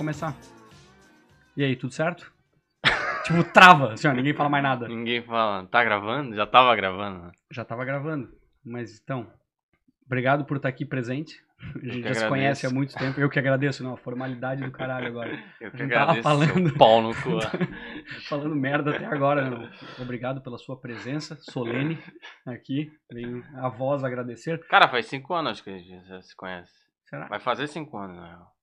[0.00, 0.34] começar.
[1.54, 2.32] E aí, tudo certo?
[3.22, 4.88] tipo, trava, assim, ó, ninguém fala mais nada.
[4.88, 5.66] Ninguém fala.
[5.66, 6.34] Tá gravando?
[6.34, 7.24] Já tava gravando.
[7.26, 7.32] né?
[7.50, 8.32] Já tava gravando.
[8.64, 9.30] Mas então,
[10.06, 11.44] obrigado por estar aqui presente.
[11.60, 12.28] A gente já se agradeço.
[12.30, 13.20] conhece há muito tempo.
[13.20, 15.38] Eu que agradeço, não, a formalidade do caralho agora.
[15.60, 16.68] Eu que não tava agradeço falando.
[16.70, 17.38] seu pau no cu.
[18.26, 19.68] Falando merda até agora, não.
[19.98, 21.98] Obrigado pela sua presença solene
[22.46, 22.90] aqui.
[23.12, 24.66] Venho a voz agradecer.
[24.68, 26.72] Cara, faz cinco anos que a gente já se conhece.
[27.04, 27.28] Será?
[27.28, 28.59] Vai fazer cinco anos, na real.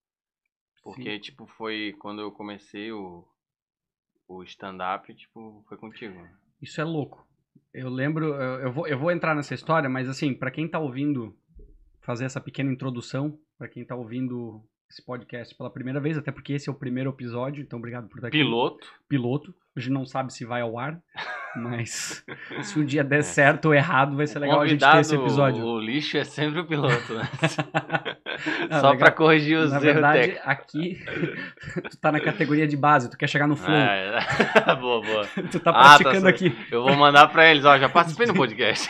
[0.96, 3.26] Porque, tipo, foi quando eu comecei o,
[4.26, 6.16] o stand-up, tipo, foi contigo.
[6.62, 7.28] Isso é louco.
[7.74, 10.80] Eu lembro, eu, eu vou, eu vou entrar nessa história, mas assim, pra quem tá
[10.80, 11.38] ouvindo,
[12.02, 16.54] fazer essa pequena introdução, pra quem tá ouvindo esse podcast pela primeira vez, até porque
[16.54, 18.38] esse é o primeiro episódio, então obrigado por estar aqui.
[18.38, 18.88] Piloto.
[19.10, 19.54] Piloto.
[19.78, 20.98] A gente não sabe se vai ao ar,
[21.56, 22.26] mas
[22.64, 25.64] se um dia der certo ou errado, vai ser legal a gente ter esse episódio.
[25.64, 27.30] O lixo é sempre o piloto, né?
[28.72, 30.48] Ah, Só pra corrigir os Na erros verdade, técnicos.
[30.48, 31.06] aqui,
[31.92, 33.76] tu tá na categoria de base, tu quer chegar no flow.
[33.76, 34.20] É,
[34.80, 35.28] boa, boa.
[35.52, 36.58] Tu tá Ah, tá praticando aqui.
[36.72, 38.90] Eu vou mandar pra eles, ó, já participei no podcast.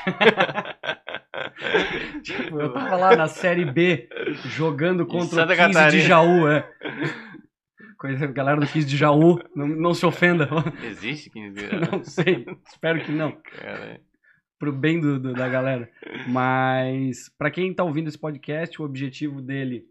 [2.23, 4.07] Tipo, eu tava lá na série B,
[4.45, 6.03] jogando contra o Santa 15 de Catarina.
[6.03, 6.65] Jaú, é.
[7.97, 10.47] Coisa, galera do 15 de Jaú, não, não se ofenda.
[10.83, 11.55] Existe 15
[11.91, 13.31] Não sei, espero que não.
[13.31, 13.99] Cara,
[14.59, 15.89] Pro bem do, do- da galera.
[16.27, 19.85] Mas, pra quem tá ouvindo esse podcast, o objetivo dele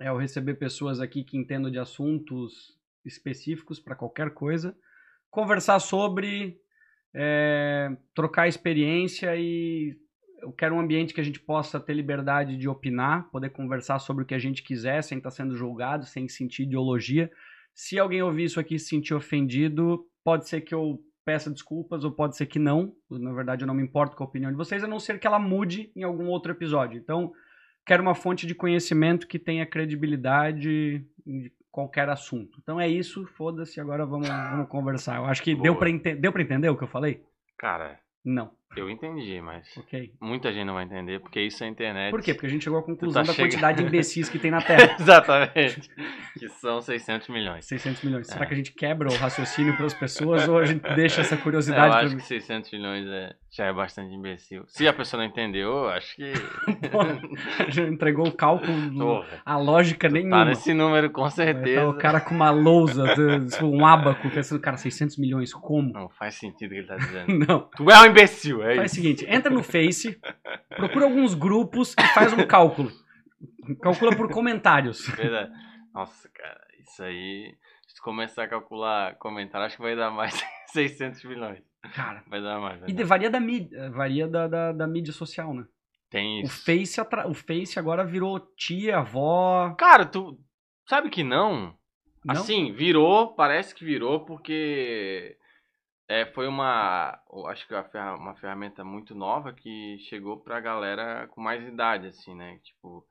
[0.00, 4.74] é eu receber pessoas aqui que entendam de assuntos específicos pra qualquer coisa,
[5.30, 6.58] conversar sobre,
[7.14, 9.96] é, trocar experiência e
[10.42, 14.24] eu quero um ambiente que a gente possa ter liberdade de opinar, poder conversar sobre
[14.24, 17.30] o que a gente quiser, sem estar sendo julgado, sem sentir ideologia.
[17.74, 22.04] Se alguém ouvir isso aqui e se sentir ofendido, pode ser que eu peça desculpas
[22.04, 22.94] ou pode ser que não.
[23.08, 25.26] Na verdade, eu não me importo com a opinião de vocês, a não ser que
[25.26, 26.98] ela mude em algum outro episódio.
[26.98, 27.32] Então,
[27.86, 32.58] quero uma fonte de conhecimento que tenha credibilidade em qualquer assunto.
[32.62, 35.16] Então é isso, foda-se, agora vamos, vamos conversar.
[35.16, 35.78] Eu acho que deu Boa.
[35.78, 37.22] pra, ente- deu entender o que eu falei?
[37.56, 38.50] cara, Não.
[38.76, 40.12] Eu entendi, mas Ok.
[40.20, 42.10] muita gente não vai entender, porque isso é internet.
[42.10, 42.32] Por quê?
[42.34, 43.50] Porque a gente chegou à conclusão tá da chegando.
[43.50, 44.96] quantidade de imbecis que tem na Terra.
[44.98, 45.90] Exatamente.
[46.38, 47.64] Que são 600 milhões.
[47.66, 48.26] 600 milhões.
[48.26, 48.46] Será É.
[48.48, 51.38] que a gente quebra o raciocínio para as pessoas ou a gente deixa essa É,
[51.38, 52.16] eu curiosidade acho pra...
[52.16, 54.64] que 600 milhões é, já é bastante imbecil.
[54.68, 56.32] Se a pessoa não entendeu, eu acho que.
[57.68, 60.44] Já entregou o cálculo, a lógica tá nenhuma.
[60.44, 61.88] nesse número com Tá certeza.
[61.88, 63.14] o cara com uma lousa,
[63.50, 65.92] tipo, um abaco, pensando, cara, 600 milhões, como?
[65.92, 67.26] Não faz sentido o que ele tá dizendo.
[67.46, 67.68] Não.
[67.76, 68.94] tu é um imbecil, é Faz o isso.
[68.96, 70.18] seguinte, entra no Face,
[70.76, 72.90] procura alguns grupos e faz um cálculo.
[73.80, 75.06] Calcula por comentários.
[75.08, 75.50] Verdade.
[75.94, 77.54] Nossa, cara, isso aí.
[77.86, 80.34] Se tu começar a calcular comentário, acho que vai dar mais
[80.68, 81.62] 600 milhões.
[81.94, 82.80] Cara, Vai dar mais.
[82.80, 83.04] Vai e dar.
[83.04, 85.64] varia da mídia, varia da, da, da mídia social, né?
[86.08, 86.64] Tem O isso.
[86.64, 89.74] Face, atra- o Face agora virou tia, avó.
[89.78, 90.38] Cara, tu
[90.88, 91.74] sabe que não?
[92.24, 92.34] Não?
[92.34, 95.36] Assim, virou, parece que virou porque
[96.08, 100.60] é, foi uma, eu acho que uma ferra- uma ferramenta muito nova que chegou pra
[100.60, 102.58] galera com mais idade, assim, né?
[102.62, 103.04] Tipo,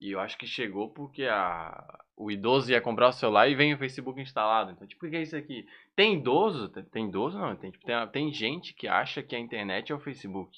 [0.00, 3.74] e eu acho que chegou porque a, o idoso ia comprar o celular e vem
[3.74, 4.70] o Facebook instalado.
[4.72, 5.66] Então, tipo, o que é isso aqui?
[5.96, 6.68] Tem idoso?
[6.68, 10.00] Tem, idoso não, tem, tipo, tem, tem gente que acha que a internet é o
[10.00, 10.56] Facebook.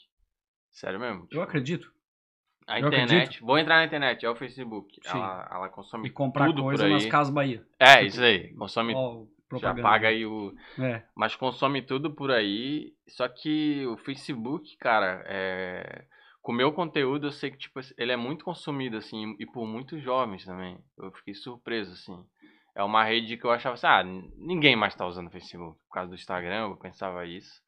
[0.70, 1.22] Sério mesmo?
[1.22, 1.92] Eu Tipo, acredito.
[2.66, 3.46] a eu internet, acredito.
[3.46, 4.94] vou entrar na internet, é o Facebook.
[5.02, 5.18] Sim.
[5.18, 6.92] Ela, ela consome E comprar tudo coisa por aí.
[6.92, 7.66] nas Casas Bahia.
[7.78, 8.54] É, isso aí.
[8.54, 9.24] Consome Ó,
[9.58, 9.82] já propaganda.
[9.82, 10.54] paga aí o.
[10.78, 11.02] É.
[11.14, 12.92] Mas consome tudo por aí.
[13.08, 16.04] Só que o Facebook, cara, é.
[16.42, 19.66] Com o meu conteúdo, eu sei que, tipo, ele é muito consumido, assim, e por
[19.66, 20.78] muitos jovens também.
[20.96, 22.24] Eu fiquei surpreso, assim.
[22.74, 24.02] É uma rede que eu achava assim, ah,
[24.38, 25.78] ninguém mais tá usando o Facebook.
[25.86, 27.60] Por causa do Instagram, eu pensava isso.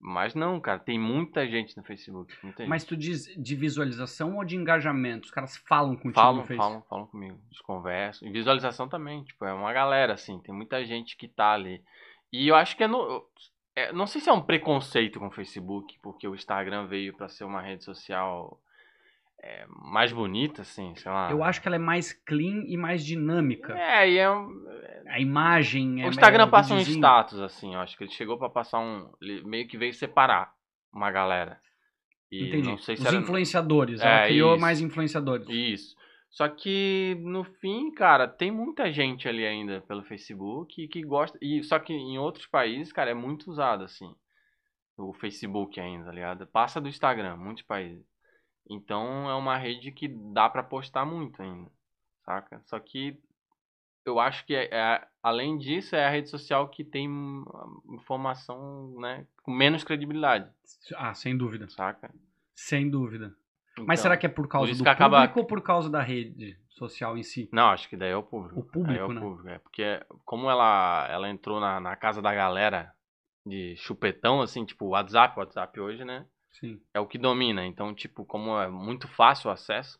[0.00, 2.32] Mas não, cara, tem muita gente no Facebook.
[2.42, 2.70] Muita gente.
[2.70, 5.24] Mas tu diz de visualização ou de engajamento?
[5.26, 6.56] Os caras falam contigo Falam, no Face.
[6.56, 7.36] falam, falam comigo.
[7.46, 8.28] Eles conversam.
[8.28, 11.82] E visualização também, tipo, é uma galera, assim, tem muita gente que tá ali.
[12.32, 13.24] E eu acho que é no.
[13.74, 17.28] é- não sei se é um preconceito com o Facebook, porque o Instagram veio pra
[17.28, 18.60] ser uma rede social
[19.42, 21.30] é, mais bonita, assim, sei lá.
[21.30, 23.76] Eu acho que ela é mais clean e mais dinâmica.
[23.78, 24.50] É, e é um.
[25.08, 28.36] A imagem é o Instagram é passa um status, assim, eu acho que ele chegou
[28.38, 29.10] pra passar um.
[29.22, 30.52] Ele meio que veio separar
[30.92, 31.58] uma galera.
[32.30, 32.68] E Entendi.
[32.68, 34.00] não sei se Os era- influenciadores.
[34.00, 34.60] É, ela criou isso.
[34.60, 35.48] mais influenciadores.
[35.48, 35.96] Isso.
[36.30, 41.38] Só que no fim, cara, tem muita gente ali ainda pelo Facebook que gosta.
[41.40, 44.14] E só que em outros países, cara, é muito usado assim.
[44.98, 46.46] O Facebook ainda, tá ligado?
[46.48, 48.04] Passa do Instagram, muitos países.
[48.68, 51.70] Então é uma rede que dá pra postar muito ainda,
[52.24, 52.60] saca?
[52.66, 53.18] Só que
[54.04, 57.08] eu acho que é, é- além disso é a rede social que tem
[57.88, 60.50] informação, né, com menos credibilidade,
[60.96, 61.68] Ah, sem dúvida.
[61.68, 62.10] saca?
[62.54, 63.34] Sem dúvida.
[63.78, 66.02] Mas Então, será que é por causa do que acaba- público ou por causa da
[66.02, 67.48] rede social em si?
[67.52, 68.58] Não, acho que daí é o público.
[68.58, 69.20] O público, é o né?
[69.20, 69.58] público, é.
[69.58, 72.92] Porque como ela, ela entrou na, na casa da galera
[73.46, 76.26] de chupetão, assim, tipo, o WhatsApp, WhatsApp hoje, né?
[76.60, 76.80] Sim.
[76.94, 77.64] É o que domina.
[77.66, 79.98] Então, tipo, como é muito fácil o acesso.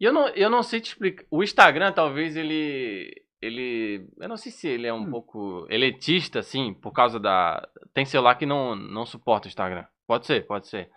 [0.00, 1.24] E eu não, eu não sei te explicar.
[1.30, 3.12] O Instagram, talvez, ele.
[3.40, 4.06] Ele.
[4.18, 5.10] Eu não sei se ele é um Hum.
[5.10, 7.66] pouco elitista, assim, por causa da.
[7.92, 9.84] Tem celular que não, não suporta o Instagram.
[10.06, 10.90] Pode ser, pode ser.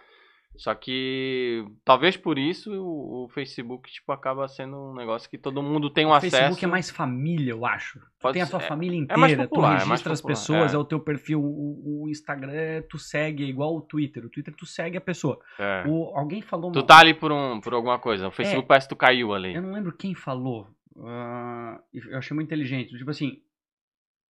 [0.58, 5.62] Só que talvez por isso o, o Facebook, tipo, acaba sendo um negócio que todo
[5.62, 6.36] mundo tem um O acesso.
[6.36, 8.00] Facebook é mais família, eu acho.
[8.20, 10.14] Pode tem a ser- sua é- família é mais inteira, popular, é tu mais registra
[10.14, 10.76] as popular, pessoas, é.
[10.76, 10.80] é.
[10.80, 11.42] o teu perfil.
[11.44, 14.26] O, o Instagram, é tu segue, é igual o Twitter.
[14.26, 15.40] O Twitter, tu segue a pessoa.
[15.60, 15.84] É.
[15.88, 16.72] O, alguém falou...
[16.72, 18.28] Tu uma- tá ali por, um, por alguma coisa.
[18.28, 19.54] O Facebook parece que tu caiu ali.
[19.54, 20.68] Eu não lembro quem falou.
[21.06, 22.98] ah, eu achei muito inteligente.
[22.98, 23.40] Tipo assim,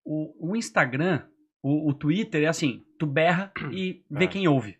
[0.04, 1.24] o, o Instagram,
[1.62, 4.27] o, o Twitter é assim, tu berra e vê É.
[4.27, 4.77] quem ouve.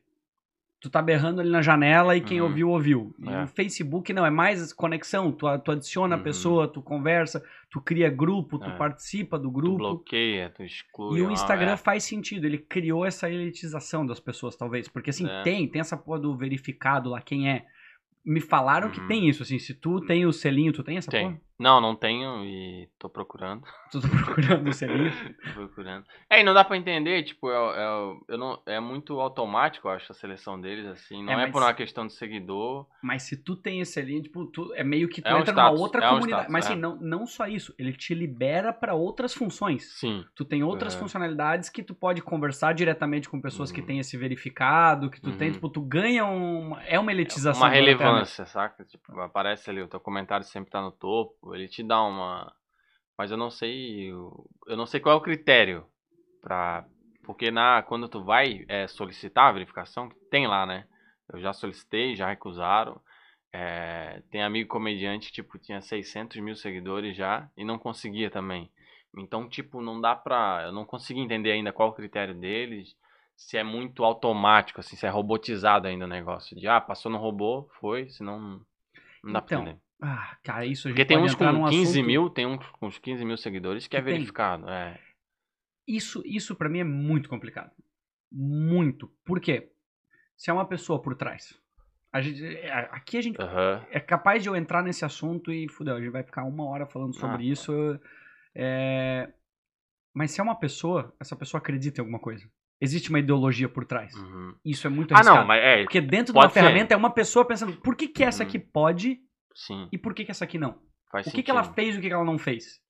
[0.80, 2.48] Tu tá berrando ali na janela e quem Uhum.
[2.48, 3.16] ouviu, ouviu.
[3.20, 3.44] E É.
[3.44, 5.32] o Facebook não, é mais conexão.
[5.32, 6.24] Tu, tu adiciona a Uhum.
[6.24, 8.78] pessoa, tu conversa, tu cria grupo, tu É.
[8.78, 9.78] participa do Tu grupo.
[9.78, 11.18] bloqueia, tu exclui.
[11.20, 11.78] E o Instagram é.
[11.78, 14.88] faz sentido, ele criou essa elitização das pessoas, talvez.
[14.88, 15.42] Porque assim, É.
[15.44, 17.66] tem, tem essa porra do verificado lá, quem é.
[18.24, 19.08] Me falaram que Uhum.
[19.08, 21.26] tem isso, assim, se tu tem o selinho, tu tem essa Tem.
[21.28, 21.42] porra?
[21.58, 23.64] Não, não tenho e tô procurando.
[23.92, 25.12] Tu tá procurando o selinho?
[25.46, 26.04] tô procurando.
[26.30, 29.92] É, e não dá pra entender, tipo, é, é, eu não, é muito automático, eu
[29.92, 31.24] acho, a seleção deles, assim.
[31.24, 32.86] Não É, é, por uma questão de seguidor.
[33.02, 35.54] Mas se tu tem esse ali, tipo, tu, é meio que tu É um entra
[35.54, 36.42] status, numa outra é um comunidade.
[36.44, 36.70] status, Mas é.
[36.72, 39.86] assim, não, não só isso, ele te libera pra outras funções.
[39.98, 40.26] Sim.
[40.36, 43.88] Tu tem outras funcionalidades que tu pode conversar diretamente com pessoas que Uhum.
[43.88, 45.54] têm esse verificado, que tu tem, Uhum.
[45.54, 46.84] tipo, tu ganha uma.
[46.84, 47.62] É uma elitização.
[47.62, 47.98] Uma internet.
[47.98, 48.84] relevância, saca?
[48.84, 52.54] Tipo, aparece ali, o teu comentário sempre tá no topo, ele te dá uma.
[53.18, 54.12] Mas eu não sei.
[54.12, 55.86] Eu não sei qual é o critério
[56.42, 56.86] pra.
[57.24, 60.88] Porque na, quando tu vai é, solicitar a verificação, tem lá, né?
[61.32, 63.02] Eu já solicitei, já recusaram.
[63.54, 68.72] É, tem amigo comediante que, tipo, tinha 600 mil seguidores já e não conseguia também.
[69.18, 70.64] Então, tipo, não dá pra.
[70.66, 72.96] Eu não consegui entender ainda qual o critério deles.
[73.36, 76.56] Se é muito automático, assim, se é robotizado ainda o negócio.
[76.58, 78.62] De, ah, passou no robô, foi, senão
[79.24, 79.80] não, dá pra Então, entender.
[80.02, 82.88] Ah, cara, isso a gente Porque tem uns com 15 assunto- mil, tem uns com
[82.88, 84.14] uns 15 mil seguidores que é tem.
[84.14, 84.70] verificado.
[84.70, 85.00] É.
[85.88, 87.72] Isso, isso para mim é muito complicado.
[88.32, 89.08] Muito.
[89.26, 89.72] Por quê?
[90.36, 91.58] Se é uma pessoa por trás.
[92.12, 93.86] A gente, é, aqui a gente Aham.
[93.90, 96.86] é capaz de eu entrar nesse assunto e fudeu, a gente vai ficar uma hora
[96.86, 97.74] falando sobre Ah, isso.
[98.56, 99.32] é,
[100.14, 102.50] Mas se é uma pessoa, essa pessoa acredita em alguma coisa.
[102.80, 104.14] Existe uma ideologia por trás.
[104.16, 104.56] Uhum.
[104.64, 105.40] Isso é muito Ah, arriscado.
[105.40, 105.84] não, mas é.
[105.84, 106.54] Porque dentro de uma ser.
[106.62, 108.48] ferramenta é uma pessoa pensando, por que, que essa Uhum.
[108.50, 109.20] aqui pode
[109.56, 110.78] Sim, e por que, que essa aqui não?
[111.12, 112.84] faz O que, que ela fez e o que, que ela não fez?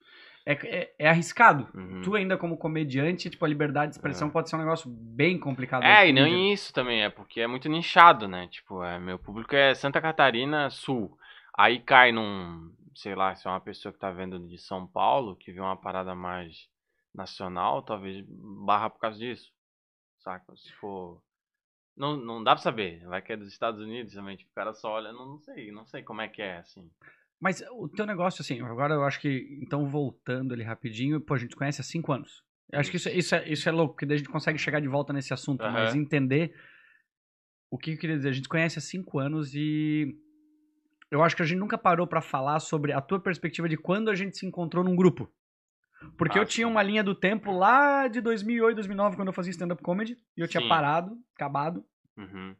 [0.47, 1.67] É, é, é arriscado.
[1.73, 2.01] Uhum.
[2.03, 4.31] Tu ainda como comediante, tipo, a liberdade de expressão É.
[4.31, 5.83] pode ser um negócio bem complicado.
[5.83, 6.53] É, e não dia.
[6.53, 8.47] isso também, é porque é muito nichado, né?
[8.47, 11.17] Tipo, é, meu público é Santa Catarina Sul.
[11.57, 15.35] Aí cai num, sei lá, se é uma pessoa que tá vendo de São Paulo,
[15.35, 16.67] que vê uma parada mais
[17.13, 19.51] nacional, talvez barra por causa disso.
[20.19, 20.55] Saca?
[20.55, 21.21] Se for.
[21.95, 23.05] Não, não dá pra saber.
[23.05, 24.35] Vai que é dos Estados Unidos também.
[24.35, 26.89] Tipo, o cara só olha, não, não sei, não sei como é que é, assim.
[27.39, 31.37] Mas o teu negócio, assim, agora eu acho que, então voltando ali rapidinho, pô, a
[31.37, 32.43] gente conhece há cinco anos.
[32.71, 34.79] Eu acho que isso, isso, é, isso é louco, porque daí a gente consegue chegar
[34.79, 35.73] de volta nesse assunto, Aham.
[35.73, 36.55] mas entender
[37.69, 38.29] o que eu queria dizer.
[38.29, 40.17] A gente conhece há cinco anos e
[41.11, 44.09] eu acho que a gente nunca parou pra falar sobre a tua perspectiva de quando
[44.09, 45.31] a gente se encontrou num grupo.
[46.17, 49.51] Porque Ah, eu tinha uma linha do tempo lá de 2008, 2009, quando eu fazia
[49.51, 50.67] stand-up comedy, e eu tinha Sim.
[50.67, 51.85] parado, acabado.
[52.17, 52.55] Uhum.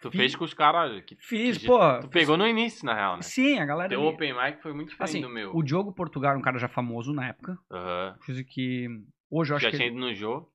[0.00, 1.16] Tu fez com os caras que.
[1.16, 1.78] Fiz, que pô.
[2.00, 3.22] Tu pegou no início, na real, né?
[3.22, 3.88] Sim, a galera.
[3.88, 5.54] Teu ali- open mic foi muito diferente Assim, do meu.
[5.56, 7.58] o Diogo Portugal era um cara já famoso na época.
[7.70, 8.16] Aham.
[8.24, 8.86] Coisa que.
[9.30, 9.76] Hoje eu acho Já que.
[9.78, 10.52] tinha ido no jogo.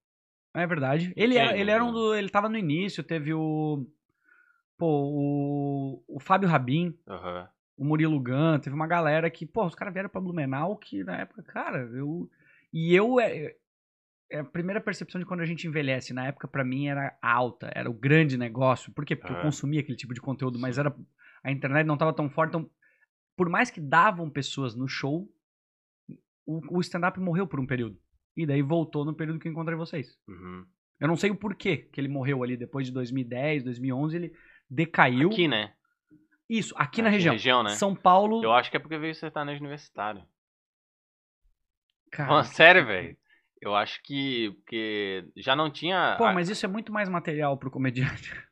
[0.53, 1.11] É verdade.
[1.15, 2.13] Ele era, ele era um do.
[2.13, 3.85] Ele tava no início, teve o.
[4.77, 6.03] Pô, o.
[6.07, 7.49] O Fábio Rabin, Aham.
[7.77, 11.17] o Murilo Gun, teve uma galera que, pô, os caras vieram pra Blumenau que na
[11.17, 12.29] época, cara, eu.
[12.71, 13.15] E eu.
[14.31, 16.13] É, é a primeira percepção de quando a gente envelhece.
[16.13, 18.91] Na época, pra mim, era alta, era o grande negócio.
[18.93, 19.15] Por quê?
[19.15, 19.45] Porque eu Aham.
[19.45, 20.95] consumia aquele tipo de conteúdo, mas era.
[21.43, 22.49] A internet não tava tão forte.
[22.49, 22.69] Então,
[23.35, 25.27] por mais que davam pessoas no show,
[26.45, 27.99] o, o stand-up morreu por um período.
[28.35, 30.17] E daí voltou no período que eu encontrei vocês.
[30.27, 30.65] Uhum.
[30.99, 34.33] Eu não sei o porquê que ele morreu ali depois de 2010, 2011, ele
[34.69, 35.29] decaiu.
[35.29, 35.73] Aqui, né?
[36.47, 37.33] Isso, aqui na Aqui região.
[37.33, 37.71] região, né?
[37.71, 38.43] São Paulo.
[38.43, 40.23] Eu acho que é porque veio sertanejo universitário.
[42.11, 43.17] Cara, Pô, sério, velho.
[43.61, 44.51] Eu acho que.
[44.57, 46.15] Porque já não tinha.
[46.17, 48.31] pô, a- mas isso é muito mais material pro comediante.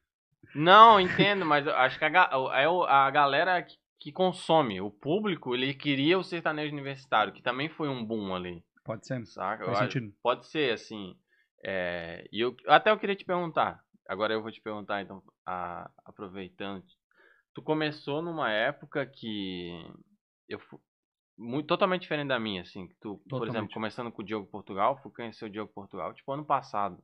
[0.56, 4.90] Não, entendo, mas eu acho que a, ga- é a galera que, que consome, o
[4.90, 9.24] público, ele queria o sertanejo universitário, que também foi um boom ali, Pode ser.
[9.28, 9.64] saca?
[9.66, 10.12] Faz sentido.
[10.24, 11.16] pode ser, assim.
[11.64, 13.80] é, e eu até eu queria te perguntar.
[14.08, 16.84] Agora eu vou te perguntar, então, a- aproveitando.
[17.54, 19.70] tu começou numa época que
[20.48, 20.60] eu
[21.40, 23.74] muito, totalmente diferente da minha, assim, que tu, por exemplo, Totalmente.
[23.74, 27.02] começando com o Diogo Portugal, fui conhecer o Diogo Portugal, tipo, ano passado.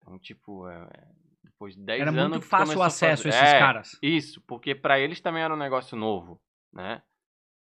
[0.00, 1.08] Então, tipo, é, é,
[1.44, 3.98] depois de 10 Era anos muito que fácil o acesso a fazer- esses É, caras.
[4.02, 6.40] Isso, porque pra eles também era um negócio novo,
[6.72, 7.02] né?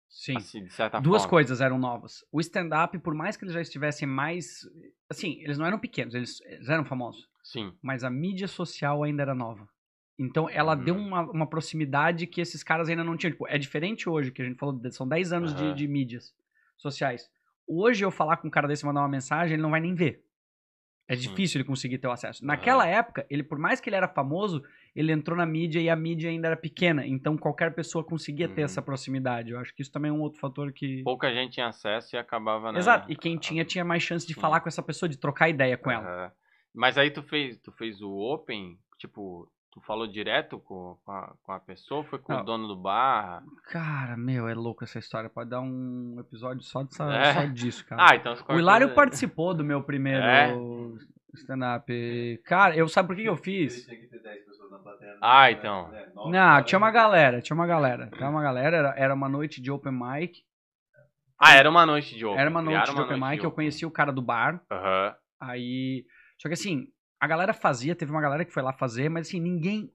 [0.10, 0.38] Sim.
[0.38, 1.30] Assim, de certa Duas forma.
[1.30, 2.26] coisas eram novas.
[2.32, 4.62] O stand-up, por mais que eles já estivessem mais.
[5.08, 7.30] Assim, eles não eram pequenos, eles, eles eram famosos.
[7.44, 7.78] Sim.
[7.82, 9.68] Mas a mídia social ainda era nova.
[10.20, 11.08] Então ela deu Uhum.
[11.08, 13.32] uma, uma proximidade que esses caras ainda não tinham.
[13.32, 15.74] Tipo, é diferente hoje, que a gente falou, de- são 10 anos de, Aham.
[15.76, 16.36] de mídias
[16.78, 17.30] sociais.
[17.66, 19.96] Hoje eu falar com um cara desse e mandar uma mensagem, ele não vai nem
[19.96, 20.24] ver.
[21.08, 22.46] É difícil ele conseguir ter o acesso.
[22.46, 24.64] Naquela época, ele, por mais que ele era famoso,
[24.96, 27.04] ele entrou na mídia e a mídia ainda era pequena.
[27.08, 28.66] Então qualquer pessoa conseguia ter Uhum.
[28.66, 29.52] essa proximidade.
[29.52, 31.02] Eu acho que isso também é um outro fator que.
[31.04, 32.78] Pouca gente tinha acesso e acabava, né?
[32.78, 33.12] Exato.
[33.12, 35.90] E quem tinha, tinha mais chance de falar com essa pessoa, de trocar ideia com
[35.90, 36.32] ela.
[36.76, 41.34] Mas aí tu fez, tu fez o Open, tipo, tu falou direto com, com, a,
[41.44, 42.42] com a pessoa, foi com Não.
[42.42, 43.44] o dono do bar?
[43.72, 45.30] Cara, meu, é louco essa história.
[45.30, 47.34] Pode dar um episódio só, dessa, É?
[47.34, 48.06] só disso, cara.
[48.10, 48.36] Ah, então...
[48.50, 50.54] o Hilário participou do meu primeiro É?
[51.36, 52.42] stand-up.
[52.46, 53.86] Cara, eu sabe por que, que eu fiz?
[53.86, 55.12] Tinha que ter 10 pessoas na plateia.
[55.12, 55.20] né?
[55.22, 55.94] Ah, então.
[55.94, 58.10] É, nove, Não, tinha uma galera, tinha uma galera.
[58.16, 60.40] Tinha uma galera, era, era uma noite de open mic.
[61.42, 62.38] Ah, era uma noite de Open.
[62.42, 64.62] Era uma noite criaram de open mic, eu conheci o cara do bar.
[64.70, 65.16] Aham.
[65.40, 66.04] Aí.
[66.38, 66.88] Só que assim,
[67.20, 69.92] a galera fazia, teve uma galera que foi lá fazer, mas assim, ninguém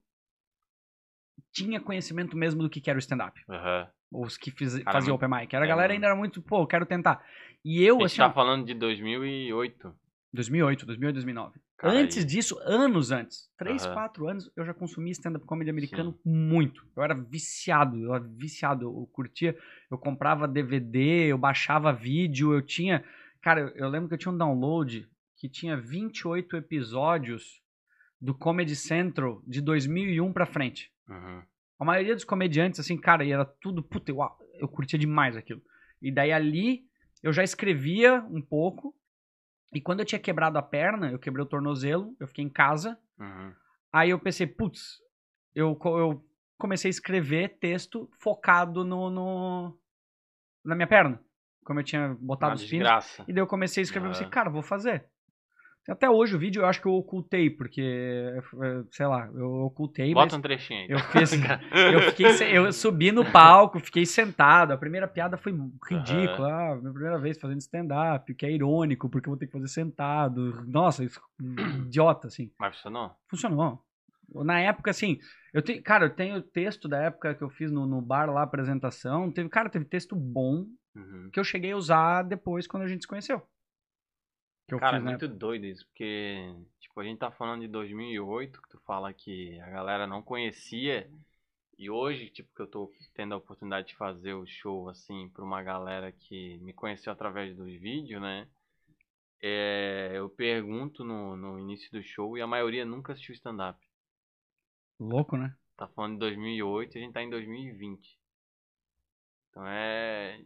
[1.53, 3.41] tinha conhecimento mesmo do que que era o stand-up.
[3.49, 3.89] Aham.
[4.13, 5.55] Os que fiz, Cara, faziam open mic.
[5.55, 7.25] Era, a galera ainda era muito, pô, quero tentar.
[7.65, 9.95] E eu, A gente assim, tá falando de 2008.
[10.33, 11.61] 2008, 2008, 2009.
[11.77, 13.95] Cara, antes aí- disso, anos antes, três, Aham.
[13.95, 16.87] quatro anos, eu já consumia stand-up comedy americano muito.
[16.97, 19.57] Eu era viciado, eu era viciado, eu curtia,
[19.91, 23.05] eu comprava DVD, eu baixava vídeo, eu tinha...
[23.43, 25.09] Cara, eu lembro que eu tinha um download
[25.45, 27.61] que tinha 28 episódios
[28.19, 30.91] do Comedy Central de 2001 pra frente.
[31.07, 31.43] Uhum.
[31.79, 34.17] A maioria dos comediantes, assim, cara, e era tudo, puta, eu,
[34.55, 35.61] eu curtia demais aquilo.
[36.01, 36.87] E daí ali,
[37.23, 38.97] eu já escrevia um pouco,
[39.71, 42.99] e quando eu tinha quebrado a perna, eu quebrei o tornozelo, eu fiquei em casa,
[43.19, 43.53] Uhum.
[43.93, 44.99] aí eu pensei, putz,
[45.55, 49.79] eu, eu comecei a escrever texto focado no, no
[50.65, 51.23] na minha perna,
[51.67, 53.27] como eu tinha botado Uma os desgraça.
[53.29, 54.19] E daí eu comecei a escrever, eu Aham.
[54.19, 55.13] pensei, cara, vou fazer.
[55.89, 60.15] Até hoje o vídeo eu acho que eu ocultei, porque, eh, sei lá, eu ocultei,
[60.15, 60.87] Bota um trechinho aí.
[60.89, 61.31] eu fiz,
[61.93, 62.27] eu fiquei,
[62.57, 64.73] eu subi no palco, fiquei sentado.
[64.73, 65.53] A primeira piada foi
[65.87, 66.49] ridícula.
[66.73, 69.69] Ah, minha primeira vez fazendo stand-up, que é irônico, porque eu vou ter que fazer
[69.69, 70.65] sentado.
[70.67, 71.21] Nossa, isso,
[71.87, 72.51] idiota, assim.
[72.59, 73.11] Mas funcionou?
[73.29, 73.83] Funcionou.
[74.37, 75.19] Na época, assim,
[75.53, 78.43] eu tenho, cara, eu tenho texto da época que eu fiz no, no bar lá,
[78.43, 79.31] apresentação.
[79.31, 81.29] Teve, cara, teve texto bom Uhum.
[81.33, 83.43] que eu cheguei a usar depois quando a gente se conheceu.
[84.67, 85.11] Que eu Cara, é fiz, né?
[85.11, 89.61] muito doido isso, porque, tipo, a gente tá falando de 2008, que tu fala que
[89.61, 91.11] a galera não conhecia,
[91.79, 95.45] e hoje, tipo, que eu tô tendo a oportunidade de fazer o show, assim, pra
[95.45, 98.49] uma galera que me conheceu através dos vídeos, né?
[99.43, 103.79] É, eu pergunto no, no início do show e a maioria nunca assistiu stand-up.
[104.99, 105.57] Louco, né?
[105.77, 108.19] Tá falando de 2008 e a gente tá em 2020.
[109.51, 110.41] Então é.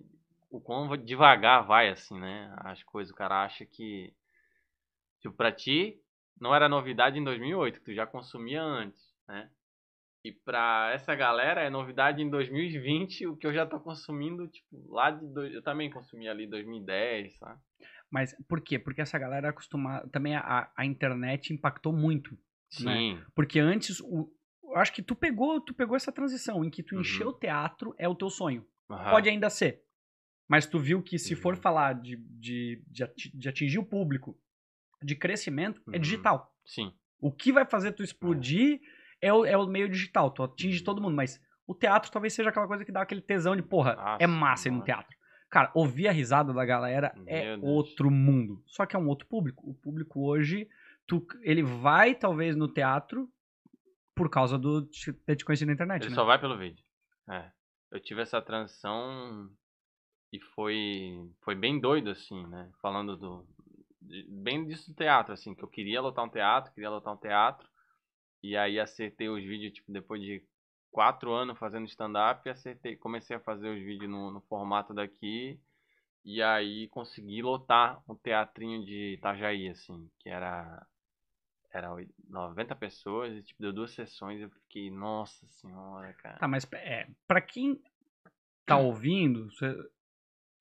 [0.51, 2.53] O quão devagar vai, assim, né?
[2.59, 3.13] As coisas.
[3.13, 4.13] O cara acha que.
[5.21, 6.01] Tipo, pra ti,
[6.41, 9.51] não era novidade em 2008, que tu já consumia antes, né?
[10.25, 14.85] E pra essa galera é novidade em 2020, o que eu já tô consumindo, tipo,
[14.93, 15.27] lá de.
[15.27, 17.61] dois- Eu também consumi ali em 2010, sabe?
[18.11, 18.79] Mas por quê?
[18.79, 20.09] Porque essa galera acostumada.
[20.09, 22.31] Também a, a internet impactou muito.
[22.81, 22.97] Né?
[22.99, 23.23] Sim.
[23.35, 24.31] Porque antes, o,
[24.65, 27.01] eu acho que tu pegou, tu pegou essa transição em que tu Uhum.
[27.01, 28.67] encher o teatro é o teu sonho.
[28.91, 29.85] aham, Pode ainda ser.
[30.49, 31.61] Mas tu viu que se for Uhum.
[31.61, 34.37] falar de, de, de, ati- de atingir o público,
[35.03, 36.01] de crescimento, é Uhum.
[36.01, 36.53] digital.
[36.65, 36.93] Sim.
[37.21, 38.81] O que vai fazer tu explodir
[39.21, 40.31] é o, é o meio digital.
[40.31, 40.85] Tu atinge Uhum.
[40.85, 41.15] todo mundo.
[41.15, 44.27] Mas o teatro talvez seja aquela coisa que dá aquele tesão de, porra, Nossa, é
[44.27, 45.17] massa ir no teatro.
[45.51, 47.71] Cara, ouvir a risada da galera é Meu Deus.
[47.73, 48.63] outro mundo.
[48.67, 49.69] Só que é um outro público.
[49.69, 50.69] O público hoje,
[51.07, 53.29] tu, ele vai talvez no teatro
[54.15, 56.15] por causa do te- ter te conhecido na internet, Ele né?
[56.15, 56.85] só vai pelo vídeo.
[57.31, 57.51] É.
[57.91, 59.49] Eu tive essa transição
[60.33, 62.71] e foi foi bem doido assim, né?
[62.81, 63.47] Falando do
[64.01, 67.19] de- bem disso do teatro assim, que eu queria lotar um teatro, queria lotar um
[67.19, 67.69] teatro.
[68.43, 70.43] E aí acertei os vídeos tipo depois de
[70.91, 75.61] quatro anos fazendo stand-up, acertei, comecei a fazer os vídeos no, no formato daqui.
[76.25, 80.87] E aí consegui lotar um teatrinho de Itajaí, assim, que era
[81.73, 86.39] era oi- 90 pessoas e tipo deu duas sessões, eu fiquei, nossa senhora, cara.
[86.39, 87.81] Tá, mas é, pra quem
[88.65, 89.75] tá ouvindo, você...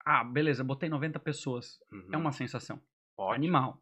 [0.09, 1.79] ah, beleza, botei 90 pessoas.
[1.91, 2.07] Uhum.
[2.13, 2.79] É uma sensação
[3.17, 3.33] Ótimo.
[3.35, 3.81] animal.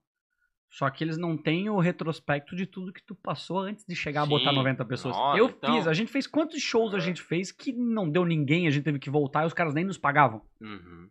[0.69, 4.23] Só que eles não têm o retrospecto de tudo que tu passou antes de chegar
[4.23, 4.55] a botar Sim.
[4.57, 5.15] 90 pessoas.
[5.15, 8.25] Nossa, eu então- fiz, a gente fez quantos shows a gente fez que não deu
[8.25, 10.41] ninguém, a gente teve que voltar e os caras nem nos pagavam.
[10.59, 11.09] Uhum.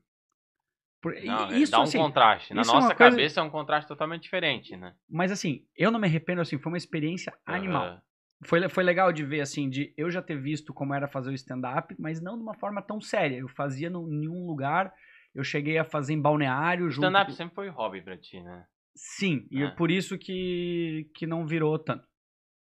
[1.01, 2.53] Por- Não, é, isso dá um assim, contraste.
[2.55, 4.95] Na é nossa coisa- cabeça é um contraste totalmente diferente, né?
[5.09, 8.03] mas assim, eu não me arrependo assim, foi uma experiência animal.
[8.43, 11.35] Foi, foi legal de ver, assim, de eu já ter visto como era fazer o
[11.35, 13.37] stand-up, mas não de uma forma tão séria.
[13.37, 14.93] Eu fazia em um lugar,
[15.35, 16.89] eu cheguei a fazer em balneário.
[16.89, 18.67] Stand-up com- sempre foi hobby pra ti, né?
[18.97, 19.67] Sim, e É.
[19.67, 22.07] é por isso que, que não virou tanto.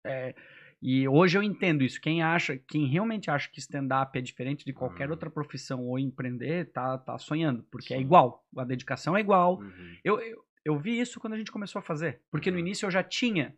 [0.07, 0.35] É,
[0.81, 2.01] e hoje eu entendo isso.
[2.01, 5.13] Quem acha, quem realmente acha que stand-up é diferente de qualquer Hum.
[5.13, 7.63] outra profissão ou empreender, tá, tá sonhando.
[7.71, 8.03] Porque é Sim.
[8.03, 8.45] igual.
[8.57, 9.59] A dedicação é igual.
[9.61, 9.97] Uhum.
[10.05, 12.21] Eu, eu, eu vi isso quando a gente começou a fazer.
[12.31, 12.61] Porque no Uhum.
[12.63, 13.55] início eu já tinha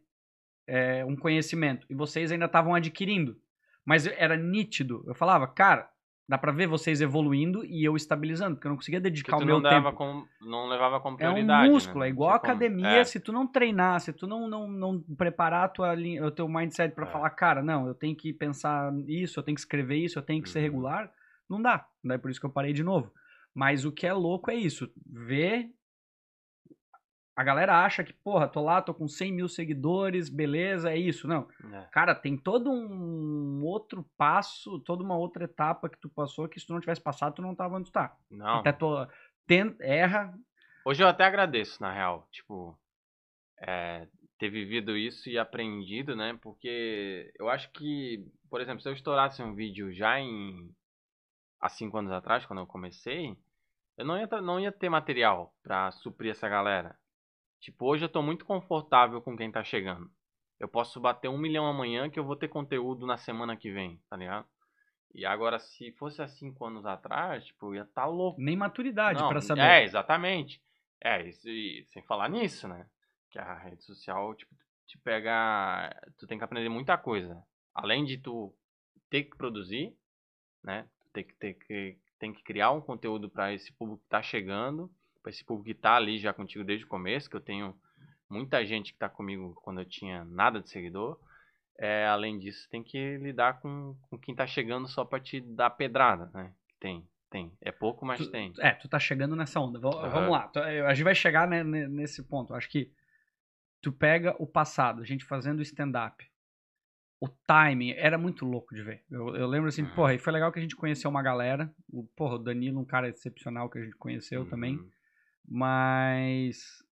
[0.66, 3.36] é, um conhecimento e vocês ainda estavam adquirindo.
[3.84, 5.04] Mas era nítido.
[5.06, 5.90] Eu falava, cara,
[6.26, 9.60] dá pra ver vocês evoluindo e eu estabilizando, porque eu não conseguia dedicar o meu
[9.60, 9.92] não, tempo.
[9.92, 11.68] como, não levava como É prioridade.
[11.68, 12.06] um músculo, né?
[12.06, 12.86] é igual a academia.
[13.00, 13.04] É.
[13.04, 16.48] Se tu não treinar, se tu não, não, não preparar a tua linha, o teu
[16.48, 17.10] mindset pra É.
[17.10, 20.42] falar, cara, não, eu tenho que pensar isso, eu tenho que escrever isso, eu tenho
[20.42, 20.64] que ser Uhum.
[20.64, 21.12] regular,
[21.48, 21.86] não dá.
[22.02, 23.12] Daí por isso que eu parei de novo.
[23.54, 25.68] Mas o que é louco é isso, ver.
[27.36, 31.26] A galera acha que, porra, tô lá, tô com 100 mil seguidores, beleza, é isso.
[31.26, 31.48] Não.
[31.72, 31.88] É.
[31.90, 36.66] Cara, tem todo um outro passo, toda uma outra etapa que tu passou que se
[36.66, 38.16] tu não tivesse passado, tu não tava onde tu tá.
[38.30, 38.60] Não.
[38.60, 38.86] Até tu
[39.46, 40.32] tenta, erra,
[40.86, 42.28] Hoje eu até agradeço, na real.
[42.30, 42.78] Tipo,
[43.58, 44.06] é,
[44.38, 46.38] ter vivido isso e aprendido, né?
[46.42, 50.70] Porque eu acho que, por exemplo, se eu estourasse um vídeo já em.
[51.58, 53.34] há cinco anos atrás, quando eu comecei,
[53.96, 56.94] eu não ia, não ia ter material pra suprir essa galera.
[57.64, 60.10] Tipo, hoje eu tô muito confortável com quem tá chegando.
[60.60, 63.98] Eu posso bater um milhão amanhã que eu vou ter conteúdo na semana que vem,
[64.10, 64.46] tá ligado?
[65.14, 68.38] E agora, se fosse há cinco anos atrás, tipo, eu ia tá louco.
[68.38, 69.62] nem maturidade Não, pra saber.
[69.62, 70.62] É, exatamente.
[71.02, 72.86] É, isso, e sem falar nisso, né?
[73.30, 74.54] Que a rede social, tipo,
[74.86, 75.90] te pega.
[76.18, 77.42] Tu tem que aprender muita coisa.
[77.74, 78.54] Além de tu
[79.08, 79.96] ter que produzir,
[80.62, 80.86] né?
[81.00, 84.22] Tu tem que, ter que, tem que criar um conteúdo para esse público que tá
[84.22, 84.92] chegando,
[85.24, 87.74] para esse público que tá ali já contigo desde o começo, que eu tenho
[88.28, 91.18] muita gente que tá comigo quando eu tinha nada de seguidor.
[91.78, 95.70] É, além disso, tem que lidar com, com quem tá chegando só pra te dar
[95.70, 96.52] pedrada, né?
[96.78, 97.50] Tem, tem.
[97.60, 98.52] É pouco, mas Tu- tem.
[98.60, 99.78] É, tu tá chegando nessa onda.
[99.80, 100.08] Va- Aham.
[100.10, 100.46] Vamos lá.
[100.48, 102.54] Tu- A gente vai chegar né, ne- nesse ponto.
[102.54, 102.92] Acho que
[103.80, 106.24] tu pega o passado, a gente fazendo stand-up.
[107.18, 109.02] O timing era muito louco de ver.
[109.10, 109.94] Eu, eu lembro assim, Uhum.
[109.94, 111.74] porra, e foi legal que a gente conheceu uma galera.
[111.90, 114.78] O, porra, o Danilo, um cara excepcional que a gente conheceu também.
[115.46, 116.82] Mas.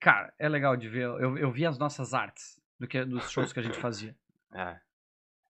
[0.00, 1.02] Cara, é legal de ver.
[1.02, 4.14] Eu, eu vi as nossas artes do que, dos shows que a gente fazia.
[4.50, 4.80] É.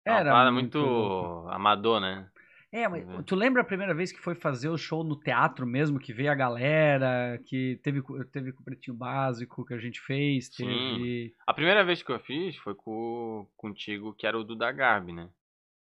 [0.04, 2.28] É uma Era parada muito muito, amador, né?
[2.72, 6.00] É, mas tu lembra a primeira vez que foi fazer o show no teatro mesmo,
[6.00, 8.02] que veio a galera, que teve,
[8.33, 10.66] teve com o Pretinho Básico que a gente fez, Sim.
[10.66, 11.35] teve...
[11.46, 15.31] A primeira vez que eu fiz foi com, contigo, que era o Duda Garbi, né?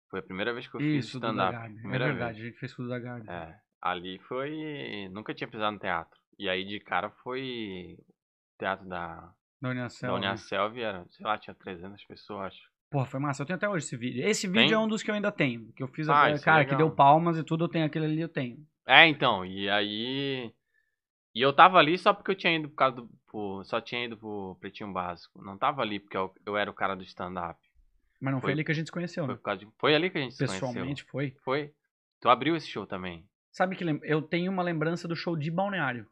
[0.10, 1.56] Foi a primeira vez que eu fiz Isso, do stand-up.
[1.56, 2.44] É Primeira verdade, vez.
[2.44, 3.30] a gente fez com o da Garbi.
[3.30, 3.60] É.
[3.88, 5.08] Ali foi.
[5.12, 6.20] Nunca tinha pisado no teatro.
[6.40, 7.96] E aí de cara foi.
[8.00, 10.10] O teatro da, Da da Uniacel.
[10.14, 10.16] né?
[10.18, 12.70] Uniaselv era, sei lá, tinha 300 pessoas, acho.
[12.90, 13.44] Porra, foi massa.
[13.44, 14.26] Eu tenho até hoje esse vídeo.
[14.28, 14.74] Esse vídeo Tem?
[14.74, 15.72] é um dos que eu ainda tenho.
[15.74, 16.32] Que eu fiz, Ah, a...
[16.32, 16.88] isso é cara, que legal.
[16.88, 18.58] deu palmas e tudo, eu tenho aquele ali, eu tenho.
[18.88, 20.52] É, então, e aí.
[21.36, 23.10] E eu tava ali só porque eu tinha ido por causa do.
[23.28, 25.44] por- só tinha ido pro Pretinho Básico.
[25.44, 27.60] Não tava ali porque eu, eu era o cara do stand-up.
[28.22, 29.56] Mas não foi, Foi- ali que a gente se conheceu, Foi, né?
[29.58, 31.12] de- foi ali que a gente se Pessoalmente foi.
[31.32, 31.42] conheceu.
[31.44, 31.74] Foi.
[32.22, 33.28] Tu abriu esse show também.
[33.56, 36.06] Sabe que lem- eu tenho uma lembrança do show de Balneário.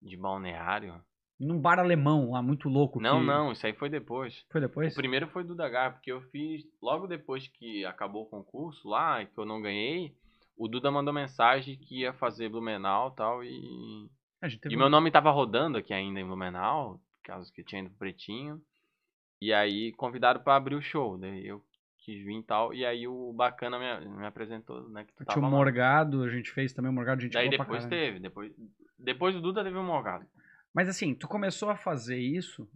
[0.00, 1.02] De balneário?
[1.38, 2.98] Num bar alemão lá, muito louco.
[3.00, 4.46] Não, que- não, isso aí foi depois.
[4.50, 4.94] Foi depois?
[4.94, 9.24] O primeiro foi do Dagar, porque eu fiz logo depois que acabou o concurso lá,
[9.26, 10.16] que eu não ganhei.
[10.56, 14.10] O Duda mandou mensagem que ia fazer Blumenau e tal, e.
[14.40, 17.82] Teve E um- meu nome tava rodando aqui ainda em Blumenau, causa que eu tinha
[17.82, 18.62] ido pro Pretinho.
[19.42, 21.62] E aí convidaram pra abrir o show, daí eu
[22.06, 25.44] quis vir e tal, e aí o Bacana me, me apresentou, né, que tu Tinha
[25.44, 25.50] o.
[25.50, 28.52] Morgado, a gente fez também o Morgado, a gente Daí depois teve, depois,
[28.96, 30.24] depois do Duda teve o Morgado.
[30.72, 32.68] Mas assim, tu começou a fazer isso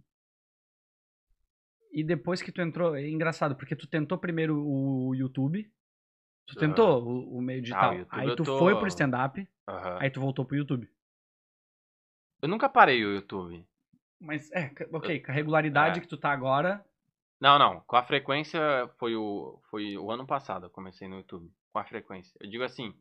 [1.93, 5.71] e depois que tu entrou, é engraçado, porque tu tentou primeiro o YouTube,
[6.45, 9.47] tu tentou o, o meio Ah, digital, o YouTube aí tu tô- foi pro stand-up,
[9.69, 9.97] Aham.
[10.01, 10.89] aí tu voltou pro YouTube.
[12.41, 13.65] Eu nunca parei o YouTube.
[14.19, 16.01] Mas é, ok, com a regularidade É.
[16.01, 16.83] que tu tá agora,
[17.41, 17.81] Não, não.
[17.81, 18.61] Com a frequência
[18.99, 21.51] foi o, foi o ano passado eu comecei no YouTube.
[21.73, 22.37] Com a frequência.
[22.39, 22.93] Eu digo assim,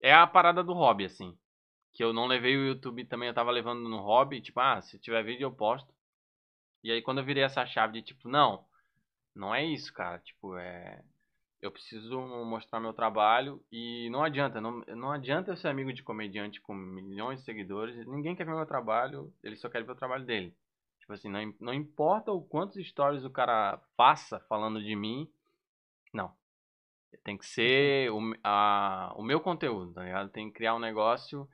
[0.00, 1.36] é a parada do hobby, assim.
[1.92, 4.98] Que eu não levei o YouTube também, eu tava levando no hobby, tipo, ah, se
[5.00, 5.92] tiver vídeo eu posto.
[6.84, 8.64] E aí quando eu virei essa chave de tipo, não,
[9.34, 10.18] não é isso, cara.
[10.20, 11.02] Tipo, é.
[11.60, 16.02] eu preciso mostrar meu trabalho e não adianta, não, não adianta eu ser amigo de
[16.04, 19.96] comediante com milhões de seguidores, ninguém quer ver meu trabalho, ele só quer ver o
[19.96, 20.56] trabalho dele.
[21.12, 25.28] Tipo assim, não, não importa o quantos stories o cara faça falando de mim,
[26.12, 26.32] não.
[27.22, 30.30] Tem que ser o, a, o meu conteúdo, tá ligado?
[30.30, 31.46] Tem que criar um negócio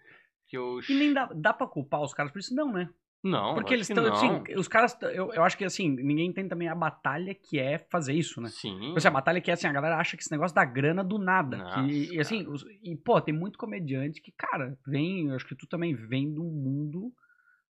[0.46, 0.78] que eu...
[0.88, 2.88] E nem dá, dá pra culpar os caras por isso, não, né?
[3.20, 6.68] Não, Porque eles estão, assim, os caras, eu, eu acho que assim, ninguém tem também
[6.68, 8.48] a batalha que é fazer isso, né?
[8.48, 8.78] Sim.
[8.78, 11.02] Tipo assim, a batalha que é assim, a galera acha que esse negócio dá grana
[11.02, 11.56] do nada.
[11.56, 15.46] Nossa, que, e assim, os- e pô, tem muito comediante que, cara, vem, eu acho
[15.48, 17.12] que tu também vem de um mundo,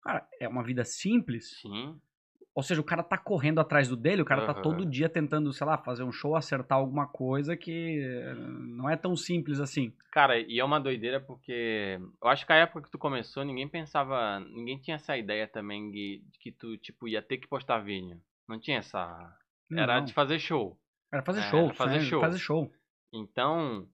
[0.04, 1.60] cara, é uma vida simples.
[1.62, 2.00] Sim.
[2.56, 4.62] Ou seja, o cara tá correndo atrás do dele, o cara tá Aham.
[4.62, 8.96] todo dia tentando, sei lá, fazer um show, acertar alguma coisa que eh, não é
[8.96, 9.92] tão simples assim.
[10.12, 13.68] Cara, e é uma doideira porque eu acho que a época que tu começou, ninguém
[13.68, 17.80] pensava, ninguém tinha essa ideia também de, de que tu, tipo, ia ter que postar
[17.80, 18.22] vídeo.
[18.48, 19.36] Não tinha essa...
[19.72, 20.80] Era Não, de fazer show.
[21.12, 22.02] era fazer é, show, era fazer né?
[22.02, 22.22] show.
[22.22, 22.72] fazer show.
[23.12, 23.88] Então,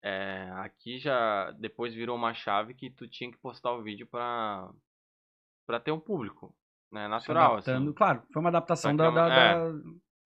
[0.00, 4.70] é, aqui já depois virou uma chave que tu tinha que postar o vídeo pra,
[5.66, 6.54] pra ter um público,
[6.92, 7.08] né?
[7.08, 7.92] Natural, assim.
[7.92, 9.54] Claro, foi uma adaptação da, é uma- da, é.
[9.54, 9.72] da,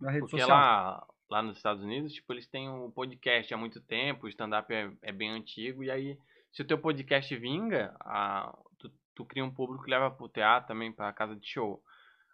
[0.01, 0.59] da rede Porque social.
[0.59, 4.73] lá, lá nos Estados Unidos, tipo, eles têm um podcast há muito tempo, o stand-up
[4.73, 6.19] é, é bem antigo, e aí,
[6.53, 10.69] se o teu podcast vinga, a, tu, tu cria um público que leva pro teatro
[10.69, 11.83] também, pra casa de show.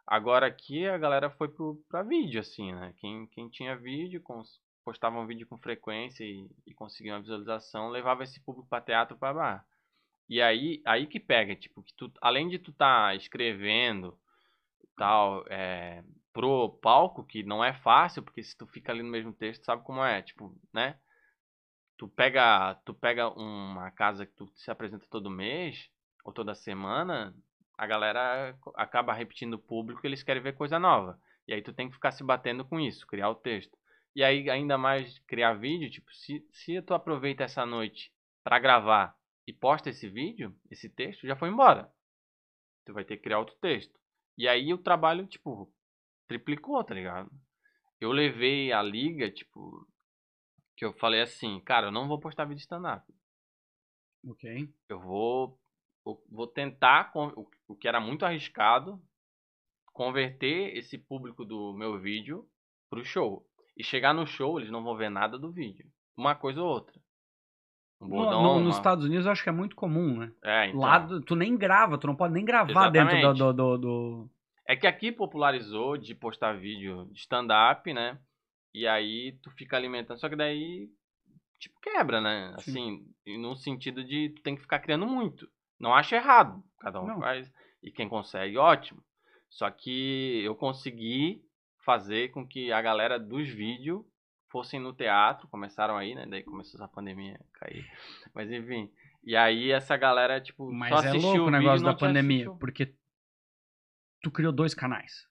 [0.06, 2.92] Agora aqui a galera foi pro, pra vídeo, assim, né?
[2.98, 7.88] Quem, quem tinha vídeo, cons- postava um vídeo com frequência e, e conseguia uma visualização,
[7.88, 9.64] levava esse público pra teatro, pra bar.
[10.28, 14.18] E aí, aí que pega, tipo, que tu, além de tu tá escrevendo
[14.96, 19.32] tal, é, pro palco, que não é fácil, porque se tu fica ali no mesmo
[19.32, 20.98] texto, sabe como é, tipo, né?
[21.96, 25.88] Tu pega, tu pega uma casa que tu se apresenta todo mês,
[26.24, 27.34] ou toda semana,
[27.78, 31.20] a galera acaba repetindo o público, eles querem ver coisa nova.
[31.46, 33.76] E aí tu tem que ficar se batendo com isso, criar o texto.
[34.16, 39.14] E aí, ainda mais criar vídeo, tipo, se, se tu aproveita essa noite pra gravar
[39.46, 41.92] e posta esse vídeo, esse texto, já foi embora.
[42.84, 43.98] Tu vai ter que criar outro texto.
[44.36, 45.72] E aí o trabalho, tipo,
[46.26, 47.30] triplicou, tá ligado?
[48.00, 49.86] Eu levei a liga, tipo,
[50.76, 53.04] que eu falei assim, cara, eu não vou postar vídeo stand-up.
[54.26, 54.68] Ok.
[54.88, 55.58] Eu vou,
[56.06, 57.12] eu vou tentar,
[57.68, 59.00] o que era muito arriscado,
[59.92, 62.48] converter esse público do meu vídeo
[62.90, 63.46] pro show.
[63.76, 65.90] E chegar no show, eles não vão ver nada do vídeo.
[66.16, 67.00] Uma coisa ou outra.
[68.04, 70.32] Um No- bordão, no- uma- nos Estados Unidos eu acho que é muito comum, né?
[70.42, 70.80] É, então.
[70.80, 73.38] Lá tu nem grava, tu não pode nem gravar dentro Exatamente.
[73.38, 74.30] do, do, do- do-
[74.66, 78.18] É que aqui popularizou de postar vídeo de stand-up, né?
[78.74, 80.18] E aí tu fica alimentando.
[80.18, 80.88] Só que daí,
[81.58, 82.54] tipo, quebra, né?
[82.60, 83.04] Sim.
[83.26, 85.46] Assim, no sentido de tu tem que ficar criando muito.
[85.78, 86.62] Não acho errado.
[86.80, 87.20] Cada um Não.
[87.20, 87.52] faz.
[87.82, 89.02] E quem consegue, ótimo.
[89.50, 91.42] Só que eu consegui
[91.84, 94.02] fazer com que a galera dos vídeos
[94.54, 95.48] fossem no teatro.
[95.48, 96.26] Começaram aí, né?
[96.30, 97.84] Daí começou essa pandemia a cair.
[98.32, 98.88] Mas enfim.
[99.24, 102.36] E aí essa galera, tipo, Mas só é assistiu louco o e negócio da pandemia,
[102.44, 102.58] assistido.
[102.60, 102.94] porque
[104.22, 105.26] tu criou dois canais,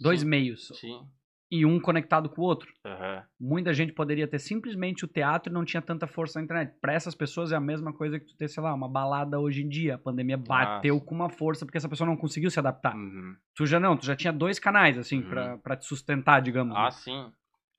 [0.00, 1.06] dois Sim, meios, Sim.
[1.50, 2.72] e um conectado com o outro.
[2.84, 3.24] Aham.
[3.38, 6.74] Muita gente poderia ter simplesmente o teatro e não tinha tanta força na internet.
[6.80, 9.62] Pra essas pessoas é a mesma coisa que tu ter, sei lá, uma balada hoje
[9.62, 9.96] em dia.
[9.96, 11.06] A pandemia bateu Nossa.
[11.06, 12.94] com uma força porque essa pessoa não conseguiu se adaptar.
[12.96, 13.36] Uhum.
[13.54, 15.28] Tu já não, tu já tinha dois canais, assim, Uhum.
[15.28, 16.74] pra, pra te sustentar, digamos.
[16.76, 16.90] Ah, né?
[16.92, 17.32] sim.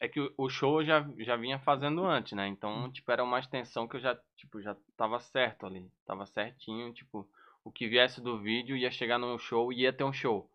[0.03, 2.45] É que o- show eu já, já vinha fazendo antes, né?
[2.47, 5.89] Então, tipo, era uma extensão que eu já, tipo, já tava certo ali.
[6.05, 7.25] Tava certinho, tipo,
[7.63, 10.49] o que viesse do vídeo ia chegar no show e ia ter um show.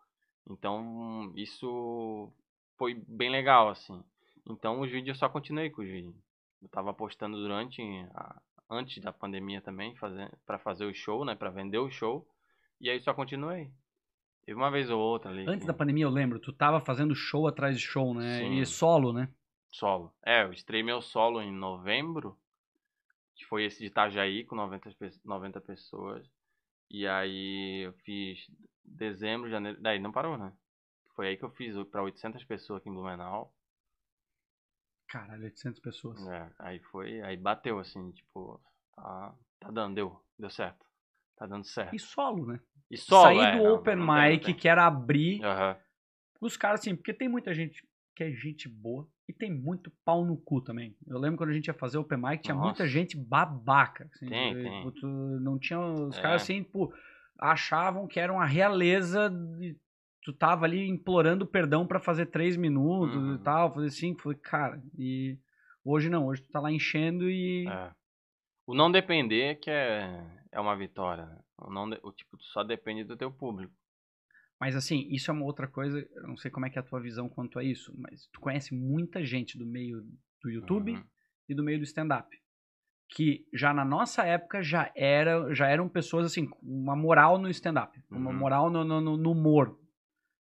[0.51, 2.31] Então, isso
[2.77, 4.03] foi bem legal, assim.
[4.47, 6.15] Então, os vídeos eu só continuei com os vídeos.
[6.61, 7.81] Eu tava postando durante,
[8.15, 11.35] a- antes da pandemia também, fazer, pra fazer o show, né?
[11.35, 12.27] Pra vender o show.
[12.79, 13.71] E aí só continuei.
[14.45, 15.43] Teve uma vez ou outra ali.
[15.47, 18.39] Antes que- da pandemia, eu lembro, tu tava fazendo show atrás de show, né?
[18.41, 18.59] Sim.
[18.61, 19.29] E solo, né?
[19.71, 20.15] Solo.
[20.25, 22.39] É, eu estreiei meu solo em novembro,
[23.35, 26.29] que foi esse de Itajaí, com 90, pe- 90 pessoas.
[26.91, 28.47] E aí eu fiz
[28.85, 29.81] dezembro, janeiro.
[29.81, 30.53] Daí não parou, né?
[31.15, 33.55] Foi aí que eu fiz pra 800 pessoas aqui em Blumenau.
[35.09, 36.27] Caralho, 800 pessoas.
[36.29, 38.61] É, aí foi, aí bateu assim, tipo,
[38.95, 40.87] tá, tá dando, deu, deu certo.
[41.37, 41.95] Tá dando certo.
[41.95, 42.61] E solo, né?
[42.91, 45.77] E solo, Sair é, do não, open não mic, que era abrir Aham.
[46.41, 50.25] os caras, assim, porque tem muita gente que é gente boa e tem muito pau
[50.25, 50.97] no cu também.
[51.07, 52.89] Eu lembro quando a gente ia fazer open mic, tinha muita Nossa.
[52.89, 54.09] gente babaca.
[54.15, 54.93] Assim, Tem, e, tem.
[55.41, 55.79] não tinha.
[55.79, 56.23] Os É.
[56.23, 56.93] caras assim, pô,
[57.39, 59.31] achavam que era uma realeza.
[59.61, 59.77] E
[60.23, 63.35] tu tava ali implorando perdão pra fazer três minutos Uhum.
[63.35, 64.23] e tal, fazer cinco.
[64.23, 65.39] Falei, cara, e
[65.85, 67.67] hoje não, hoje tu tá lá enchendo e.
[67.69, 67.91] É.
[68.67, 71.25] O não depender que é, é uma vitória.
[71.27, 71.39] né?
[71.59, 73.73] O, não de- o tipo, tu só depende do teu público.
[74.61, 76.85] Mas assim, isso é uma outra coisa, eu não sei como é que é a
[76.85, 80.03] tua visão quanto a isso, mas tu conhece muita gente do meio
[80.43, 81.05] do YouTube Uhum.
[81.49, 82.29] e do meio do stand-up.
[83.11, 87.49] Que já na nossa época já, era, já eram pessoas assim, com uma moral no
[87.49, 88.37] stand-up, uma Uhum.
[88.37, 89.79] moral no, no, no- no humor.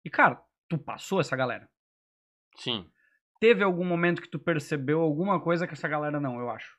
[0.03, 1.69] E, cara, tu passou essa galera.
[2.57, 2.89] Sim.
[3.39, 6.75] Teve algum momento que tu percebeu alguma coisa que essa galera não, eu acho.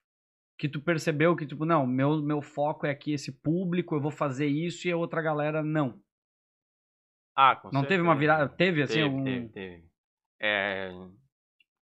[0.58, 4.10] Que tu percebeu que, tipo, não, meu, meu foco é aqui esse público, eu vou
[4.12, 6.00] fazer isso e a outra galera não.
[7.34, 8.20] Ah, com Não teve uma certeza.
[8.20, 8.48] virada?
[8.56, 9.24] Teve, assim, Teve, algum.
[9.24, 9.84] teve, teve.
[10.40, 10.90] É,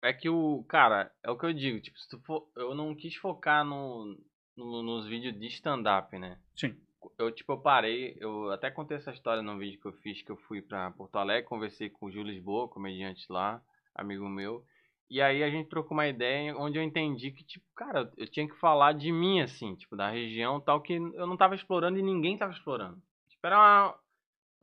[0.02, 0.64] é que o.
[0.70, 1.80] Cara, é o que eu digo.
[1.82, 4.18] Tipo, se tu for, eu não quis focar no,
[4.56, 6.38] no- nos vídeos de stand-up, né?
[6.56, 6.76] Sim.
[7.18, 8.16] Eu, tipo, eu parei.
[8.20, 11.18] Eu até contei essa história num vídeo que eu fiz que eu fui pra Porto
[11.18, 13.62] Alegre, conversei com o Gil Lisboa, comediante lá,
[13.94, 14.64] amigo meu.
[15.10, 18.48] E aí a gente trocou uma ideia onde eu entendi que, tipo, cara, eu tinha
[18.48, 22.02] que falar de mim, assim, tipo, da região tal, que eu não tava explorando e
[22.02, 22.96] ninguém tava explorando.
[23.30, 23.96] Tipo, era uma,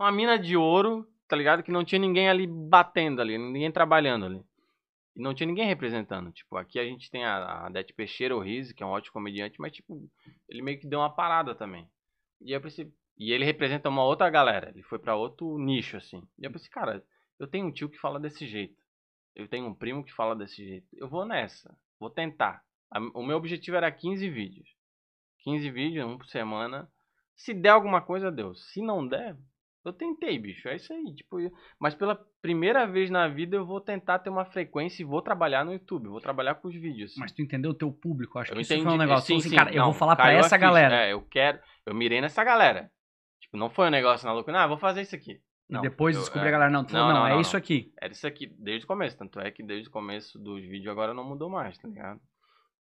[0.01, 1.63] uma mina de ouro, tá ligado?
[1.63, 4.43] Que não tinha ninguém ali batendo ali, ninguém trabalhando ali.
[5.15, 6.33] E não tinha ninguém representando.
[6.33, 9.13] Tipo, aqui a gente tem a, a Adete Peixeira, o Rizzi, que é um ótimo
[9.13, 10.09] comediante, mas, tipo,
[10.49, 11.87] ele meio que deu uma parada também.
[12.41, 16.27] E eu pensei, e ele representa uma outra galera, ele foi pra outro nicho, assim.
[16.39, 17.05] E eu pensei, cara,
[17.39, 18.81] eu tenho um tio que fala desse jeito.
[19.35, 20.89] Eu tenho um primo que fala desse jeito.
[20.95, 22.65] Eu vou nessa, vou tentar.
[23.15, 24.69] O meu objetivo era 15 vídeos.
[25.41, 26.91] 15 vídeos, um por semana.
[27.37, 28.55] Se der alguma coisa, deu.
[28.55, 29.37] Se não der,
[29.85, 30.69] eu tentei, bicho.
[30.69, 31.15] É isso aí.
[31.15, 35.07] Tipo, eu- mas pela primeira vez na vida eu vou tentar ter uma frequência e
[35.07, 36.09] vou trabalhar no YouTube.
[36.09, 37.13] Vou trabalhar com os vídeos.
[37.13, 37.21] assim.
[37.21, 38.39] Mas tu entendeu o teu público?
[38.39, 38.87] Acho Eu que isso entendi.
[38.87, 39.23] foi um negócio.
[39.27, 41.07] Sim, Falou assim, sim, cara, eu não, vou falar pra caiu a essa galera.
[41.07, 41.59] É, eu quero.
[41.87, 42.91] Eu mirei nessa galera.
[43.41, 44.63] Tipo, não foi um negócio na loucura.
[44.63, 45.41] Ah, vou fazer isso aqui.
[45.69, 47.57] E Não, depois eu- descobri é, a galera, não, tu Não, não, não, é isso
[47.57, 47.93] aqui.
[48.01, 49.17] Era isso aqui desde o começo.
[49.17, 52.21] Tanto é que desde o começo dos vídeos agora não mudou mais, tá ligado?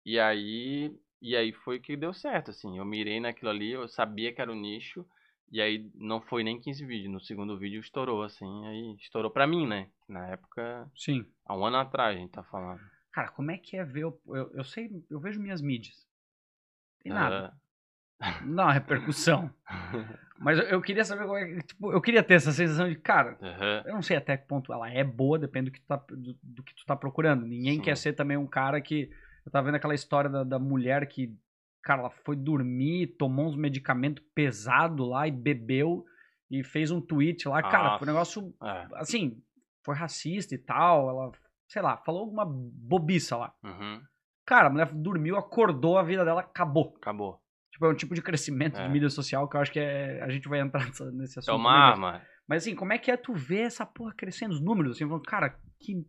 [0.05, 0.95] E aí.
[1.25, 2.79] E aí foi que deu certo, assim.
[2.79, 5.07] Eu mirei naquilo ali, eu sabia que era o nicho.
[5.53, 7.13] E aí não foi nem 15 vídeos.
[7.13, 8.67] No segundo vídeo estourou, assim.
[8.67, 9.89] Aí estourou pra mim, né?
[10.09, 11.27] Na época, Sim.
[11.45, 12.81] há um ano atrás a gente tá falando.
[13.13, 14.07] Cara, como é que é ver.
[14.07, 16.09] o- Eu, eu sei, eu vejo minhas mídias.
[17.03, 17.55] Tem nada.
[18.43, 19.53] Não dá uma repercussão.
[20.39, 21.63] Mas eu, eu queria saber como é que.
[21.67, 23.83] Tipo, eu queria ter essa sensação de, cara, aham.
[23.87, 26.37] eu não sei até que ponto ela é boa, depende do que tu tá, do,
[26.43, 27.45] do que tu tá procurando.
[27.45, 27.83] Ninguém Sim.
[27.83, 29.11] quer ser também um cara que.
[29.45, 31.37] Eu tava vendo aquela história da, da mulher que,
[31.83, 36.05] cara, ela foi dormir, tomou uns medicamentos pesados lá e bebeu
[36.51, 37.63] e fez um tweet lá.
[37.63, 38.87] Cara, foi um negócio É.
[38.95, 39.41] assim,
[39.85, 41.09] foi racista e tal.
[41.09, 41.33] Ela,
[41.69, 43.53] sei lá, falou alguma bobiça lá.
[43.65, 44.01] Uhum.
[44.47, 46.95] Cara, a mulher dormiu, acordou, a vida dela acabou.
[46.97, 47.41] Acabou.
[47.73, 48.87] Tipo, é um tipo de crescimento É.
[48.87, 51.57] de mídia social que eu acho que é, a gente vai entrar nesse É assunto.
[51.57, 52.27] uma também, mas- arma.
[52.49, 55.23] Mas assim, como é que é tu ver essa porra crescendo, os números, assim, falando,
[55.23, 56.05] cara, que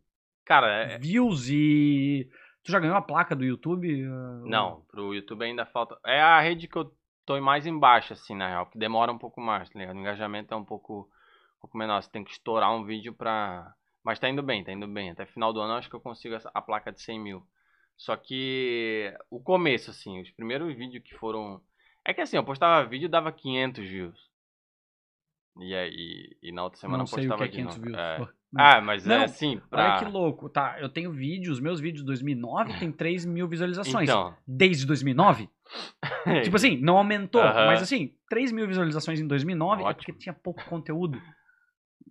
[0.46, 2.28] Cara, é, views e...
[2.64, 4.06] Tu já ganhou a placa do YouTube?
[4.06, 5.98] Ah, Não, pro YouTube ainda falta.
[6.06, 6.96] É a rede que eu
[7.26, 9.96] tô mais embaixo, assim, na real, que demora um pouco mais, tá ligado?
[9.96, 11.10] O engajamento é um pouco,
[11.58, 12.02] um pouco menor.
[12.02, 13.74] Você tem que estourar um vídeo pra.
[14.04, 15.12] Mas tá indo bem, tá indo bem.
[15.12, 17.48] Até final do ano eu acho que eu consigo a placa de 100 mil.
[17.98, 21.62] Só que o começo, assim, os primeiros vídeos que foram.
[22.06, 24.33] É que assim, eu postava vídeo e dava 500 views.
[25.60, 27.88] E aí, e na outra semana Não sei o postava que é de 500 novo.
[27.90, 28.00] views.
[28.00, 28.18] É.
[28.18, 29.96] Pô, Ah, mas Não, é assim, pra.
[29.96, 30.78] Olha que louco, tá?
[30.80, 34.08] Eu tenho vídeos, meus vídeos de 2009 tem 3 mil visualizações.
[34.10, 34.36] Então.
[34.48, 35.50] Desde 2009?
[36.44, 37.66] Tipo assim, não aumentou, Aham.
[37.68, 39.96] mas assim, 3 mil visualizações em 2009 é Ótimo.
[39.96, 41.20] porque tinha pouco conteúdo.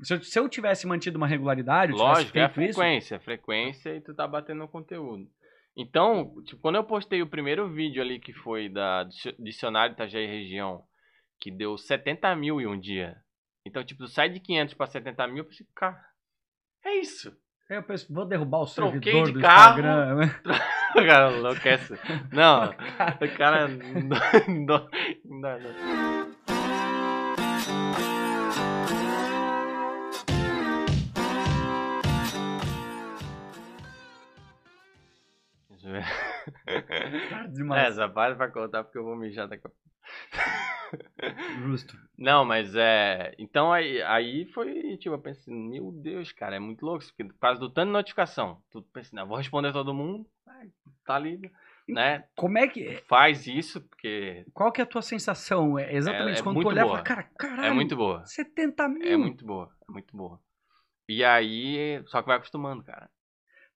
[0.03, 2.79] Se eu, se eu tivesse mantido uma regularidade, eu tivesse Lógico, é a feito isso,
[2.81, 5.29] frequência, é frequência e tu tá batendo conteúdo.
[5.77, 10.27] Então, tipo, quando eu postei o primeiro vídeo ali que foi da Dicio- Dicionário Itajaí
[10.27, 10.83] Região,
[11.41, 13.17] que deu 70 mil em um dia.
[13.65, 16.01] Então, tipo, sai de 500 pra 70 mil, eu pensei, cara,
[16.85, 17.37] é isso.
[17.71, 19.81] Aí eu penso, vou derrubar o Troquei servidor de do carro.
[19.81, 20.15] Instagram.
[20.17, 20.41] né?
[20.95, 21.95] O cara enlouquece.
[22.33, 22.65] Não,
[23.23, 23.69] o cara...
[24.49, 24.89] não-
[25.25, 26.22] não- não-
[36.65, 37.89] Tarde É, demais.
[37.93, 39.83] essa parte pra contar porque eu vou mijar daqui a pouco.
[41.63, 41.97] Justo.
[42.19, 43.35] Não, mas é.
[43.39, 47.03] Então aí, aí foi, tipo, eu pensei, meu Deus, cara, é muito louco.
[47.03, 48.63] isso, Porque por causa do tanto de notificação.
[48.71, 50.27] Tu pensa, não, vou responder todo mundo.
[51.05, 51.41] Tá ali,
[51.89, 52.25] né?
[52.37, 52.97] Como é que.
[53.09, 55.79] Faz isso, porque Qual que é a tua sensação?
[55.79, 56.43] É exatamente É- é.
[56.43, 58.25] Quando tu olhar e cara, caralho, é muito boa.
[58.27, 59.03] 70 mil.
[59.03, 60.39] É muito boa, é muito boa.
[61.09, 63.11] E aí, só que vai acostumando, cara.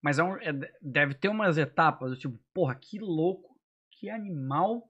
[0.01, 3.55] Mas é um- é- deve ter umas etapas, do tipo, porra, que louco,
[3.91, 4.87] que animal.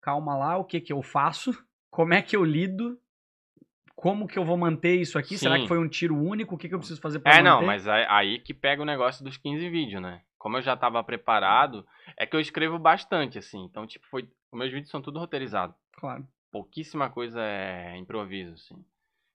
[0.00, 1.52] Calma lá, o que que eu faço?
[1.90, 3.00] Como é que eu lido?
[3.96, 5.38] Como que eu vou manter isso aqui?
[5.38, 5.62] Será Sim.
[5.62, 6.54] que foi um tiro único?
[6.54, 7.48] O que que eu preciso fazer pra É, manter?
[7.48, 10.22] não, mas aí, que pega o negócio dos 15 vídeos, né?
[10.36, 11.86] Como eu já tava preparado,
[12.18, 13.64] é que eu escrevo bastante, assim.
[13.64, 14.28] Então, tipo, foi.
[14.52, 15.74] Os meus vídeos são tudo roteirizados.
[15.92, 16.26] Claro.
[16.52, 18.84] pouquíssima coisa é improviso, assim.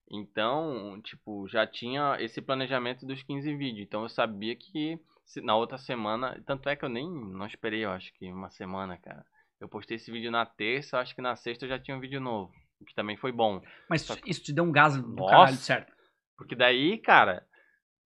[0.10, 3.86] Então, tipo, já tinha esse planejamento dos 15 vídeos.
[3.86, 6.42] Então eu sabia que se- na outra semana.
[6.46, 9.24] Tanto é que eu nem não esperei, eu acho que uma semana, cara.
[9.60, 12.00] Eu postei esse vídeo na terça, eu acho que na sexta eu já tinha um
[12.00, 12.52] vídeo novo.
[12.82, 13.62] O que também foi bom.
[13.90, 15.30] Mas Só isso te deu um gás do Nossa.
[15.32, 15.94] caralho, certo?
[16.38, 17.46] Porque daí, cara,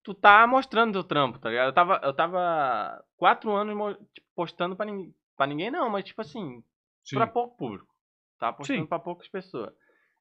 [0.02, 1.68] tu tá mostrando teu trampo, tá ligado?
[1.68, 6.20] Eu tava, eu tava quatro anos tipo, postando pra, ninguém, pra ninguém, não, mas tipo
[6.20, 6.62] assim,
[7.10, 7.86] pra pouco público.
[8.38, 8.86] Tava postando Sim.
[8.86, 9.72] pra poucas pessoas.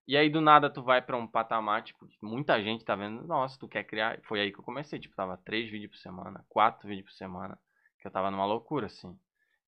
[0.08, 3.58] E aí do nada tu vai pra um patamar, tipo, muita gente tá vendo, nossa,
[3.58, 4.20] tu quer criar.
[4.24, 7.58] Foi aí que eu comecei, tipo, tava três vídeos por semana, quatro vídeos por semana.
[8.00, 9.18] Que eu tava numa loucura, assim.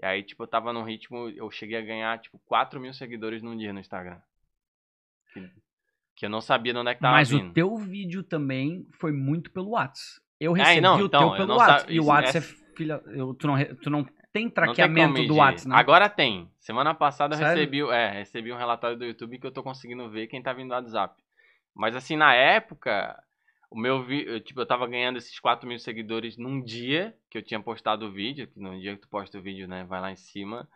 [0.02, 3.41] E aí, tipo, eu tava num ritmo, eu cheguei a ganhar, tipo, 4 mil seguidores
[3.41, 4.19] num dia no Instagram.
[5.34, 5.50] Que,
[6.17, 7.52] que eu não sabia de onde é que tava Mas vindo.
[7.52, 10.19] o teu vídeo também foi muito pelo Whats.
[10.38, 11.86] Eu É, recebi não, o então, teu eu pelo não Whats.
[11.88, 13.02] E o Whats é essa- filha.
[13.08, 15.39] eu- tu, não, tu não tem tem traqueamento como do medir.
[15.39, 15.76] Whats, né?
[15.78, 16.52] Agora tem.
[16.60, 20.28] Semana passada eu recebi, é, recebi um relatório do YouTube que eu tô conseguindo ver
[20.28, 21.24] quem tá vindo do WhatsApp.
[21.74, 23.17] Mas assim, na época,
[23.71, 27.41] o meu vídeo, tipo, eu tava ganhando esses 4 mil seguidores num dia que eu
[27.41, 30.12] tinha postado o vídeo, que no dia que tu posta o vídeo, né, vai lá
[30.12, 30.67] em cima.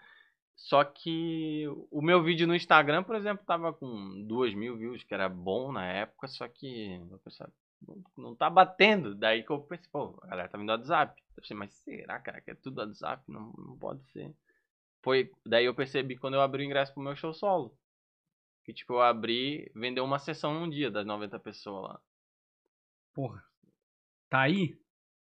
[0.55, 5.13] Só que o meu vídeo no Instagram, por exemplo, tava com 2 mil views, que
[5.13, 7.01] era bom na época, só que
[8.17, 9.15] não, tá batendo.
[9.15, 11.21] Daí que eu pensei, pô, a galera tá vindo do WhatsApp.
[11.35, 13.23] Eu pensei, mas será, cara, que é tudo WhatsApp?
[13.27, 14.33] Não, não pode ser.
[15.01, 17.77] Foi, daí eu percebi quando eu abri o ingresso pro meu show solo.
[18.63, 22.01] Que tipo, eu abri, vendeu uma sessão num dia das 90 pessoas lá.
[23.13, 23.43] Porra.
[24.29, 24.77] Tá aí?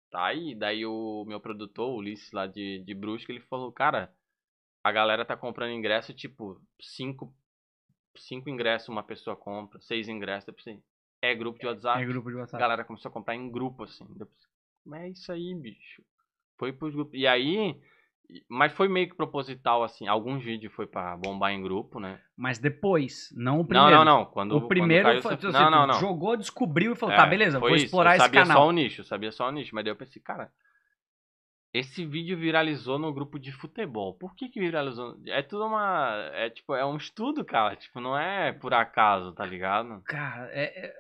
[0.10, 4.12] Tá aí, daí o meu produtor, o Ulisses lá de, de Brusque, ele falou, cara,
[4.84, 7.32] a galera tá comprando ingresso, tipo, cinco,
[8.16, 10.82] cinco ingressos uma pessoa compra, seis ingressos, eu pensei,
[11.22, 12.02] é grupo de WhatsApp.
[12.02, 12.62] É grupo de A WhatsApp.
[12.62, 14.06] galera começou a comprar em grupo, assim.
[14.86, 16.02] Mas é isso aí, bicho.
[16.58, 17.14] Foi pros grupos.
[17.14, 17.80] E aí.
[18.48, 20.08] Mas foi meio que proposital, assim.
[20.08, 22.20] Alguns vídeos foi pra bombar em grupo, né?
[22.38, 23.96] Mas depois, não o Não, primeiro.
[23.98, 24.26] não, não.
[24.26, 26.00] Quando, O quando primeiro caiu foi, essa- assim, Não, não, tu não.
[26.00, 27.86] jogou, descobriu e falou, É, tá, beleza, vou isso.
[27.86, 28.58] explorar eu esse sabia canal.
[28.62, 29.74] só o nicho, sabia só o nicho.
[29.74, 30.52] Mas daí eu pensei, cara.
[31.74, 34.14] Esse vídeo viralizou no grupo de futebol.
[34.16, 35.20] Por que que viralizou?
[35.28, 36.14] É tudo uma.
[36.34, 37.76] É tipo, é um estudo, cara.
[37.76, 40.02] Tipo, não é por acaso, tá ligado?
[40.04, 40.94] Cara, é, é,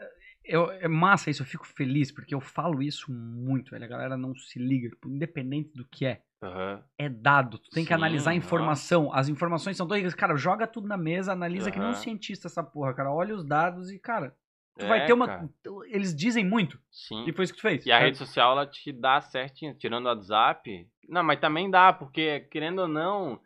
[0.43, 3.83] eu- é massa isso, eu fico feliz, porque eu falo isso muito, velho.
[3.85, 6.21] A galera não se liga, tipo, independente do que é.
[6.41, 6.83] Aham.
[6.97, 9.11] É dado, tu tem que Sim, analisar a informação.
[9.13, 10.13] As informações são todas.
[10.13, 13.11] Cara, joga tudo na mesa, analisa que nem um cientista essa porra, cara.
[13.11, 14.35] Olha os dados e, cara,
[14.77, 15.27] tu É, vai ter uma.
[15.27, 15.49] cara.
[15.87, 16.79] Eles dizem muito.
[16.91, 17.25] Sim.
[17.27, 17.85] E foi isso que tu fez.
[17.85, 20.87] E a rede social ela te dá certinho, tirando o WhatsApp.
[21.07, 23.41] Não, mas também dá, porque querendo ou não,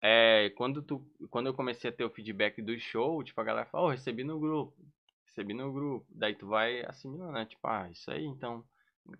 [0.00, 3.66] é, quando, tu, quando eu comecei a ter o feedback do show, tipo, a galera
[3.66, 4.74] fala, oh, recebi no grupo,
[5.26, 6.06] recebi no grupo.
[6.10, 7.44] Daí tu vai assimilando, né?
[7.46, 8.64] Tipo, ah, isso aí, então,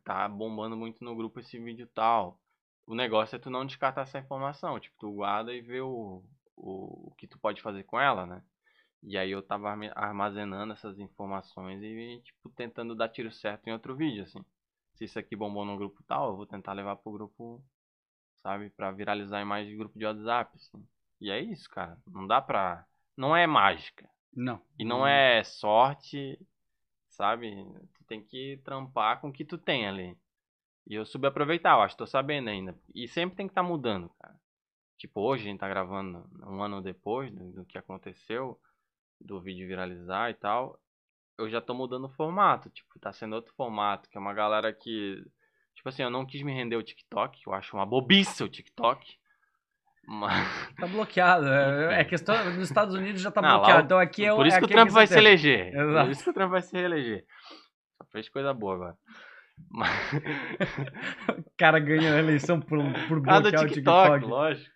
[0.05, 2.41] tá bombando muito no grupo esse vídeo tal.
[2.87, 6.23] O negócio é tu não descartar essa informação, tipo, tu guarda e vê o,
[6.57, 8.43] o, o que tu pode fazer com ela, né?
[9.03, 13.97] E aí eu tava armazenando essas informações e, tipo, tentando dar tiro certo em outro
[13.97, 14.45] vídeo, assim.
[14.95, 17.62] Se isso aqui bombou no grupo tal, eu vou tentar levar pro grupo,
[18.37, 20.87] sabe, pra viralizar em mais grupo de WhatsApp, assim.
[21.21, 21.99] E é isso, cara.
[22.07, 22.87] Não dá pra...
[23.17, 24.09] Não é mágica.
[24.35, 24.61] Não.
[24.79, 26.38] E não é sorte,
[27.09, 27.51] sabe?
[27.95, 30.17] Tu tem que trampar com o que tu tem ali.
[30.87, 32.79] E eu soube aproveitar, eu acho, tô sabendo ainda.
[32.95, 34.35] E sempre tem que estar mudando, cara.
[34.97, 38.59] Tipo, hoje a gente tá gravando um ano depois do, do que aconteceu,
[39.24, 40.78] do vídeo viralizar e tal.
[41.38, 44.72] Eu já tô mudando o formato, tipo, tá sendo outro formato, que é uma galera
[44.72, 45.22] que.
[45.74, 49.16] Tipo assim, eu não quis me render ao TikTok, eu acho uma bobiça o TikTok.
[50.06, 50.74] Mas.
[50.76, 51.46] Tá bloqueado.
[51.46, 51.94] É, Enfim.
[52.00, 52.44] é questão.
[52.44, 53.80] Nos Estados Unidos já tá Não, bloqueado.
[53.80, 54.35] o- Então aqui é.
[54.35, 55.74] Por isso é que o Trump que vai se eleger.
[55.74, 56.04] Exato.
[56.04, 57.24] Por isso que o Trump vai se reeleger.
[57.98, 58.96] Só fez coisa boa agora.
[59.70, 59.90] Mas...
[61.38, 64.24] O cara ganhou a eleição por, por bloquear o TikTok, TikTok.
[64.24, 64.70] lógico.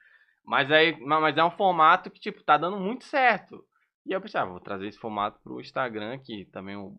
[0.44, 3.64] Mas aí, ma- mas é um formato que, tipo, tá dando muito certo.
[4.06, 6.96] E eu pensei, ah, vou trazer esse formato pro Instagram, que também o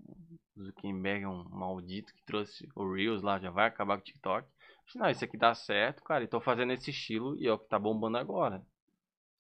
[0.60, 4.46] Zuckerberg é um maldito que trouxe o Reels lá, já vai acabar com o TikTok.
[4.84, 7.58] Pensei, não, isso aqui dá certo, cara, e tô fazendo esse estilo e é o
[7.58, 8.62] que tá bombando agora.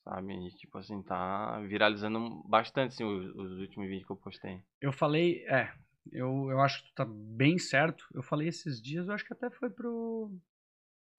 [0.06, 0.34] Sabe?
[0.34, 4.64] E, tipo assim, tá viralizando bastante, assim, os, os últimos vídeos que eu postei.
[4.80, 5.70] Eu falei, é,
[6.14, 8.08] eu, eu acho que tu tá bem certo.
[8.14, 10.32] Eu falei esses dias, eu acho que até foi pro.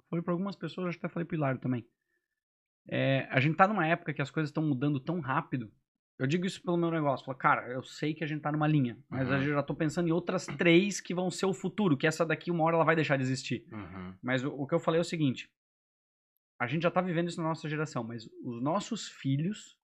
[0.09, 1.87] Foi pra algumas pessoas, acho que até falei pro Hilário também.
[2.89, 5.71] É, a gente tá numa época que as coisas estão mudando tão rápido.
[6.19, 7.25] Eu digo isso pelo meu negócio.
[7.25, 9.37] Falo, cara, eu sei que a gente tá numa linha, mas Uhum.
[9.37, 12.51] eu já tô pensando em outras três que vão ser o futuro, que essa daqui
[12.51, 13.65] uma hora ela vai deixar de existir.
[13.73, 14.15] Uhum.
[14.21, 15.49] Mas o, o que eu falei é o seguinte:
[16.61, 19.79] a gente já tá vivendo isso na nossa geração, mas os nossos filhos,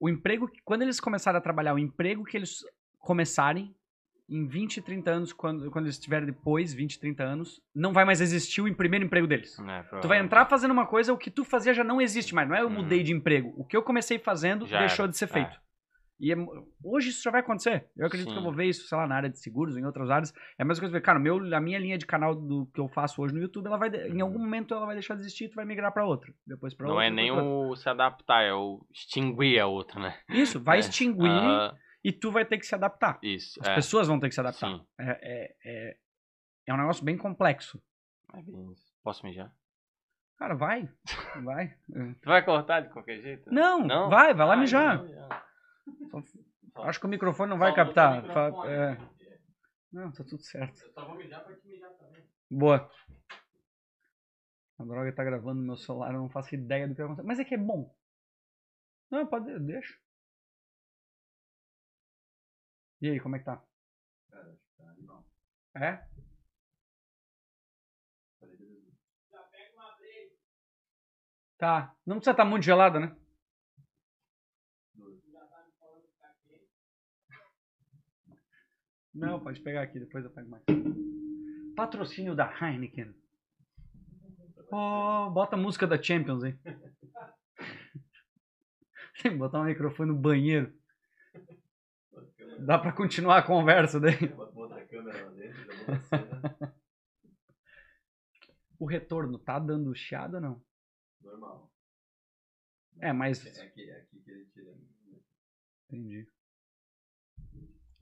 [0.00, 2.64] o emprego, quando eles começarem a trabalhar, o emprego que eles
[2.98, 3.74] começarem,
[4.28, 8.20] em 20, 30 anos, quando, quando eles estiverem depois, 20, 30 anos, não vai mais
[8.20, 9.58] existir o primeiro emprego deles.
[9.58, 12.48] É, Tu vai entrar fazendo uma coisa, o que tu fazia já não existe mais.
[12.48, 12.74] Não é eu Uhum.
[12.74, 13.54] mudei de emprego.
[13.56, 15.28] O que eu comecei fazendo Já deixou era, de ser é.
[15.28, 15.68] feito.
[16.20, 16.36] E é
[16.82, 17.86] hoje isso já vai acontecer.
[17.96, 18.34] Eu acredito Sim.
[18.34, 20.34] que eu vou ver isso, sei lá, na área de seguros, em outras áreas.
[20.58, 23.22] É a mesma coisa, cara, meu, a minha linha de canal do que eu faço
[23.22, 24.44] hoje no YouTube, ela vai, em algum uhum.
[24.44, 26.94] momento ela vai deixar de existir e tu vai migrar para outra, depois para outra.
[26.94, 30.16] Não é nem o se adaptar, é o extinguir a outra, né?
[30.28, 30.80] Isso, vai é.
[30.80, 31.72] extinguir uh...
[32.08, 33.18] e tu vai ter que se adaptar.
[33.22, 33.60] Isso.
[33.60, 33.74] As é.
[33.74, 34.70] pessoas vão ter que se adaptar.
[34.70, 34.86] Sim.
[34.98, 35.96] É, é, é,
[36.66, 37.78] é um negócio bem complexo.
[39.04, 39.54] Posso mijar?
[40.38, 40.88] Cara, vai.
[41.44, 41.76] Vai.
[42.22, 43.52] tu vai cortar de qualquer jeito?
[43.52, 44.08] Não, não?
[44.08, 45.04] vai, vai lá ah, mijar.
[46.76, 48.24] Acho que o microfone não vai captar.
[48.66, 48.96] É.
[49.92, 50.80] Não, tá tudo certo.
[50.80, 52.22] Eu só vou mijar pra te mijar também.
[52.50, 52.90] Boa.
[54.78, 57.26] A droga tá gravando no meu celular, eu não faço ideia do que vai acontecer.
[57.26, 57.94] Mas é que é bom.
[59.10, 59.98] Não, pode, deixa.
[63.00, 63.62] E aí, como é que tá?
[64.30, 65.24] Cara, tá animal.
[65.76, 66.04] É?
[71.58, 71.94] Tá.
[72.06, 73.16] Não precisa estar tá muito gelada, né?
[79.14, 80.62] Não, pode pegar aqui, depois eu pego mais.
[81.74, 83.12] Patrocínio da Heineken.
[84.70, 86.56] Oh, bota a música da Champions, hein?
[89.20, 90.77] Tem que botar um microfone no banheiro.
[92.58, 94.14] Dá pra continuar a conversa daí.
[98.78, 100.64] O retorno tá dando chiado ou não?
[101.20, 101.72] Normal.
[103.00, 103.44] É, mas.
[103.44, 104.72] É aqui, é aqui que ele tira.
[105.88, 106.28] Entendi.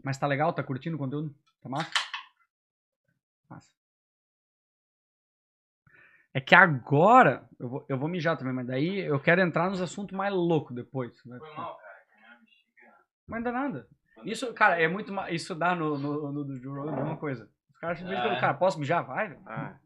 [0.02, 0.52] Mas tá legal?
[0.52, 1.34] Tá curtindo o conteúdo?
[1.62, 1.90] Tá massa?
[3.48, 3.74] Massa.
[6.34, 9.80] É que agora, eu vou, eu vou mijar também, mas daí eu quero entrar nos
[9.80, 11.24] assuntos mais loucos depois.
[11.24, 11.38] Né?
[11.38, 12.04] Foi mal, cara.
[13.26, 13.88] Mas não dá nada.
[14.24, 15.12] Isso, cara, é muito.
[15.30, 17.50] Isso dá no, no, no do Joe a mesma coisa.
[17.70, 18.40] Os caras acham é.
[18.40, 19.04] cara, posso mijar?
[19.04, 19.78] Vai, ah.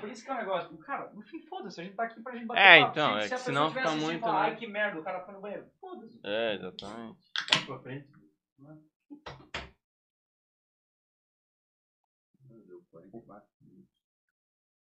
[0.00, 2.34] Por isso que é um negócio, cara, no fim, foda-se, a gente tá aqui pra
[2.34, 2.90] gente bater É, papo.
[2.90, 4.20] então, se, é se que senão fica muito.
[4.20, 4.48] Falar, né?
[4.48, 5.70] Ai, que merda, o cara foi no banheiro.
[5.80, 6.20] Foda-se.
[6.24, 7.18] É, exatamente.
[7.48, 8.08] Passa pra frente.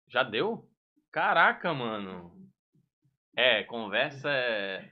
[0.07, 0.69] Já deu?
[1.11, 2.31] Caraca, mano.
[3.35, 4.89] É, conversa é.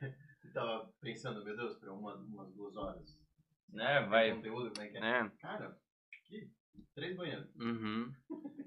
[0.57, 3.15] Tava pensando, meu Deus, pra uma, umas duas horas.
[3.69, 4.33] Né, vai.
[4.33, 5.01] Conteúdo, como é que é?
[5.01, 5.29] é.
[5.39, 5.77] Cara,
[6.25, 6.49] que
[6.95, 7.47] Três banheiros.
[7.55, 8.11] Uhum.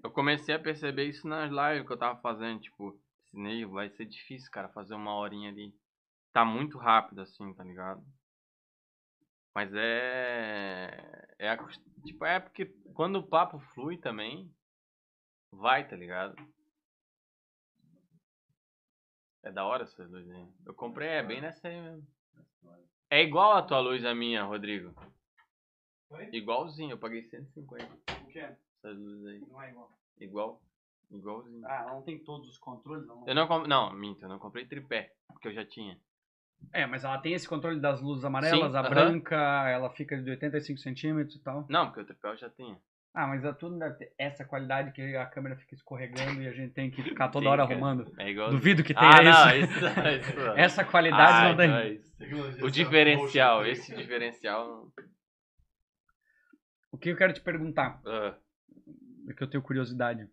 [0.04, 4.04] Eu comecei a perceber isso nas lives que eu tava fazendo, tipo, ensinei, vai ser
[4.04, 5.74] difícil, cara, fazer uma horinha ali.
[6.32, 8.00] Tá muito rápido assim, tá ligado?
[9.52, 11.26] Mas é.
[11.40, 11.68] É a,
[12.04, 14.48] tipo, é porque quando o papo flui também,
[15.50, 16.36] vai, tá ligado?
[19.42, 20.46] É da hora essa luz aí.
[20.66, 22.06] Eu comprei, é bem nessa aí mesmo.
[23.10, 24.94] É igual a tua luz a minha, Rodrigo.
[26.08, 26.28] Foi?
[26.32, 27.84] Igualzinho, eu paguei 150.
[28.22, 28.56] O que é?
[28.76, 29.40] Essas luzes aí.
[29.48, 29.98] Não é igual.
[30.20, 30.62] Igual.
[31.10, 31.66] Igualzinho.
[31.66, 33.06] Ah, ela não tem todos os controles?
[33.06, 33.26] Não...
[33.26, 33.68] Eu não comprei.
[33.68, 35.98] Não, minto, eu não comprei tripé, porque eu já tinha.
[36.72, 38.90] É, mas ela tem esse controle das luzes amarelas, Sim, a uh -huh.
[38.90, 39.36] branca,
[39.68, 41.66] ela fica de 85 centímetros e tal.
[41.68, 42.78] Não, porque o tripé eu já tinha.
[43.12, 46.52] Ah, mas a tudo deve ter essa qualidade que a câmera fica escorregando e a
[46.52, 48.12] gente tem que ficar toda hora arrumando.
[48.16, 48.50] É igual...
[48.50, 49.66] Duvido que tenha ah, não, isso.
[49.74, 50.40] isso, isso.
[50.56, 51.70] essa qualidade ah, não tem.
[51.72, 52.64] É isso.
[52.64, 54.92] O diferencial, esse diferencial.
[56.92, 58.00] O que eu quero te perguntar?
[58.04, 58.34] Uh.
[59.28, 60.28] É que eu tenho curiosidade.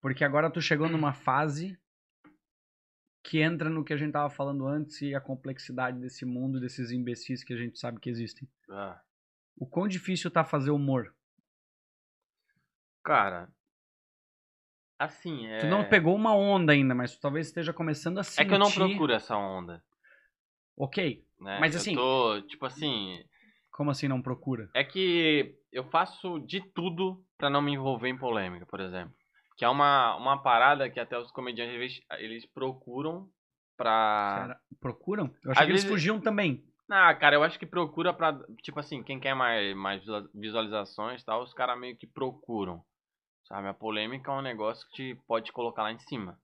[0.00, 1.78] Porque agora tu chegou numa fase
[3.22, 6.92] que entra no que a gente tava falando antes e a complexidade desse mundo, desses
[6.92, 8.48] imbecis que a gente sabe que existem.
[8.70, 9.00] Ah.
[9.56, 11.14] O quão difícil tá fazer humor?
[13.08, 13.48] Cara,
[14.98, 15.60] assim, é...
[15.60, 18.42] Tu não pegou uma onda ainda, mas tu talvez esteja começando a sentir...
[18.42, 19.82] É que eu não procuro essa onda.
[20.76, 21.58] Ok, né?
[21.58, 21.92] mas assim...
[21.92, 23.24] Eu tô, tipo assim...
[23.70, 24.68] Como assim não procura?
[24.74, 29.14] É que eu faço de tudo para não me envolver em polêmica, por exemplo.
[29.56, 33.26] Que é uma, uma parada que até os comediantes eles, eles procuram
[33.74, 34.40] pra.
[34.42, 34.60] Será?
[34.80, 35.34] Procuram?
[35.42, 35.84] Eu Às que vezes...
[35.84, 36.62] eles fugiam também.
[36.90, 38.38] Ah, cara, eu acho que procura pra.
[38.62, 40.02] Tipo assim, quem quer mais, mais
[40.34, 42.82] visualizações e tal, os caras meio que procuram.
[43.48, 43.66] Sabe?
[43.66, 46.38] A polêmica é um negócio que te pode colocar lá em cima.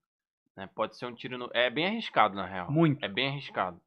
[0.56, 0.68] Né?
[0.74, 1.50] Pode ser um tiro no.
[1.52, 2.70] É bem arriscado, na real.
[2.70, 3.04] Muito.
[3.04, 3.78] É bem arriscado.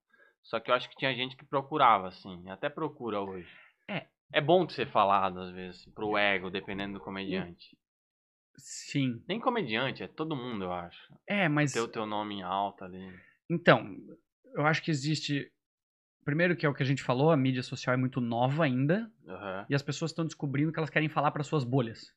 [0.43, 2.47] Só que eu acho que tinha gente que procurava, assim.
[2.49, 3.49] Até procura hoje.
[3.89, 4.05] É.
[4.31, 7.77] É bom ser falado, às vezes, pro ego, dependendo do comediante.
[8.57, 9.23] Sim.
[9.27, 11.13] Nem comediante, é todo mundo, eu acho.
[11.25, 11.73] É, mas.
[11.73, 13.09] Ter o teu nome em alta ali.
[13.49, 13.95] Então,
[14.53, 15.51] eu acho que existe.
[16.23, 19.09] Primeiro, que é o que a gente falou, a mídia social é muito nova ainda.
[19.23, 19.65] Uhum.
[19.69, 22.13] E as pessoas estão descobrindo que elas querem falar para suas bolhas.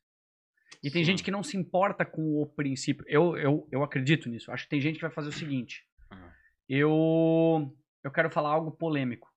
[0.82, 1.10] E tem Sim.
[1.12, 3.04] gente que não se importa com o princípio.
[3.08, 4.50] Eu, eu, eu acredito nisso.
[4.50, 5.84] Acho que tem gente que vai fazer o seguinte.
[6.12, 6.28] Uhum.
[6.68, 9.28] Eu eu quero falar algo polêmico.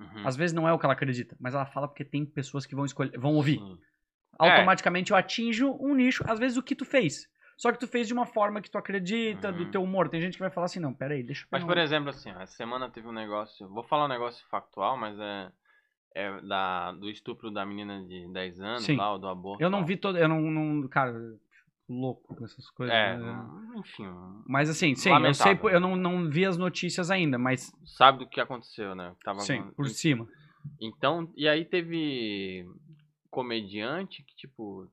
[0.00, 0.26] Uhum.
[0.26, 2.74] Às vezes não é o que ela acredita, mas ela fala porque tem pessoas que
[2.74, 3.58] vão escolher, vão ouvir.
[3.58, 3.78] Sim.
[4.38, 5.14] Automaticamente é.
[5.14, 7.28] eu atinjo um nicho, às vezes o que tu fez.
[7.56, 9.70] Só que tu fez de uma forma que tu acredita, do Uhum.
[9.70, 10.08] teu humor.
[10.08, 12.30] Tem gente que vai falar assim, não, peraí, deixa eu Mas, por um- exemplo, assim,
[12.32, 13.68] ó, essa semana teve um negócio.
[13.68, 15.50] Vou falar um negócio factual, mas é.
[16.14, 18.96] É da, do estupro da menina de 10 anos Sim.
[18.96, 19.62] lá, do aborto.
[19.62, 19.84] Eu não lá.
[19.84, 20.18] vi todo.
[20.18, 20.40] Eu não.
[20.40, 21.14] não cara,
[21.88, 22.94] louco com essas coisas.
[22.94, 23.48] É, né?
[23.76, 24.06] enfim.
[24.46, 25.70] Mas assim, sim, eu sei, Lamentável.
[25.70, 29.14] eu não, não vi as notícias ainda, mas Sabe do que aconteceu, né?
[29.24, 30.26] Tava sim, por cima.
[30.80, 32.64] Então, e aí teve
[33.30, 34.88] comediante que, tipo,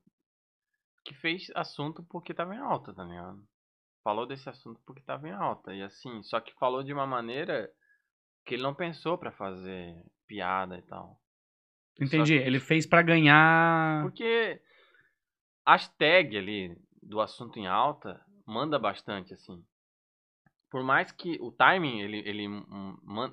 [1.04, 3.42] que fez assunto porque tava em alta, tá ligado?
[4.02, 5.74] Falou desse assunto porque tava em alta.
[5.74, 7.70] E assim, só que falou de uma maneira
[8.44, 9.94] que ele não pensou pra fazer
[10.30, 11.20] piada e tal.
[12.00, 12.38] Entendi.
[12.38, 14.02] Que- Ele fez pra ganhar.
[14.04, 14.60] Porque
[15.66, 19.62] as tags ali do assunto em alta manda bastante, assim.
[20.70, 22.46] Por mais que o timing, ele, ele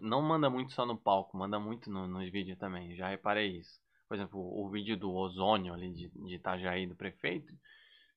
[0.01, 2.95] não manda muito só no palco, manda muito no, nos vídeos também.
[2.95, 3.79] Já reparei isso.
[4.07, 7.53] Por exemplo, o vídeo do ozônio ali de, de Itajaí, do prefeito.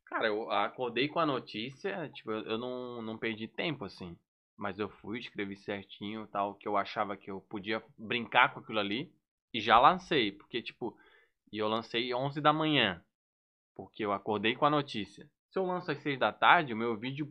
[0.06, 4.16] Cara, eu acordei com a notícia, tipo, eu, eu não, não perdi tempo, assim.
[4.60, 8.78] Mas eu fui, escrevi certinho, tal, que eu achava que eu podia brincar com aquilo
[8.78, 9.10] ali.
[9.54, 10.94] E já lancei, porque, tipo,
[11.50, 13.02] e eu lancei 11 da manhã.
[13.74, 15.26] Porque eu acordei com a notícia.
[15.50, 17.26] Se eu lanço às 6 da tarde, o meu vídeo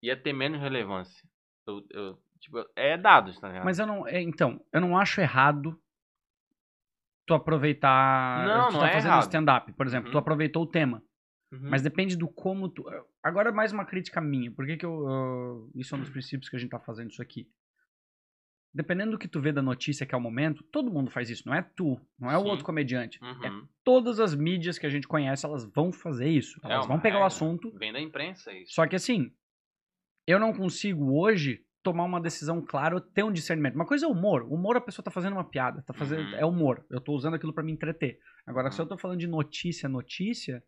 [0.00, 1.28] ia ter menos relevância.
[1.66, 3.64] Eu, eu- tipo, é dados, tá ligado?
[3.64, 4.06] Mas eu não.
[4.06, 5.76] é, Então, eu não acho errado
[7.26, 8.46] tu aproveitar.
[8.46, 9.22] Não, tu não tá é fazendo errado.
[9.24, 10.20] stand-up, por exemplo, tu Uhum.
[10.20, 11.02] aproveitou o tema.
[11.52, 11.68] Uhum.
[11.70, 12.84] Mas depende do como tu.
[13.22, 14.50] Agora mais uma crítica minha.
[14.50, 15.06] Por que, que eu.
[15.08, 17.46] eu- Isso é um dos princípios que a gente tá fazendo isso aqui.
[18.74, 21.42] Dependendo do que tu vê da notícia que é o momento, todo mundo faz isso,
[21.46, 22.48] não é tu, não é o Sim.
[22.48, 23.18] outro comediante.
[23.42, 23.68] É Uhum.
[23.84, 26.58] todas as mídias que a gente conhece, elas vão fazer isso.
[26.64, 27.26] É Elas vão pegar o regra.
[27.26, 27.70] assunto.
[27.78, 28.72] Vem da imprensa isso.
[28.72, 29.30] Só que assim,
[30.26, 33.74] eu não consigo hoje tomar uma decisão clara ou ter um discernimento.
[33.74, 34.44] Uma coisa é humor.
[34.50, 36.34] Humor a pessoa tá fazendo uma piada, tá fazendo Uhum.
[36.36, 36.86] é humor.
[36.88, 38.18] Eu tô usando aquilo pra me entreter.
[38.46, 38.84] Agora se Uhum.
[38.86, 40.64] eu tô falando de notícia, notícia,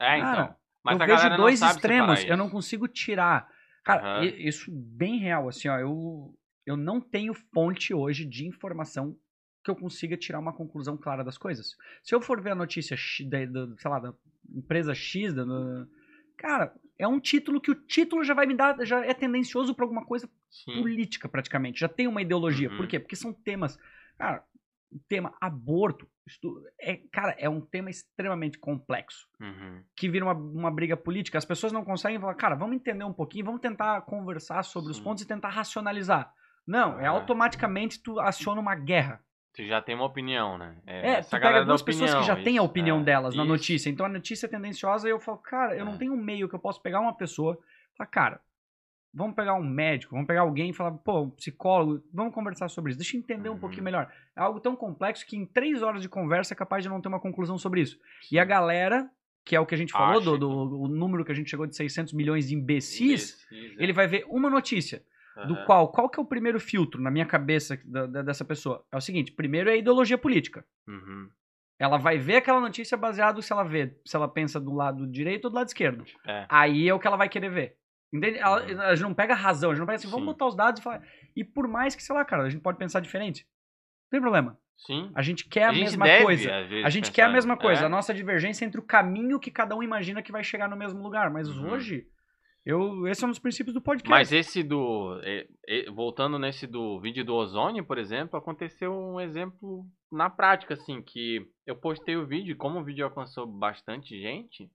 [0.00, 0.32] É, então.
[0.34, 3.48] Cara, Mas eu a vejo dois extremos, eu não consigo tirar.
[3.84, 6.34] Cara, i- isso bem real, assim, ó, eu,
[6.66, 9.16] eu não tenho fonte hoje de informação
[9.62, 11.76] que eu consiga tirar uma conclusão clara das coisas.
[12.02, 12.96] Se eu for ver a notícia,
[13.28, 14.14] da, da- sei lá, da
[14.54, 15.86] empresa X, da, da-
[16.38, 19.84] cara, é um título que o título já vai me dar, já é tendencioso pra
[19.84, 20.72] alguma coisa Sim.
[20.80, 22.70] política praticamente, já tem uma ideologia.
[22.70, 22.76] Uhum.
[22.78, 22.98] Por quê?
[22.98, 23.78] Porque são temas,
[24.18, 24.42] cara,
[24.92, 26.08] o tema aborto,
[26.80, 29.82] é, cara, é um tema extremamente complexo Uhum.
[29.96, 33.12] que vira uma, uma briga política, as pessoas não conseguem falar, cara, vamos entender um
[33.12, 35.04] pouquinho, vamos tentar conversar sobre os Sim.
[35.04, 36.32] pontos e tentar racionalizar.
[36.66, 37.10] Não, é Ah.
[37.10, 39.20] automaticamente tu aciona uma guerra.
[39.54, 40.76] Tu já tem uma opinião, né?
[40.86, 43.34] É, essa tu pega duas pessoas que opinião, já têm a isso, opinião é, delas
[43.34, 43.52] na isso.
[43.52, 43.90] notícia.
[43.90, 45.98] Então a notícia é tendenciosa e eu falo, cara, eu não É.
[45.98, 47.58] tenho um meio que eu posso pegar uma pessoa
[47.92, 48.40] e falar, cara,
[49.12, 52.90] vamos pegar um médico, vamos pegar alguém e falar, pô, um psicólogo, vamos conversar sobre
[52.90, 52.98] isso.
[52.98, 53.58] Deixa eu entender um Uhum.
[53.58, 54.10] pouquinho melhor.
[54.36, 57.08] É algo tão complexo que em três horas de conversa é capaz de não ter
[57.08, 57.98] uma conclusão sobre isso.
[58.30, 59.10] E a galera,
[59.44, 61.50] que é o que a gente falou, do, Acha do- o número que a gente
[61.50, 63.00] chegou de 600 milhões de imbecis,
[63.50, 63.82] Imbecis, é.
[63.82, 65.02] ele vai ver uma notícia,
[65.46, 65.64] do Aham.
[65.64, 68.84] qual, qual que é o primeiro filtro na minha cabeça da- da- dessa pessoa?
[68.92, 70.64] É o seguinte, primeiro é a ideologia política.
[70.86, 71.28] Uhum.
[71.78, 75.46] Ela vai ver aquela notícia baseado se ela vê, se ela pensa do lado direito
[75.46, 76.04] ou do lado esquerdo.
[76.26, 76.44] É.
[76.48, 77.76] Aí é o que ela vai querer ver.
[78.12, 78.38] Entende?
[78.38, 78.80] Uhum.
[78.80, 80.32] a gente não pega a razão, a gente não pega assim, vamos Sim.
[80.32, 81.02] botar os dados e falar.
[81.36, 83.44] E por mais que, sei lá, cara, a gente pode pensar diferente.
[83.44, 84.58] Não tem problema.
[84.76, 85.10] Sim.
[85.14, 86.50] A gente quer a, A gente mesma deve, coisa.
[86.84, 87.82] A gente quer a mesma coisa.
[87.82, 87.86] É.
[87.86, 91.02] A nossa divergência entre o caminho que cada um imagina que vai chegar no mesmo
[91.02, 91.30] lugar.
[91.30, 91.70] Mas Uhum.
[91.70, 92.06] hoje,
[92.64, 94.10] eu, esse é um dos princípios do podcast.
[94.10, 95.20] Mas esse do.
[95.94, 101.46] voltando nesse do vídeo do ozônio, por exemplo, aconteceu um exemplo na prática, assim, que
[101.66, 104.68] eu postei o vídeo, como o vídeo alcançou bastante gente,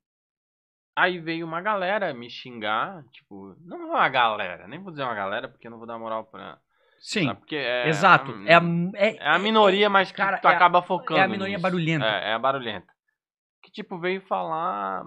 [0.96, 5.48] aí veio uma galera me xingar, tipo, não uma galera, nem vou dizer uma galera,
[5.50, 6.58] porque eu não vou dar moral pra.
[7.00, 7.36] Sim?
[7.36, 8.32] Porque é, exato.
[8.32, 8.62] a- É, a,
[8.96, 11.20] é, é a minoria, mas que cara, tu é a- acaba focando.
[11.20, 11.62] é a minoria nisso.
[11.64, 12.06] barulhenta.
[12.06, 12.91] É, é a barulhenta.
[13.62, 15.04] Que, tipo, veio falar.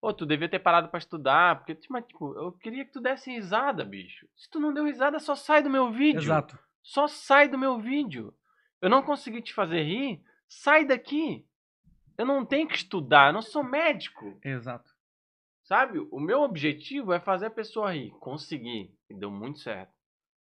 [0.00, 1.56] Ô, tu devia ter parado pra estudar.
[1.56, 4.26] Porque, mas, tipo, eu queria que tu desse risada, bicho.
[4.36, 6.20] Se tu não deu risada, só sai do meu vídeo.
[6.20, 6.58] Exato.
[6.82, 8.32] Só sai do meu vídeo.
[8.80, 10.22] Eu não consegui te fazer rir.
[10.48, 11.44] Sai daqui.
[12.18, 13.28] Eu não tenho que estudar.
[13.28, 14.38] Eu não sou médico.
[14.44, 14.93] Exato.
[15.64, 15.98] Sabe?
[16.10, 18.10] O meu objetivo é fazer a pessoa rir.
[18.20, 18.94] Consegui.
[19.10, 19.92] E deu muito certo.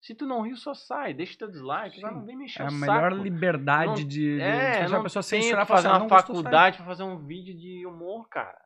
[0.02, 1.14] Se tu não riu, só sai.
[1.14, 1.96] Deixa teu dislike.
[1.96, 2.02] Sim.
[2.02, 3.22] não vem mexer É a melhor saco.
[3.22, 4.04] liberdade Não- de,
[4.36, 6.42] de É, eu a pessoa censurar fazer assim, "Ah, uma não gostou, sai".
[6.44, 8.56] faculdade pra fazer um vídeo de humor, cara.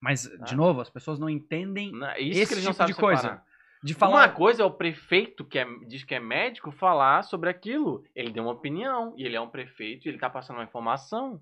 [0.00, 0.56] Mas, de Tá?
[0.56, 3.20] novo, as pessoas não entendem Não, é Isso Esse que eles não tipo de coisa.
[3.22, 3.44] separar.
[3.84, 4.28] de Uma falar.
[4.34, 8.02] coisa é o prefeito que é- diz que é médico falar sobre aquilo.
[8.14, 11.40] Ele deu uma opinião e ele é um prefeito e ele tá passando uma informação.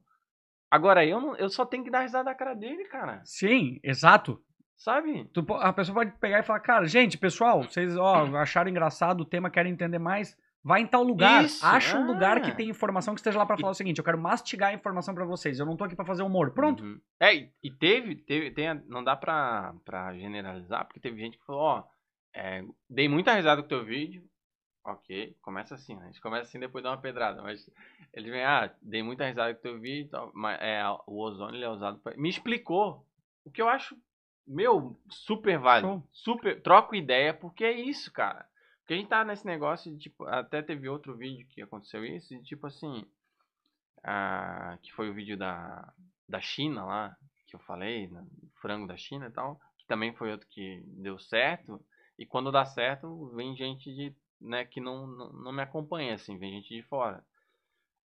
[0.70, 3.22] Agora eu não, eu só tenho que dar risada da cara dele, cara.
[3.24, 4.42] Sim, exato.
[4.76, 5.24] Sabe?
[5.32, 9.24] Tu a pessoa pode pegar e falar, cara, gente, pessoal, vocês ó, acharam engraçado o
[9.24, 10.36] tema, querem entender mais?
[10.62, 11.44] Vai em tal lugar.
[11.44, 12.40] Isso, Acha um lugar é.
[12.40, 15.14] que tem informação que esteja lá pra falar o seguinte: eu quero mastigar a informação
[15.14, 15.60] pra vocês.
[15.60, 16.50] Eu não tô aqui pra fazer humor.
[16.50, 16.82] Pronto.
[16.82, 17.00] Uhum.
[17.20, 21.62] É, e, teve, teve tem, não dá pra, pra generalizar, porque teve gente que falou,
[21.62, 21.84] ó,
[22.34, 24.24] é, dei muita risada com o teu vídeo.
[24.84, 26.02] Ok, começa assim, né?
[26.02, 27.42] A gente começa assim depois dá uma pedrada.
[27.42, 27.70] Mas
[28.12, 30.10] ele vem, ah, dei muita risada com o teu vídeo.
[30.34, 32.16] Mas é, o ozônio ele é usado pra.
[32.16, 33.06] Me explicou.
[33.44, 33.96] O que eu acho,
[34.46, 35.88] meu, super válido.
[35.88, 36.08] Show.
[36.12, 36.62] Super.
[36.62, 38.46] Troco ideia, porque é isso, cara.
[38.80, 42.40] Porque a gente tá nesse negócio de, tipo, até teve outro vídeo que aconteceu isso,
[42.42, 43.04] tipo assim.
[44.04, 45.92] ah, que foi o vídeo da,
[46.28, 47.16] da China lá,
[47.48, 48.24] que eu falei, né,
[48.60, 51.84] frango da China e tal, que também foi outro que deu certo.
[52.18, 56.38] E quando dá certo, vem gente de, né, que não, não, não me acompanha, assim,
[56.38, 57.24] vem gente de fora.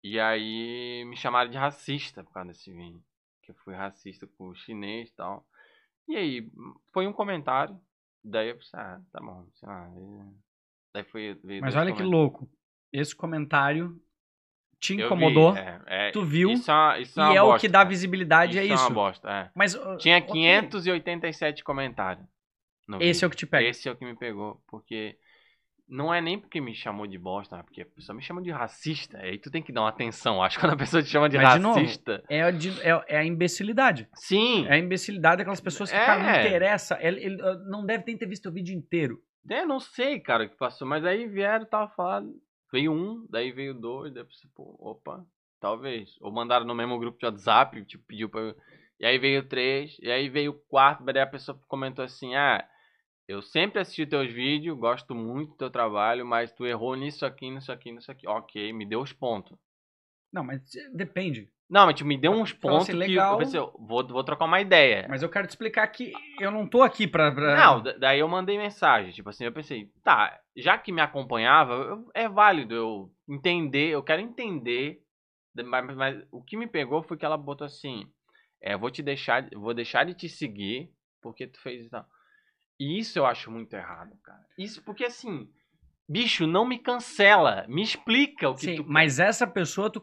[0.03, 3.03] E aí me chamaram de racista por causa desse vídeo.
[3.41, 5.45] Que eu fui racista com o chinês e tal.
[6.07, 6.49] E aí,
[6.93, 7.79] foi um comentário.
[8.23, 9.85] Daí eu pensei, ah, tá bom, sei lá.
[9.85, 10.33] aí-
[10.93, 11.39] Daí foi.
[11.61, 12.09] Mas olha que comentários.
[12.11, 12.49] louco.
[12.91, 14.01] Esse comentário
[14.79, 15.55] te Eu vi, incomodou.
[15.55, 17.89] é, é, tu viu, Isso é, uma- isso e é o bosta, que dá cara.
[17.89, 18.73] visibilidade, é isso.
[18.73, 19.51] é uma bosta, é.
[19.55, 20.27] Mas, Tinha ok.
[20.31, 22.25] 587 comentários.
[22.87, 23.27] no Esse é vídeo.
[23.27, 23.67] o que te pega.
[23.67, 25.17] Esse é o que me pegou, porque
[25.87, 28.51] não é nem porque me chamou de bosta, mas porque a pessoa me chamou de
[28.51, 29.17] racista.
[29.19, 31.53] Aí tu tem que dar uma atenção, acho, quando a pessoa te chama de Mas,
[31.53, 32.23] de novo, racista.
[32.29, 34.07] É, é- é a imbecilidade.
[34.13, 36.05] Sim, É a imbecilidade daquelas pessoas que, É.
[36.05, 36.97] cara, não interessa.
[37.01, 39.21] Ele, ele, uh, não deve ter visto o vídeo inteiro.
[39.49, 42.33] é, não sei, cara, o que passou, mas aí vieram, tava falando,
[42.71, 45.25] veio um, daí veio dois, daí pensei, pô, opa,
[45.61, 46.15] talvez.
[46.19, 48.55] Ou mandaram no mesmo grupo de WhatsApp, tipo, pediu pra eu...
[48.99, 52.67] E aí veio três, e aí veio o quarto, daí a pessoa comentou assim, ah,
[53.27, 57.49] eu sempre assisti teus vídeos, gosto muito do teu trabalho, mas tu errou nisso aqui,
[57.51, 58.27] nisso aqui, nisso aqui.
[58.27, 59.57] Ok, me deu os pontos.
[60.31, 61.49] Não, mas eh, depende.
[61.69, 63.33] Não, mas tipo, me deu uns pontos assim, que legal.
[63.33, 65.05] eu pensei, vou, vou trocar uma ideia.
[65.09, 67.29] Mas eu quero te explicar que eu não tô aqui pra.
[67.31, 71.01] pra- Não, da- daí eu mandei mensagem, tipo assim, eu pensei, tá, já que me
[71.01, 75.01] acompanhava, eu- é válido eu entender, eu quero entender,
[75.65, 78.09] mas, mas o que me pegou foi que ela botou assim,
[78.61, 80.89] é, vou te deixar, vou deixar de te seguir
[81.21, 81.95] porque tu fez isso.
[82.79, 84.45] E isso eu acho muito errado, cara.
[84.57, 85.49] Isso porque assim,
[86.07, 90.01] bicho, não me cancela, me explica o que Sim, tu mas essa pessoa, tu.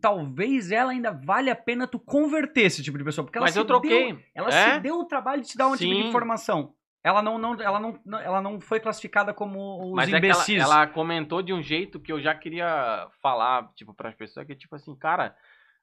[0.00, 3.24] Talvez ela ainda vale a pena tu converter esse tipo de pessoa.
[3.24, 4.12] Porque ela Mas se eu troquei.
[4.12, 4.74] Deu, ela é?
[4.74, 6.08] se deu o trabalho de te dar um tipo de Sim.
[6.08, 6.74] informação.
[7.02, 10.60] Ela não, não, ela, não, ela não foi classificada como os Mas é imbecis.
[10.60, 14.54] ela, ela comentou de um jeito que eu já queria falar, tipo, pras pessoas, que
[14.54, 15.34] tipo assim, cara,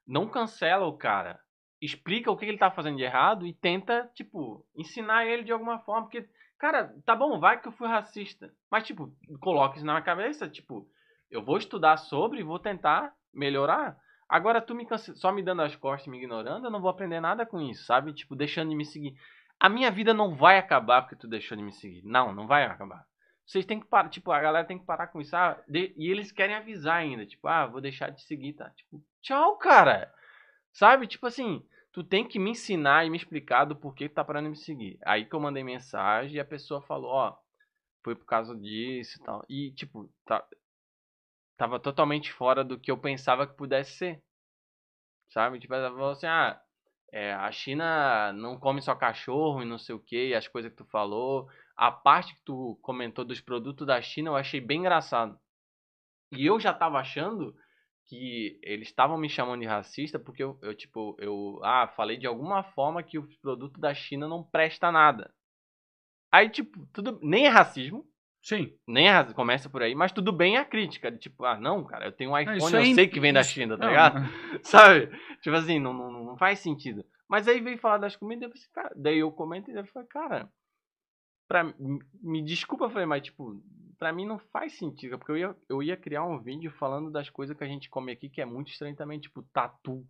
[0.06, 1.40] não cancela o cara.
[1.80, 5.78] Explica o que ele tá fazendo de errado e tenta, tipo, ensinar ele de alguma
[5.80, 6.02] forma.
[6.02, 8.52] Porque, cara, tá bom, vai que eu fui racista.
[8.70, 10.88] Mas, tipo, coloca isso na minha cabeça, tipo,
[11.30, 13.96] eu vou estudar sobre e vou tentar melhorar.
[14.28, 16.90] Agora, tu me cance- só me dando as costas e me ignorando, eu não vou
[16.90, 18.12] aprender nada com isso, sabe?
[18.12, 19.14] Tipo, deixando de me seguir.
[19.60, 22.02] A minha vida não vai acabar porque tu deixou de me seguir.
[22.04, 23.04] Não, não vai acabar.
[23.46, 25.34] Vocês têm que parar, tipo, a galera tem que parar com isso.
[25.34, 28.68] Ah, de- e eles querem avisar ainda, tipo, ah, vou deixar de seguir, tá?
[28.70, 30.12] Tipo, tchau, cara.
[30.78, 31.08] Sabe?
[31.08, 34.44] Tipo assim, tu tem que me ensinar e me explicar do porquê tu tá parando
[34.44, 34.96] de me seguir.
[35.04, 37.36] Aí que eu mandei mensagem e a pessoa falou, ó,
[38.04, 39.44] foi por causa disso e tal.
[39.48, 40.46] E, tipo, tá,
[41.56, 44.22] tava totalmente fora do que eu pensava que pudesse ser.
[45.30, 45.58] Sabe?
[45.58, 46.62] Tipo, ela falou assim, ah,
[47.12, 50.78] é, a China não come só cachorro e não sei o que, as coisas que
[50.78, 51.48] tu falou.
[51.76, 55.36] A parte que tu comentou dos produtos da China eu achei bem engraçado.
[56.30, 57.52] E eu já tava achando
[58.08, 62.26] que eles estavam me chamando de racista porque eu, eu, tipo, eu ah, falei de
[62.26, 65.30] alguma forma que os produtos da China não presta nada.
[66.32, 68.06] Aí, tipo, tudo nem é racismo,
[68.42, 68.72] Sim.
[68.86, 71.58] nem é racismo, começa por aí, mas tudo bem é a crítica, de tipo, ah,
[71.58, 73.76] não, cara, eu tenho um iPhone, isso eu é sei im- que vem da China,
[73.76, 74.20] tá não, ligado?
[74.62, 75.08] Sabe?
[75.42, 77.04] Tipo assim, não, não, não faz sentido.
[77.28, 80.08] Mas aí veio falar das comidas, eu pensei, cara, daí eu comento e eu falei,
[80.08, 80.50] cara,
[81.46, 83.62] pra, m- me desculpa, eu falei, mas tipo,
[83.98, 87.28] pra mim não faz sentido, porque eu ia, eu ia criar um vídeo falando das
[87.28, 90.06] coisas que a gente come aqui, que é muito estranho também, tipo, tatu.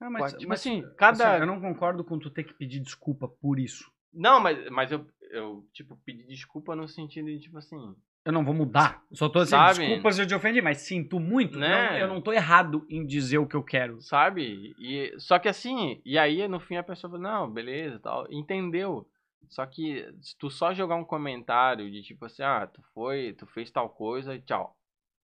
[0.00, 1.34] Ah, mas, tipo mas, assim, cada...
[1.34, 3.90] assim, eu não concordo com tu ter que pedir desculpa por isso.
[4.12, 7.94] Não, mas, mas eu, eu, tipo, pedi desculpa no sentido de, tipo assim,
[8.24, 9.02] Eu não vou mudar.
[9.10, 9.78] Eu só tô dizendo Sabe?
[9.78, 11.58] desculpas se eu te ofendi, mas sinto muito.
[11.58, 11.68] Né?
[11.68, 14.00] Não, eu não tô errado em dizer o que eu quero.
[14.02, 14.74] sabe?
[14.78, 19.06] E, só que assim, e aí no fim a pessoa falou, não, beleza, tal, entendeu.
[19.48, 23.46] Só que se tu só jogar um comentário de tipo assim, ah, tu foi, tu
[23.46, 24.76] fez tal coisa e tchau.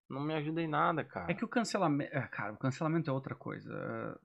[0.08, 1.30] Não me ajuda em nada, cara.
[1.30, 2.14] É que o cancelamento.
[2.16, 4.18] é, Cara, o cancelamento é outra coisa.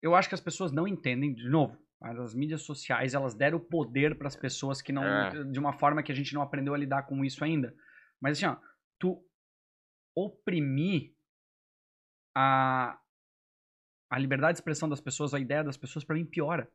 [0.00, 3.60] Eu acho que as pessoas não entendem, de novo, mas as mídias sociais elas deram
[3.60, 5.04] poder para as pessoas que não.
[5.04, 5.44] É.
[5.44, 7.74] De uma forma que a gente não aprendeu a lidar com isso ainda.
[8.20, 8.56] Mas assim, ó,
[8.98, 9.24] tu
[10.16, 11.14] oprimir
[12.36, 12.98] a,
[14.10, 16.70] a liberdade de expressão das pessoas, a ideia das pessoas, para mim piora.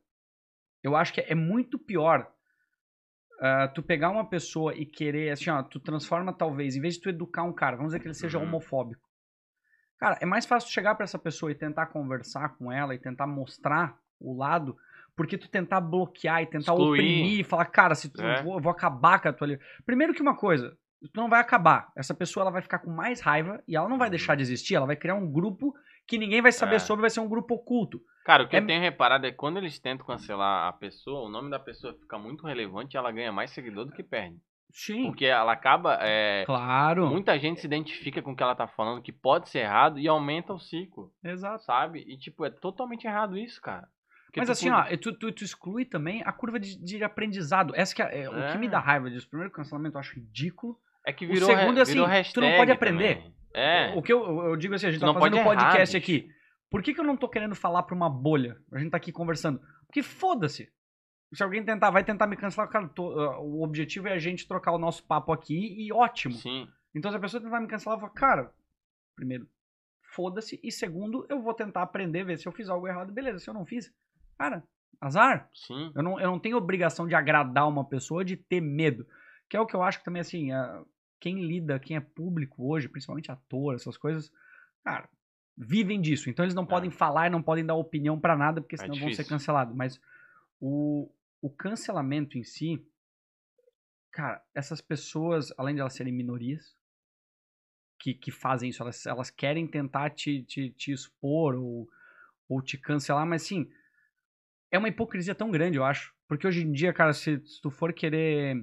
[0.82, 2.32] Eu acho que é muito pior
[3.40, 7.00] ah, tu pegar uma pessoa e querer, assim, ó, tu transforma talvez, em vez de
[7.02, 8.44] tu educar um cara, vamos dizer que ele seja Uhum.
[8.44, 9.08] homofóbico.
[9.98, 12.98] Cara, é mais fácil tu chegar pra essa pessoa e tentar conversar com ela e
[12.98, 14.76] tentar mostrar o lado,
[15.16, 17.00] porque tu tentar bloquear e tentar Excluir.
[17.00, 18.40] oprimir e falar, cara, se tu, É.
[18.40, 19.60] eu, vou, eu vou acabar com a tua li-".
[19.84, 20.76] Primeiro que uma coisa,
[21.12, 21.90] tu não vai acabar.
[21.96, 24.10] Essa pessoa ela vai ficar com mais raiva e ela não vai Uhum.
[24.10, 25.74] deixar de existir, ela vai criar um grupo
[26.08, 26.78] que ninguém vai saber É.
[26.80, 28.00] sobre, vai ser um grupo oculto.
[28.24, 31.26] Cara, o que É- eu tenho reparado é que quando eles tentam cancelar a pessoa,
[31.26, 34.36] o nome da pessoa fica muito relevante e ela ganha mais seguidor do que perde.
[34.70, 35.04] Sim.
[35.06, 35.98] Porque ela acaba.
[36.02, 37.06] é, Claro.
[37.08, 40.06] Muita gente se identifica com o que ela tá falando, que pode ser errado, e
[40.08, 41.62] aumenta o ciclo, Exato.
[41.64, 42.04] sabe?
[42.06, 43.88] E, tipo, é totalmente errado isso, cara.
[44.26, 47.72] Porque Mas assim, ó, tu, tu, tu exclui também a curva de, de aprendizado.
[47.74, 48.70] Essa que é, é, O que me É.
[48.70, 50.76] dá raiva disso, primeiro, o cancelamento eu acho ridículo.
[51.06, 53.16] É que o virou, segundo re- é assim, virou tu não pode aprender.
[53.16, 53.34] também.
[53.54, 53.94] É.
[53.96, 55.70] O que eu, eu- digo assim, a gente Tu tá não fazendo um pode errar,
[55.70, 56.04] podcast bicho.
[56.22, 56.30] aqui.
[56.70, 58.56] Por que, que eu não tô querendo falar pra uma bolha?
[58.72, 59.60] A gente tá aqui conversando.
[59.86, 60.70] Porque foda-se.
[61.32, 64.46] Se alguém tentar, vai tentar me cancelar, cara, tô- uh, o objetivo é a gente
[64.48, 66.34] trocar o nosso papo aqui e ótimo.
[66.34, 66.68] Sim.
[66.94, 68.52] Então se a pessoa tentar me cancelar, eu falo, cara,
[69.16, 69.46] primeiro,
[70.14, 70.58] foda-se.
[70.62, 73.12] E segundo, eu vou tentar aprender, ver se eu fiz algo errado.
[73.12, 73.92] Beleza, se eu não fiz,
[74.38, 74.62] cara,
[75.00, 75.48] azar.
[75.54, 75.92] Sim.
[75.94, 79.06] Eu não, eu não tenho obrigação de agradar uma pessoa, de ter medo.
[79.50, 80.82] Que é o que eu acho que também, assim, ah,
[81.20, 84.32] quem lida, quem é público hoje, principalmente ator, essas coisas,
[84.84, 85.08] cara,
[85.56, 86.30] vivem disso.
[86.30, 86.68] Então eles não É.
[86.68, 89.74] podem falar não podem dar opinião pra nada, porque É senão vão ser cancelados.
[89.74, 90.00] Mas
[90.60, 91.10] o,
[91.42, 92.84] o cancelamento em si,
[94.12, 96.76] cara, essas pessoas, além de elas serem minorias,
[97.98, 101.88] que, que fazem isso, elas, elas querem tentar te, te, te expor ou,
[102.48, 103.68] ou te cancelar, mas assim,
[104.70, 106.14] é uma hipocrisia tão grande, eu acho.
[106.26, 108.56] Porque hoje em dia, cara, se, se tu for querer.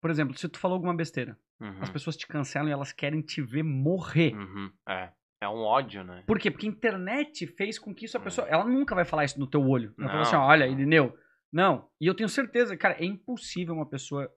[0.00, 1.82] Por exemplo, se tu falou alguma besteira, Uhum.
[1.82, 4.34] as pessoas te cancelam e elas querem te ver morrer.
[4.34, 4.70] Uhum.
[4.88, 5.10] É.
[5.42, 6.22] É um ódio, né?
[6.26, 6.50] Por quê?
[6.50, 8.24] Porque a internet fez com que isso a Hum.
[8.24, 8.46] pessoa.
[8.48, 9.94] Ela nunca vai falar isso no teu olho.
[9.98, 10.66] Ela fala assim: ó, olha.
[10.66, 11.16] Irineu.
[11.52, 11.88] Não.
[12.00, 14.30] E eu tenho certeza, cara, é impossível uma pessoa.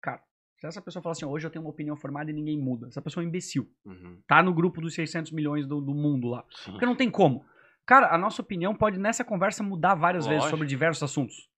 [0.00, 0.22] Cara,
[0.58, 2.86] se essa pessoa falar assim, hoje eu tenho uma opinião formada e ninguém muda.
[2.88, 3.66] Essa pessoa é um imbecil.
[3.84, 4.20] Uhum.
[4.28, 6.44] Tá no grupo dos 600 milhões do, do mundo lá.
[6.50, 6.72] Sim.
[6.72, 7.44] Porque não tem como.
[7.86, 10.50] Cara, a nossa opinião pode nessa conversa mudar várias vezes Lógico.
[10.56, 11.48] sobre diversos assuntos.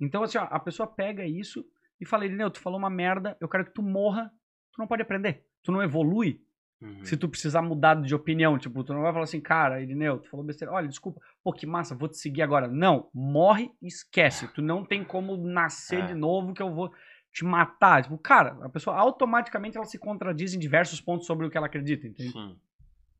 [0.00, 1.64] Então, assim, ó, a pessoa pega isso
[2.02, 4.30] e fala, Irineu, tu falou uma merda, eu quero que tu morra,
[4.72, 5.44] tu não pode aprender.
[5.62, 6.40] Tu não evolui
[6.80, 7.04] Uhum.
[7.04, 8.58] se tu precisar mudar de opinião.
[8.58, 10.72] Tipo, tu não vai falar assim, cara, Irineu, tu falou besteira.
[10.72, 12.66] Olha, desculpa, pô, que massa, vou te seguir agora.
[12.66, 14.48] Não, morre e esquece.
[14.52, 16.06] Tu não tem como nascer É.
[16.06, 16.92] de novo que eu vou
[17.32, 18.02] te matar.
[18.02, 21.66] Tipo, cara, a pessoa automaticamente ela se contradiz em diversos pontos sobre o que ela
[21.66, 22.32] acredita, entende?
[22.32, 22.58] Sim.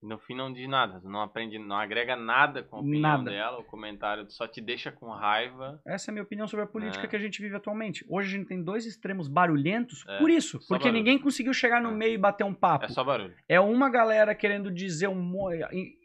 [0.02, 3.30] No fim não diz nada, tu não aprende, não agrega nada com a opinião Nada.
[3.30, 5.80] dela, o comentário só te deixa com raiva.
[5.86, 7.08] Essa é a minha opinião sobre a política É.
[7.08, 8.04] que a gente vive atualmente.
[8.08, 10.60] Hoje a gente tem dois extremos barulhentos É, por isso.
[10.60, 10.92] só Porque barulho.
[11.04, 11.94] ninguém conseguiu chegar no É.
[11.94, 12.84] meio e bater um papo.
[12.84, 13.32] É só barulho.
[13.48, 15.32] É uma galera querendo dizer um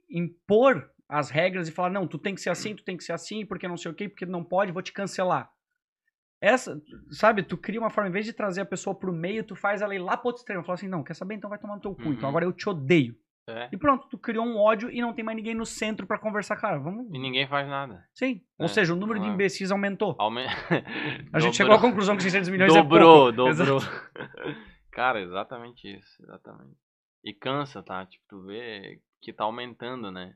[0.09, 3.13] impor as regras e falar, não, tu tem que ser assim, tu tem que ser
[3.13, 5.49] assim, porque não sei o quê, porque não pode, vou te cancelar.
[6.39, 6.79] Essa,
[7.09, 9.81] sabe, tu cria uma forma, em vez de trazer a pessoa pro meio, tu faz
[9.81, 10.63] ela ir lá pro outro extremo.
[10.63, 11.33] Fala assim, não, quer saber?
[11.35, 12.03] Então vai tomar no teu cu.
[12.03, 12.29] Então Uhum.
[12.29, 13.15] agora eu te odeio.
[13.49, 13.69] É.
[13.71, 16.57] E pronto, tu criou um ódio e não tem mais ninguém no centro pra conversar.
[16.57, 17.07] Cara, vamos.
[17.13, 18.03] E ninguém faz nada.
[18.13, 18.41] Sim.
[18.59, 19.29] Ou É, seja, o número de é.
[19.29, 20.15] imbecis aumentou.
[20.19, 20.45] Aume...
[21.31, 23.55] A gente chegou à conclusão que 600 milhões dobrou, é pouco.
[23.55, 23.77] dobrou.
[23.87, 24.11] Exato.
[24.91, 26.75] Cara, exatamente isso, exatamente.
[27.23, 28.05] E cansa, tá?
[28.05, 30.33] Tipo, tu vê que tá aumentando, né?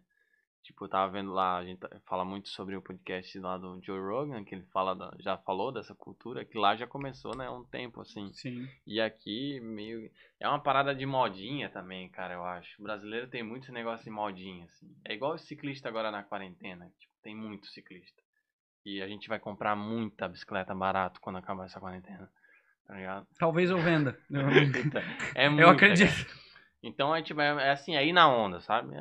[0.64, 3.80] Tipo, eu tava vendo lá, a gente tá- fala muito sobre o podcast lá do
[3.84, 7.48] Joe Rogan, que ele fala da- já falou dessa cultura, que lá já começou, né,
[7.48, 8.32] há um tempo, assim.
[8.34, 8.70] Sim.
[8.86, 10.10] E aqui, meio.
[10.40, 12.80] É uma parada de modinha também, cara, eu acho.
[12.80, 14.88] O brasileiro tem muito esse negócio de modinha, assim.
[15.04, 16.86] É igual o ciclista agora na quarentena.
[17.00, 18.22] Tipo, tem muito ciclista.
[18.86, 22.30] E a gente vai comprar muita bicicleta barato quando acabar essa quarentena.
[22.88, 23.28] Tá ligado?
[23.40, 24.18] Talvez eu venda.
[24.30, 24.42] Eu,
[25.36, 26.08] É eu muita, acredito.
[26.26, 26.40] cara.
[26.84, 28.96] Então é tipo, é, é assim, aí na onda, sabe?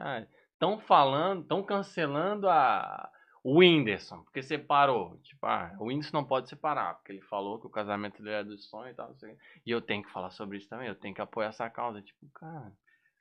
[0.61, 3.11] Estão falando, estão cancelando a.
[3.43, 5.19] O Whindersson, porque separou.
[5.23, 8.45] Tipo, ah, o Whindersson não pode separar, porque ele falou que o casamento dele é
[8.45, 9.09] do sonho e tal.
[9.09, 9.39] não sei o quê.
[9.65, 12.03] E eu tenho que falar sobre isso também, eu tenho que apoiar essa causa.
[12.03, 12.71] Tipo, cara.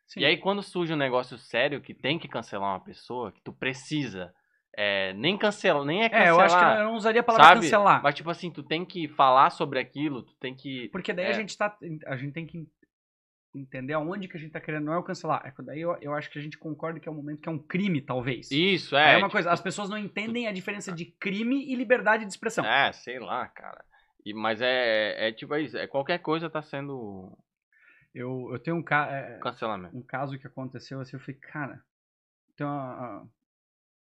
[0.05, 0.19] Sim.
[0.19, 3.53] E aí, quando surge um negócio sério que tem que cancelar uma pessoa, que tu
[3.53, 4.33] precisa.
[4.75, 6.29] É, nem cancela, nem é É, cancelar.
[6.35, 7.61] eu acho que eu não usaria a palavra sabe?
[7.61, 8.03] cancelar.
[8.03, 10.89] Mas, tipo assim, tu tem que falar sobre aquilo, tu tem que.
[10.89, 11.33] Porque daí a É.
[11.33, 11.77] gente tá.
[12.07, 12.67] A gente tem que
[13.53, 15.41] entender aonde que a gente tá querendo, não é o cancelar.
[15.45, 17.49] É que daí eu, eu acho que a gente concorda que é um momento que
[17.49, 18.51] é um crime, talvez.
[18.51, 19.13] Isso, é.
[19.13, 22.31] é uma tipo, coisa, as pessoas não entendem a diferença de crime e liberdade de
[22.31, 22.63] expressão.
[22.65, 23.83] É, sei lá, cara.
[24.25, 27.35] E, mas é, é tipo isso, é qualquer coisa tá sendo
[28.13, 29.95] Eu, eu tenho um, ca é, cancelamento.
[29.97, 31.81] um caso que aconteceu assim, eu falei, cara,
[32.57, 33.27] tem uma-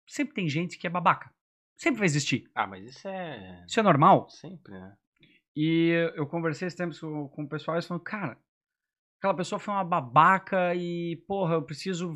[0.06, 1.32] sempre tem gente que é babaca.
[1.76, 2.48] Sempre vai existir.
[2.54, 4.28] Ah, mas isso é Isso é normal.
[4.30, 4.94] sempre, né?
[5.56, 8.38] E eu conversei esses tempos com, com o pessoal e eles falaram, cara,
[9.24, 12.12] aquela pessoa foi uma babaca e, porra, eu preciso,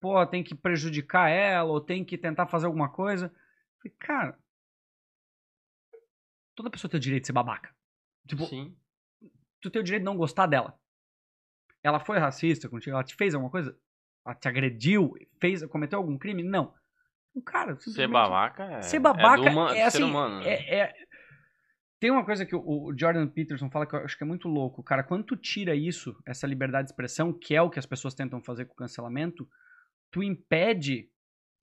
[0.00, 3.26] porra, tem que prejudicar ela ou tem que tentar fazer alguma coisa.
[3.26, 4.38] Eu falei, cara,
[6.56, 7.70] Toda pessoa tem o direito de ser babaca.
[8.26, 8.74] Tipo, Sim.
[9.60, 10.80] tu tem o direito de não gostar dela.
[11.82, 12.96] Ela foi racista contigo?
[12.96, 13.78] Ela te fez alguma coisa?
[14.24, 15.12] Ela te agrediu?
[15.38, 16.42] Fez, cometeu algum crime?
[16.42, 16.74] Não.
[17.34, 18.80] O cara, Ser babaca é.
[18.80, 20.40] Ser babaca é, é assim, humano.
[20.40, 20.48] né?
[20.48, 21.05] é, é-
[21.98, 24.82] Tem uma coisa que o, Jordan Peterson fala que eu acho que é muito louco.
[24.82, 28.14] Cara, quando tu tira isso, essa liberdade de expressão, que é o que as pessoas
[28.14, 29.48] tentam fazer com o cancelamento,
[30.10, 31.10] tu impede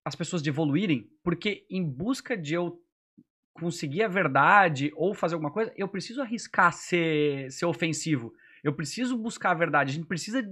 [0.03, 2.81] as pessoas de evoluírem, porque em busca de eu
[3.53, 8.33] conseguir a verdade ou fazer alguma coisa, eu preciso arriscar ser, ser ofensivo.
[8.63, 9.91] Eu preciso buscar a verdade.
[9.91, 10.43] A gente precisa,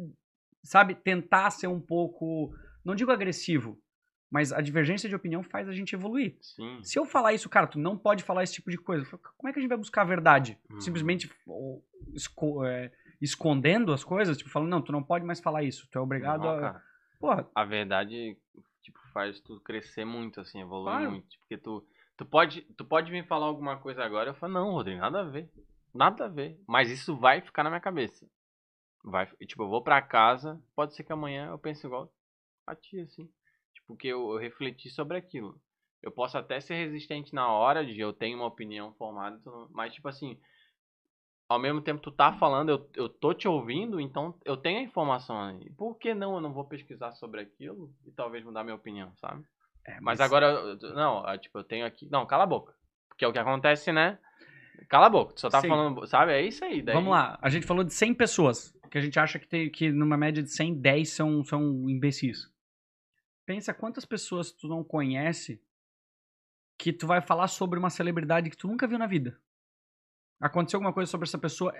[0.64, 2.54] sabe, tentar ser um pouco,
[2.86, 3.82] não digo agressivo,
[4.32, 6.38] mas a divergência de opinião faz a gente evoluir.
[6.42, 6.82] Sim.
[6.82, 9.04] Se eu falar isso, cara, tu não pode falar esse tipo de coisa.
[9.06, 10.58] Falo, Como é que a gente vai buscar a verdade?
[10.72, 10.80] Uhum.
[10.80, 14.38] Simplesmente ou, esco- é, escondendo as coisas?
[14.38, 15.88] Tipo, falando, não, tu não pode mais falar isso.
[15.92, 16.82] Tu é obrigado Não, a.
[17.20, 18.36] Porra, a verdade
[18.82, 21.12] tipo faz tu crescer muito assim evoluir Claro.
[21.12, 21.86] muito porque tu
[22.18, 25.24] tu pode tu pode me falar alguma coisa agora eu falo não Rodrigo nada a
[25.26, 25.48] ver
[25.94, 28.26] nada a ver mas isso vai ficar na minha cabeça
[29.04, 32.12] vai tipo eu vou pra casa pode ser que amanhã eu pense igual
[32.66, 33.30] a ti assim
[33.92, 35.60] tipo que eu, eu refleti sobre aquilo
[36.02, 39.40] eu posso até ser resistente na hora de eu tenho uma opinião formada
[39.72, 40.38] mas tipo assim
[41.52, 44.84] ao mesmo tempo tu tá falando, eu, eu tô te ouvindo, então eu tenho a
[44.84, 45.70] informação aí.
[45.72, 49.44] Por que não eu não vou pesquisar sobre aquilo e talvez mudar minha opinião, sabe?
[49.86, 52.08] é, Mas agora, eu- não, é, tipo, eu tenho aqui.
[52.10, 52.74] Não, cala a boca.
[53.10, 54.18] Porque é o que acontece, né?
[54.88, 55.68] Cala a boca, tu só tá Sim.
[55.68, 56.32] falando, sabe?
[56.32, 56.82] É isso aí.
[56.82, 56.96] Daí...
[56.96, 59.92] Vamos lá, a gente falou de 100 pessoas, que a gente acha que, tem, que
[59.92, 62.50] numa média de 100, 10 são, são imbecis.
[63.52, 65.62] Pensa quantas pessoas tu não conhece
[66.78, 69.38] que tu vai falar sobre uma celebridade que tu nunca viu na vida.
[70.40, 71.76] Aconteceu alguma coisa sobre essa pessoa,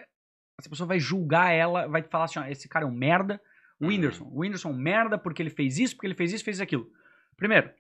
[0.60, 3.42] essa pessoa vai julgar ela, vai falar assim, ó, esse cara é um merda,
[3.80, 3.90] o Uhum.
[3.90, 6.60] Whindersson, o Whindersson é um merda porque ele fez isso, porque ele fez isso, fez
[6.60, 6.92] aquilo.
[7.38, 7.72] Primeiro,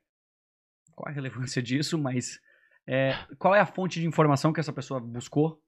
[0.95, 2.39] qual a relevância disso, mas
[2.87, 5.61] é, qual é a fonte de informação que essa pessoa buscou?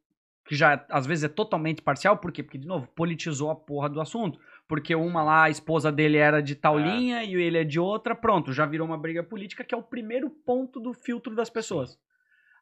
[0.45, 2.41] Que já às vezes é totalmente parcial, por quê?
[2.41, 4.39] Porque, de novo, politizou a porra do assunto.
[4.73, 6.83] Porque uma lá, a esposa dele era de tal É.
[6.83, 9.83] linha e ele é de outra, pronto, já virou uma briga política, que é o
[9.83, 11.99] primeiro ponto do filtro das pessoas.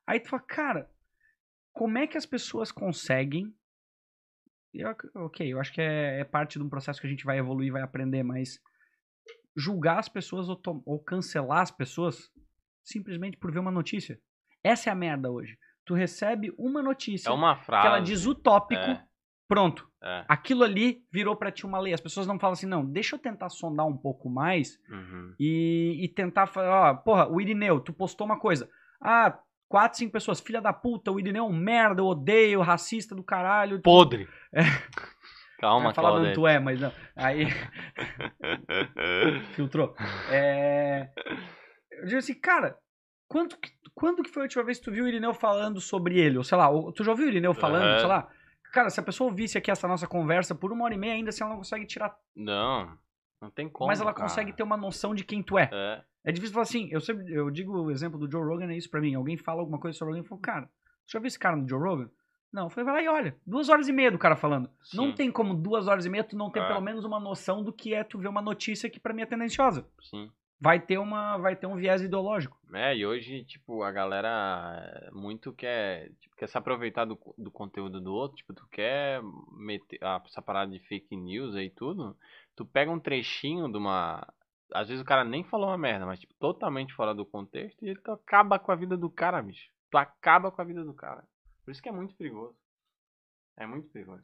[0.06, 0.92] Aí tu fala, cara,
[1.72, 3.56] como é que as pessoas conseguem.
[4.74, 4.94] eu-
[5.24, 7.72] ok, eu acho que é, é parte de um processo que a gente vai evoluir,
[7.72, 8.60] vai aprender, mas
[9.56, 12.30] julgar as pessoas ou, ou cancelar as pessoas
[12.84, 14.20] simplesmente por ver uma notícia.
[14.62, 15.58] Essa é a merda hoje.
[15.86, 17.82] Tu recebe uma notícia É uma frase.
[17.84, 19.06] que ela diz o tópico, É.
[19.52, 19.86] pronto.
[20.02, 20.24] É.
[20.30, 21.94] Aquilo ali virou pra ti uma lei.
[21.94, 25.36] As pessoas não falam assim, não, deixa eu tentar sondar um pouco mais Uhum.
[25.38, 28.70] e, e tentar falar, ó, porra, o Irineu, tu postou uma coisa.
[29.02, 29.38] Ah,
[29.68, 33.24] quatro, cinco pessoas, filha da puta, o Irineu é um merda, eu odeio, racista do
[33.24, 33.82] caralho.
[33.82, 34.26] Podre.
[34.54, 34.62] É.
[35.60, 36.36] Calma, falar Claudete.
[36.36, 36.92] tu é, mas não.
[37.14, 37.46] Aí
[39.54, 39.94] filtrou.
[40.32, 41.10] É...
[41.92, 42.78] Eu digo assim, cara,
[43.28, 46.20] quando que, quando que foi a última vez que tu viu o Irineu falando sobre
[46.20, 46.38] ele?
[46.38, 48.00] Ou sei lá, tu já ouviu o Irineu falando, Aham.
[48.00, 48.28] sei lá?
[48.72, 51.30] Cara, se a pessoa ouvisse aqui essa nossa conversa por uma hora e meia, ainda
[51.30, 52.16] assim ela não consegue tirar.
[52.36, 52.98] Não,
[53.42, 53.88] não tem como.
[53.88, 54.28] mas ela cara.
[54.28, 55.70] consegue ter uma noção de quem tu é.
[55.72, 56.04] É.
[56.24, 58.90] É difícil falar assim, eu sempre, eu digo o exemplo do Joe Rogan, é isso
[58.90, 59.16] pra mim.
[59.16, 60.70] Alguém fala alguma coisa sobre alguém e fala, cara,
[61.06, 62.10] você já viu esse cara no Joe Rogan?
[62.54, 63.38] Não, eu falei, vai lá e olha.
[63.48, 64.70] Duas horas e meia do cara falando.
[64.94, 65.16] Não Sim.
[65.16, 66.68] tem como duas horas e meia tu não ter É.
[66.68, 69.26] pelo menos uma noção do que é tu ver uma notícia que pra mim é
[69.26, 69.88] tendenciosa.
[70.02, 70.30] Sim.
[70.64, 72.56] Vai ter uma, vai ter um viés ideológico.
[72.72, 77.50] É, e hoje, tipo, a galera é, muito quer, tipo, quer se aproveitar do, do
[77.50, 79.20] conteúdo do outro, tipo, tu quer
[79.58, 82.16] meter ah, essa parada de fake news aí tudo,
[82.56, 84.26] tu pega um trechinho de uma...
[84.72, 87.90] Às vezes o cara nem falou uma merda, mas, tipo, totalmente fora do contexto e
[87.90, 89.68] ele tu acaba com a vida do cara, bicho.
[89.90, 91.28] Tu acaba com a vida do cara.
[91.66, 92.56] Por isso que é muito perigoso.
[93.58, 94.24] É muito perigoso.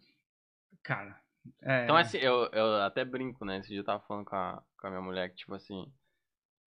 [0.84, 1.20] Cara.
[1.64, 3.58] é- Então, assim, eu, eu até brinco, né?
[3.58, 5.92] Esse dia eu tava falando com a, com a minha mulher que, tipo assim,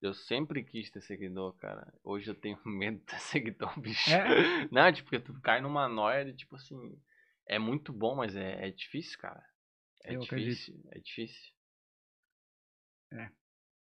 [0.03, 1.93] eu sempre quis ter seguidor, cara.
[2.03, 4.11] Hoje eu tenho medo de ter seguidor, bicho.
[4.11, 4.25] É?
[4.73, 6.99] Não, tipo, porque tu cai numa noia de, tipo assim,
[7.47, 9.43] é muito bom, mas é, é difícil, cara.
[10.05, 10.51] É Eu acredito.
[10.57, 11.53] difícil, é difícil.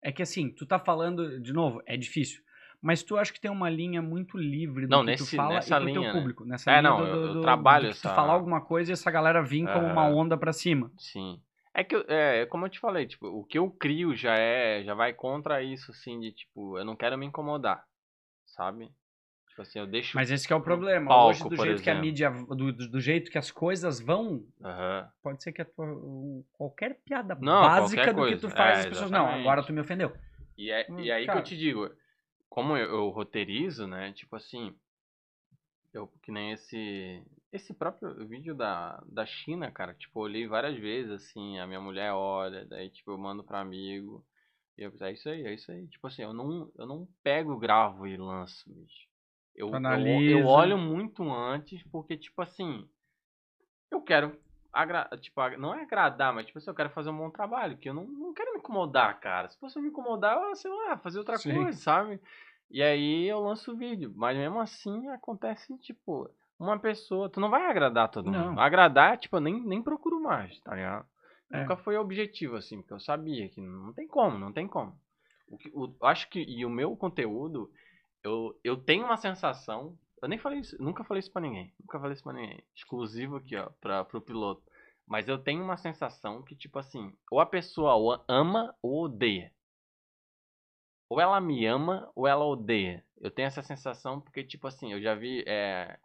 [0.01, 2.41] É que assim, tu tá falando, de novo, é difícil.
[2.81, 5.55] Mas tu acha que tem uma linha muito livre do Não, que nesse- tu fala
[5.55, 6.11] nessa e pro linha, teu né?
[6.13, 6.45] público.
[6.45, 8.61] Nessa É, linha não, do, do, eu do- trabalho do que tu essa- falar alguma
[8.61, 10.89] coisa e essa galera vir como uma onda pra cima.
[10.97, 11.41] Sim.
[11.79, 14.83] É que, é, é como eu te falei, tipo, o que eu crio já é,
[14.83, 17.85] já vai contra isso, assim, de, tipo, eu não quero me incomodar,
[18.45, 18.91] sabe?
[19.47, 20.13] Tipo assim, eu deixo...
[20.13, 21.09] Mas esse que é o problema.
[21.09, 22.01] palco, Hoje, do jeito que a exemplo.
[22.01, 22.29] mídia.
[22.31, 25.09] Do, do- jeito que as coisas vão, Aham.
[25.23, 25.87] pode ser que a tua,
[26.51, 28.41] qualquer piada Não, básica qualquer do que coisa.
[28.41, 29.09] tu faz, É, as pessoas.
[29.11, 29.45] Não, exatamente.
[29.45, 30.11] agora tu me ofendeu.
[30.57, 31.39] E, é, Hum, e aí cara.
[31.39, 31.89] que eu te digo,
[32.49, 34.11] como eu, eu roteirizo, né?
[34.11, 34.75] Tipo assim,
[35.93, 40.77] eu que nem esse esse próprio vídeo da, da China, cara, tipo, eu olhei várias
[40.77, 44.25] vezes, assim, a minha mulher olha, daí tipo, eu mando pra amigo.
[44.77, 45.87] E eu, é isso aí, é isso aí.
[45.87, 49.07] Tipo assim, eu não, eu não pego, gravo e lanço, bicho.
[49.55, 50.31] Eu, eu, Analisa.
[50.31, 52.87] eu olho muito antes, porque, tipo assim,
[53.91, 54.39] eu quero.
[54.71, 57.89] Agra tipo, não é agradar, mas tipo assim, eu quero fazer um bom trabalho, que
[57.89, 59.49] eu não, não quero me incomodar, cara.
[59.49, 61.55] Se fosse me incomodar, eu ia, sei lá, fazer outra Sim.
[61.55, 62.21] coisa, sabe?
[62.69, 64.13] E aí eu lanço o vídeo.
[64.15, 66.29] Mas mesmo assim acontece, tipo,
[66.59, 67.29] uma pessoa.
[67.29, 68.55] Tu não vai agradar todo mundo.
[68.55, 68.59] Não.
[68.59, 71.07] Agradar, tipo, eu nem, nem procuro mais, tá ligado?
[71.51, 71.61] É.
[71.61, 74.99] Nunca foi objetivo, assim, porque eu sabia que não tem como, não tem como.
[75.47, 76.41] O que, o, acho que.
[76.41, 77.71] E o meu conteúdo,
[78.23, 79.97] eu, eu tenho uma sensação.
[80.21, 81.73] Eu nem falei isso, nunca falei isso pra ninguém.
[81.79, 82.63] Nunca falei isso pra ninguém.
[82.75, 84.61] Exclusivo aqui, ó, pra, pro piloto.
[85.07, 89.51] Mas eu tenho uma sensação que, tipo assim, ou a pessoa ama ou odeia.
[91.09, 93.03] Ou ela me ama ou ela odeia.
[93.19, 95.97] Eu tenho essa sensação porque, tipo assim, eu já vi é,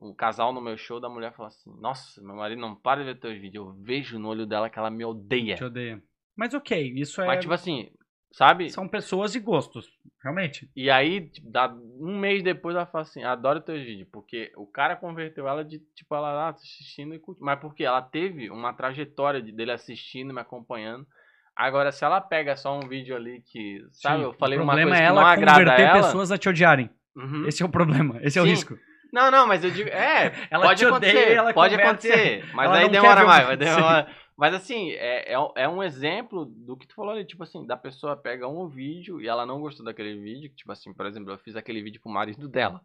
[0.00, 3.06] um casal no meu show da mulher falar assim: Nossa, meu marido não para de
[3.12, 3.66] ver teus vídeos.
[3.66, 5.56] Eu vejo no olho dela que ela me odeia.
[5.56, 6.02] Te odeia.
[6.36, 7.26] Mas ok, isso é.
[7.26, 7.90] Mas, tipo assim,
[8.32, 8.70] sabe?
[8.70, 9.86] São pessoas e gostos,
[10.22, 10.70] realmente.
[10.74, 11.68] E aí, tipo, dá
[12.00, 15.78] um mês depois, ela fala assim, adoro teus vídeos, porque o cara converteu ela de,
[15.94, 17.44] tipo, ela lá assistindo e curtindo.
[17.44, 21.06] Mas porque ela teve uma trajetória de- dele assistindo, me acompanhando.
[21.54, 24.72] Agora, se ela pega só um vídeo ali que, sabe, Sim, eu falei o uma
[24.72, 26.02] problema coisa é que não ela agrada converter ela...
[26.02, 26.90] pessoas a te odiarem.
[27.14, 27.46] Uhum.
[27.46, 28.50] Esse é o problema, esse é o Sim.
[28.52, 28.78] risco.
[29.12, 32.54] Não, não, mas eu digo, é, Ela pode te acontecer, odeia, ela pode converte- acontecer,
[32.54, 34.16] mas aí demora mais, vai demorar.
[34.36, 37.66] Mas assim, é, é, um- é um exemplo do que tu falou ali, tipo assim,
[37.66, 41.30] da pessoa pega um vídeo e ela não gostou daquele vídeo, tipo assim, por exemplo,
[41.30, 42.80] eu fiz aquele vídeo pro marido dela,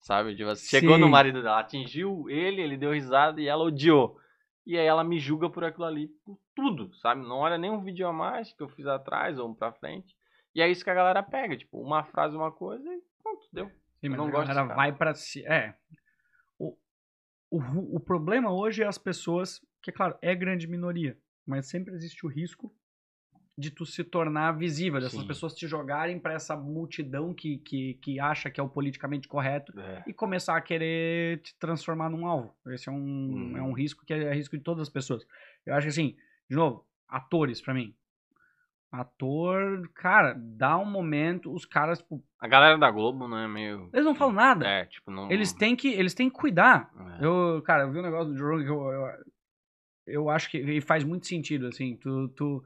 [0.00, 0.36] sabe?
[0.36, 4.18] Tipo assim, chegou no marido dela, atingiu ele, ele deu risada e ela odiou.
[4.66, 7.22] E aí ela me julga por aquilo ali, por tudo, sabe?
[7.22, 10.14] Não olha nem um vídeo a mais que eu fiz atrás ou um pra frente.
[10.54, 13.70] E é isso que a galera pega, tipo, uma frase, uma coisa e pronto, deu.
[14.00, 14.74] Sim, Eu não gosto cara.
[14.74, 15.44] vai pra si.
[15.46, 15.74] É.
[16.58, 16.76] O,
[17.50, 22.24] o, o problema hoje é as pessoas, que, claro, é grande minoria, mas sempre existe
[22.24, 22.74] o risco
[23.58, 25.26] de tu se tornar visível, dessas Sim.
[25.26, 29.78] pessoas te jogarem pra essa multidão que, que, que acha que é o politicamente correto
[29.78, 30.02] É.
[30.06, 32.54] e começar a querer te transformar num alvo.
[32.68, 32.96] Esse é um,
[33.50, 33.56] Uhum.
[33.58, 35.26] é um risco que é risco de todas as pessoas.
[35.66, 36.16] Eu acho que assim,
[36.48, 37.94] de novo, atores pra mim.
[38.92, 43.88] Ator, cara, dá um momento, os caras, tipo, A galera da Globo, né, meio...
[43.92, 44.66] eles não falam nada.
[44.66, 45.30] É, tipo, não...
[45.30, 46.90] Eles têm que, eles têm que cuidar.
[47.20, 47.24] É.
[47.24, 49.06] Eu, cara, eu vi um negócio do Joe que eu, eu,
[50.06, 51.96] eu acho que e faz muito sentido, assim.
[51.98, 52.64] Tu, tu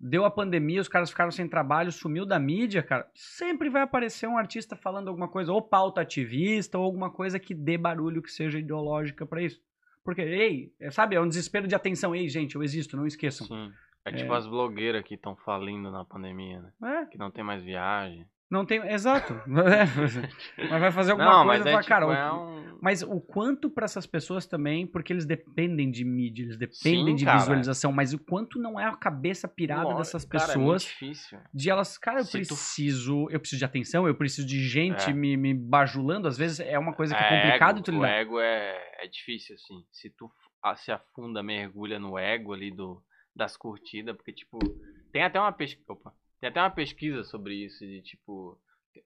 [0.00, 3.08] deu a pandemia, os caras ficaram sem trabalho, sumiu da mídia, cara.
[3.14, 7.54] Sempre vai aparecer um artista falando alguma coisa, ou pauta ativista, ou alguma coisa que
[7.54, 9.60] dê barulho, que seja ideológica pra isso.
[10.04, 12.12] Porque, ei, é, sabe, é um desespero de atenção.
[12.12, 13.46] Ei, gente, eu existo, não esqueçam.
[13.46, 13.70] Sim.
[14.04, 16.72] É tipo as blogueiras que estão falindo na pandemia, né?
[17.02, 18.26] É, Que não tem mais viagem.
[18.50, 18.80] não tem.
[18.92, 19.32] Exato.
[20.58, 22.62] É, mas vai fazer alguma não, coisa mas é, tipo, cara, o é um...
[22.82, 27.14] Mas o quanto pra essas pessoas também, porque eles dependem de mídia, eles dependem Sim,
[27.14, 27.38] de cara.
[27.38, 30.82] visualização, mas o quanto não é a cabeça pirada Lógico, dessas cara, é muito pessoas
[30.82, 31.38] difícil.
[31.54, 35.10] de elas, cara, eu Se tu- preciso, eu preciso de atenção, eu preciso de gente
[35.10, 35.12] É.
[35.12, 37.94] me, me bajulando, às vezes é uma coisa que é É, complicado ego, tu O
[37.94, 38.08] lidar.
[38.10, 39.84] ego é, é difícil, assim.
[39.92, 40.28] Se tu
[40.78, 43.00] se afunda, mergulha no ego ali do,
[43.34, 44.58] das curtidas, porque, tipo,
[45.12, 45.86] tem até uma pesquisa.
[46.40, 48.58] Tem até uma pesquisa sobre isso, de tipo.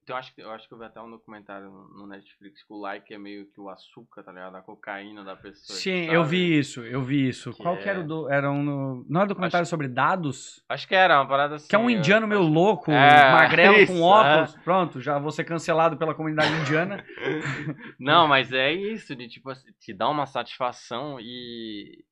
[0.08, 2.76] Eu acho, que- eu acho que eu vi até um documentário no Netflix que o
[2.80, 4.56] like é meio que o açúcar, tá ligado?
[4.56, 5.78] A cocaína da pessoa.
[5.78, 6.16] Sim, sabe?
[6.16, 7.52] eu vi isso, eu vi isso.
[7.52, 9.86] Que Qual que era é- o do, era um, no- não era documentário Acho- sobre
[9.86, 10.60] dados?
[10.68, 11.68] Acho que era uma parada assim.
[11.68, 14.56] Que é um indiano meio acho- louco, É, magrelo isso, com óculos.
[14.64, 17.04] Pronto, já vou ser cancelado pela comunidade indiana.
[18.00, 22.04] Não, mas é isso, de tipo te dá uma satisfação e.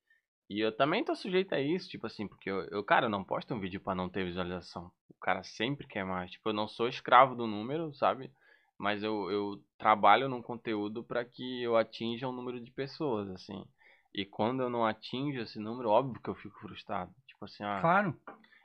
[0.49, 3.23] E eu também tô sujeito a isso, tipo assim, porque eu, eu cara, eu não
[3.23, 4.91] posto um vídeo pra não ter visualização.
[5.09, 6.31] O cara sempre quer mais.
[6.31, 8.31] Tipo, eu não sou escravo do número, sabe?
[8.77, 13.65] Mas eu, eu trabalho num conteúdo pra que eu atinja um número de pessoas, assim.
[14.13, 17.11] E quando eu não atinjo esse número, óbvio que eu fico frustrado.
[17.27, 18.15] Tipo assim, ah, Claro.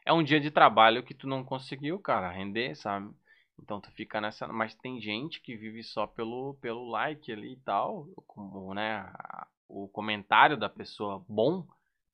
[0.04, 3.10] é um dia de trabalho que tu não conseguiu, cara, render, sabe?
[3.58, 4.46] Então tu fica nessa.
[4.48, 8.96] Mas tem gente que vive só pelo, pelo like ali e tal, como, né?
[9.14, 11.66] a- O comentário da pessoa bom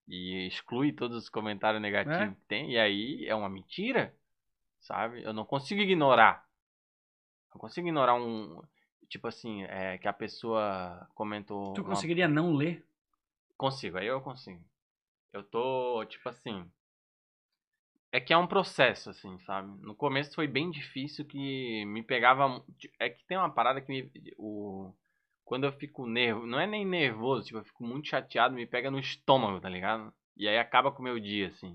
[0.07, 2.29] e exclui todos os comentários negativos É.
[2.29, 4.15] que tem, e aí é uma mentira,
[4.81, 5.23] sabe?
[5.23, 6.47] Eu não consigo ignorar.
[7.53, 8.61] Não consigo ignorar um.
[9.09, 11.73] Tipo assim, é, que a pessoa comentou.
[11.75, 12.85] Tu uma- conseguiria não ler?
[13.57, 14.63] Consigo, aí eu consigo.
[15.33, 16.71] Eu tô, tipo assim.
[18.13, 19.69] É que é um processo, assim, sabe?
[19.83, 22.63] No começo foi bem difícil que me pegava.
[22.99, 24.11] É que tem uma parada que me.
[24.39, 24.93] O,
[25.47, 26.47] quando eu fico nervoso.
[26.47, 30.13] Não é nem nervoso, tipo, eu fico muito chateado, me pega no estômago, tá ligado?
[30.37, 31.75] E aí acaba com o meu dia, assim.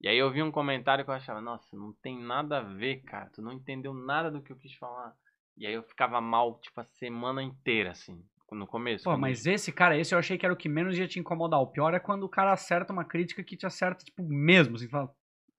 [0.00, 3.02] E aí eu vi um comentário que eu achava, nossa, não tem nada a ver,
[3.02, 3.28] cara.
[3.34, 5.12] Tu não entendeu nada do que eu quis falar.
[5.58, 8.24] E aí eu ficava mal, tipo, a semana inteira, assim.
[8.52, 9.04] No começo.
[9.04, 11.20] Pô, quando- mas esse cara, esse eu achei que era o que menos ia te
[11.20, 11.60] incomodar.
[11.60, 14.88] O pior é quando o cara acerta uma crítica que te acerta, tipo, mesmo, assim,
[14.88, 15.08] fala.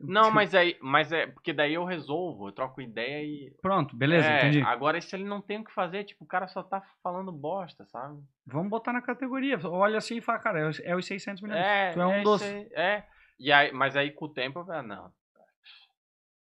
[0.04, 4.28] Não, mas aí, mas é porque daí eu resolvo, eu troco ideia e Pronto, beleza,
[4.28, 4.62] é, entendi.
[4.66, 7.86] Agora se ele não tem o que fazer, tipo, o cara só tá falando bosta,
[7.86, 8.22] sabe?
[8.46, 9.60] Vamos botar na categoria.
[9.68, 11.62] Olha assim e fala, cara, é os- é os 600 milhões.
[11.64, 12.70] É, tu é um é, doce.
[12.74, 13.04] é.
[13.40, 15.12] E aí, mas aí com o tempo eu falei, ah, não.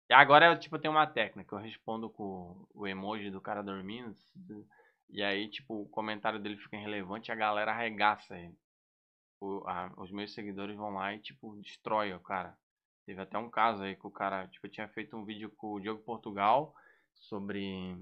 [0.08, 4.14] E agora eu, tipo, tenho uma técnica, eu respondo com o emoji do cara dormindo,
[5.10, 8.54] e aí, tipo, o comentário dele fica irrelevante e a galera arregaça ele.
[9.40, 12.56] O- a- os meus seguidores vão lá e, tipo, destrói o cara.
[13.06, 15.80] Teve até um caso aí que o cara, tipo, tinha feito um vídeo com o
[15.80, 16.74] Diogo Portugal
[17.14, 17.96] sobre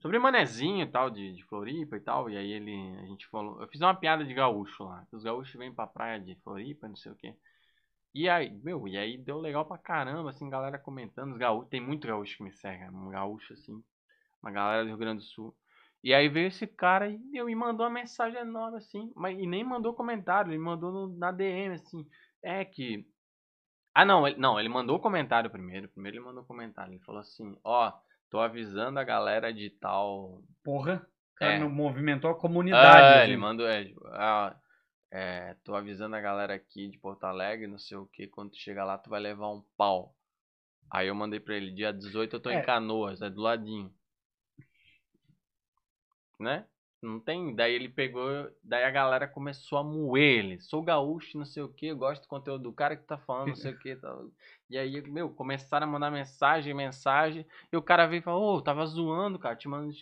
[0.00, 3.60] sobre manezinho e tal, de, de Floripa e tal, e aí ele, a gente falou,
[3.60, 6.88] eu fiz uma piada de gaúcho lá, que os gaúchos vêm pra praia de Floripa,
[6.88, 7.34] não sei o que.
[8.14, 11.80] E aí, meu, e aí deu legal pra caramba, assim, galera comentando, os gaúchos, tem
[11.80, 13.82] muito gaúcho que me segue, um gaúcho, assim,
[14.42, 15.56] uma galera do Rio Grande do Sul.
[16.04, 19.46] E aí veio esse cara e, meu, e mandou uma mensagem enorme, assim, mas, e
[19.46, 22.06] nem mandou comentário, ele mandou no- na DM, assim,
[22.42, 23.06] é que...
[23.94, 27.56] Ah, não, ele, não, ele mandou comentário primeiro, primeiro ele mandou comentário, ele falou assim,
[27.62, 27.92] ó,
[28.28, 31.06] tô avisando a galera de tal Porra.
[31.32, 31.58] O cara É.
[31.64, 32.86] movimentou a comunidade.
[32.86, 33.30] ah, assim.
[33.30, 34.56] ele mandou, é, tipo, ah,
[35.12, 38.56] é, tô avisando a galera aqui de Porto Alegre, não sei o que, quando tu
[38.58, 40.14] chegar lá tu vai levar um pau.
[40.90, 42.54] Aí eu mandei pra ele, dia 18 eu tô É.
[42.60, 43.92] em Canoas, é do ladinho.
[46.40, 46.66] Né?
[47.04, 50.60] Não tem, daí ele pegou, daí a galera começou a moer ele.
[50.60, 53.56] Sou gaúcho, não sei o que, gosto do conteúdo do cara que tá falando, não
[53.56, 53.94] sei o que.
[53.96, 54.30] Tal.
[54.70, 58.62] E aí, meu, começaram a mandar mensagem, mensagem, e o cara veio e falou, ô,
[58.62, 59.92] tava zoando, cara, te mando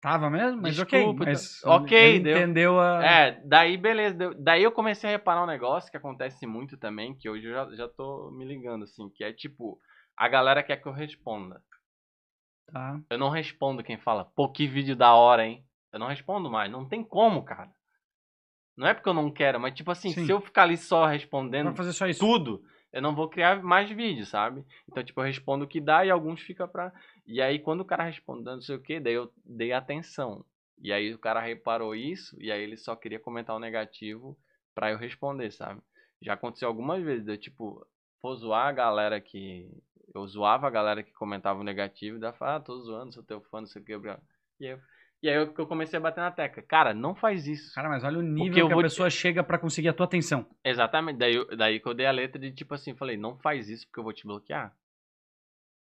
[0.00, 0.60] Tava mesmo?
[0.60, 1.32] Mas Desculpa, ok.
[1.32, 2.38] Mas tá- ok, deu.
[2.38, 3.02] entendeu a.
[3.02, 4.14] É, daí beleza.
[4.14, 7.54] deu- Daí eu comecei a reparar um negócio que acontece muito também, que hoje eu
[7.54, 9.80] já, já tô me ligando, assim, que é tipo,
[10.14, 11.62] a galera quer que eu responda.
[12.66, 13.00] Tá.
[13.08, 15.63] Eu não respondo quem fala, pô, que vídeo da hora, hein?
[15.94, 16.70] Eu não respondo mais.
[16.70, 17.70] Não tem como, cara.
[18.76, 20.26] Não é porque eu não quero, mas tipo assim, Sim.
[20.26, 24.64] se eu ficar ali só respondendo só tudo, eu não vou criar mais vídeos, sabe?
[24.88, 26.92] Então, tipo, eu respondo o que dá e alguns fica pra.
[27.24, 30.44] E aí, quando o cara respondendo não sei o que, daí eu dei atenção.
[30.82, 34.36] E aí o cara reparou isso, e aí ele só queria comentar o negativo
[34.74, 35.80] pra eu responder, sabe?
[36.20, 37.86] Já aconteceu algumas vezes, eu, tipo,
[38.20, 39.70] vou zoar a galera que.
[40.12, 43.14] Eu zoava a galera que comentava o negativo, e daí eu falava, ah, tô zoando,
[43.14, 43.92] sou teu fã, não sei o que.
[43.92, 44.80] E aí, eu-
[45.24, 46.62] e aí eu, eu comecei a bater na tecla.
[46.62, 47.74] Cara, não faz isso.
[47.74, 50.46] Cara, mas olha o nível que a te- pessoa chega pra conseguir a tua atenção.
[50.62, 51.16] Exatamente.
[51.16, 54.00] Daí, daí que eu dei a letra de tipo assim, falei, não faz isso porque
[54.00, 54.76] eu vou te bloquear.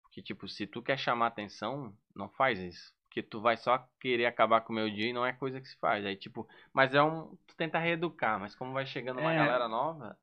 [0.03, 2.93] Porque, tipo, se tu quer chamar atenção, não faz isso.
[3.07, 5.67] Porque tu vai só querer acabar com o meu dia e não é coisa que
[5.67, 6.05] se faz.
[6.05, 7.35] Aí, tipo, mas é um.
[7.47, 9.37] Tu tenta reeducar, mas como vai chegando uma É.
[9.37, 10.17] galera nova,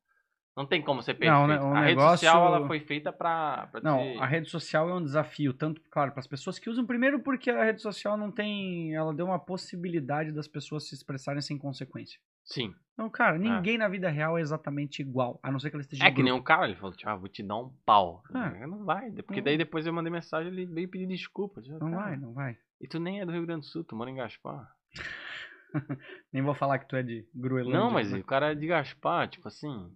[0.56, 1.46] não tem como ser Não, perfeito.
[1.48, 3.68] né, o a rede social ela foi feita pra.
[3.68, 6.84] pra Não, a rede social é um desafio, tanto, claro, para as pessoas que usam.
[6.84, 8.94] Primeiro, porque a rede social não tem.
[8.94, 12.20] Ela deu uma possibilidade das pessoas se expressarem sem consequência.
[12.44, 12.74] Sim.
[12.92, 16.04] Então, cara, ninguém na vida real é exatamente igual, a não ser que ela esteja
[16.04, 18.22] É que nem um cara, ele falou, tipo, ah, vou te dar um pau.
[18.34, 18.50] Ah.
[18.66, 19.10] Não vai.
[19.10, 19.44] Porque Não.
[19.44, 21.62] daí depois eu mandei mensagem ele veio pedir desculpa.
[21.80, 22.58] Não vai, não vai.
[22.80, 24.68] E tu nem é do Rio Grande do Sul, tu mora em Gaspar.
[26.30, 27.80] Nem vou falar que tu é de Groenlândia.
[27.80, 28.18] Não, mas né?
[28.18, 29.90] o cara é de Gaspar, tipo assim.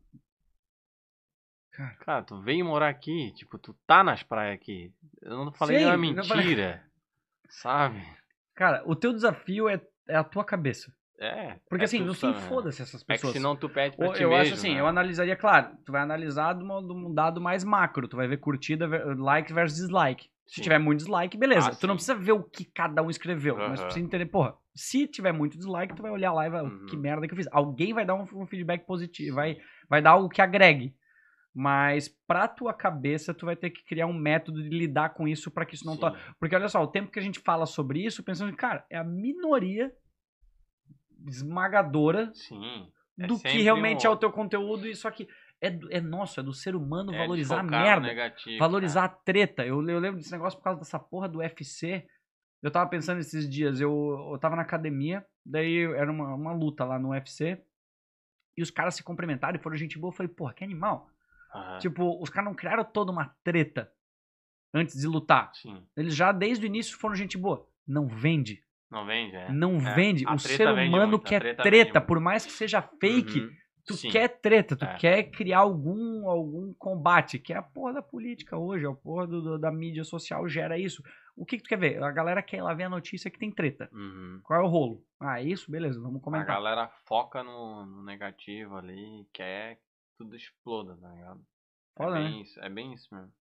[1.77, 1.95] Cara.
[2.01, 4.93] Cara, tu veio morar aqui, tipo, tu tá nas praias aqui.
[5.21, 6.83] Eu não falei Sim, nenhuma não mentira.
[7.49, 8.03] Sabe?
[8.55, 10.93] Cara, o teu desafio é, é a tua cabeça.
[11.19, 11.57] É.
[11.69, 12.41] Porque é assim, fim, sabe, né?
[12.43, 13.33] foda-se essas É que pessoas.
[13.33, 14.81] senão tu pede pra Ou ti eu mesmo, acho assim, né?
[14.81, 18.29] eu analisaria, claro, tu vai analisar de um, de um dado mais macro, tu vai
[18.29, 20.29] ver curtida, like versus dislike.
[20.47, 20.63] Se Sim.
[20.63, 21.71] tiver muito dislike, beleza.
[21.71, 22.05] Ah, tu não sim.
[22.07, 25.57] precisa ver o que cada um escreveu, mas tu precisa entender, porra, se tiver muito
[25.57, 26.87] dislike, tu vai olhar lá e vai, Uhum.
[26.87, 27.49] que merda que eu fiz.
[27.51, 29.57] Alguém vai dar um, um feedback positivo, vai,
[29.89, 30.95] vai dar algo que agregue.
[31.59, 35.51] Mas pra tua cabeça, tu vai ter que criar um método de lidar com isso
[35.51, 36.01] pra que isso não Sim.
[36.01, 36.13] to...
[36.39, 39.03] Porque olha só, o tempo que a gente fala sobre isso, pensando, cara, é a
[39.03, 39.91] minoria
[41.27, 42.93] esmagadora Sim.
[43.19, 45.27] É do que realmente um- é o teu conteúdo, isso aqui
[45.59, 49.13] é, do- é nosso, é do ser humano é valorizar a merda, negativo, valorizar cara.
[49.15, 49.65] a treta.
[49.65, 52.07] Eu, eu lembro desse negócio por causa dessa porra do UFC.
[52.63, 56.85] Eu tava pensando esses dias, eu, eu tava na academia, daí era uma, uma luta
[56.85, 57.59] lá no UFC,
[58.55, 60.13] e os caras se cumprimentaram e foram gente boa.
[60.13, 61.09] Eu falei, porra, que animal.
[61.57, 61.79] Aham.
[61.79, 63.91] Tipo, os caras não criaram toda uma treta
[64.75, 65.51] antes de lutar.
[65.55, 65.83] Sim.
[65.97, 67.67] Eles já desde o início foram gente boa.
[67.87, 68.63] Não vende.
[68.91, 69.51] Não vende, é.
[69.51, 70.25] Não É, vende.
[70.27, 73.41] a O ser humano muito, a quer treta treta, por mais que seja fake.
[73.41, 73.51] Uhum.
[73.89, 74.11] Tu Sim.
[74.11, 74.95] quer treta, tu É.
[74.97, 79.41] quer criar algum, algum combate, que é a porra da política hoje, a porra do-
[79.41, 81.05] do- da mídia social gera isso.
[81.37, 82.03] O que, que tu quer ver?
[82.03, 83.89] A galera quer ir lá ver a notícia que tem treta.
[83.93, 84.41] Uhum.
[84.43, 85.05] Qual é o rolo?
[85.21, 85.71] Ah, isso?
[85.71, 86.57] Beleza, vamos A comentar.
[86.57, 89.83] galera foca no, no negativo ali, quer que
[90.17, 91.47] tudo exploda, tá ligado?
[91.97, 92.29] Foda, é né?
[92.29, 93.33] bem isso, é bem isso mesmo.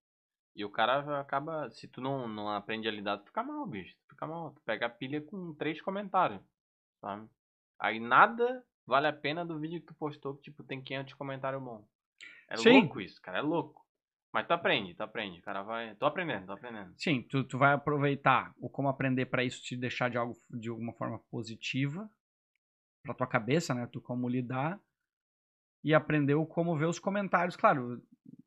[0.55, 3.93] E o cara acaba, se tu não, não aprende a lidar, tu fica mal, bicho.
[3.97, 4.51] Tu fica mal.
[4.51, 6.41] Tu pega a pilha com três comentários,
[7.01, 7.29] sabe?
[7.77, 11.61] Aí nada vale a pena do vídeo que tu postou, que tipo, tem 500 comentários
[11.61, 11.85] bons.
[12.47, 12.81] É Sim.
[12.81, 13.85] louco isso, cara, é louco.
[14.31, 15.95] Mas tu aprende, tu aprende, cara vai.
[15.95, 16.93] Tô aprendendo, tô aprendendo.
[16.97, 20.69] Sim, tu, tu vai aproveitar o como aprender pra isso te deixar de algo de
[20.69, 22.09] alguma forma positiva
[23.03, 23.87] pra tua cabeça, né?
[23.87, 24.79] Tu como lidar
[25.85, 27.55] e aprender o como ver os comentários.
[27.55, 28.01] Claro,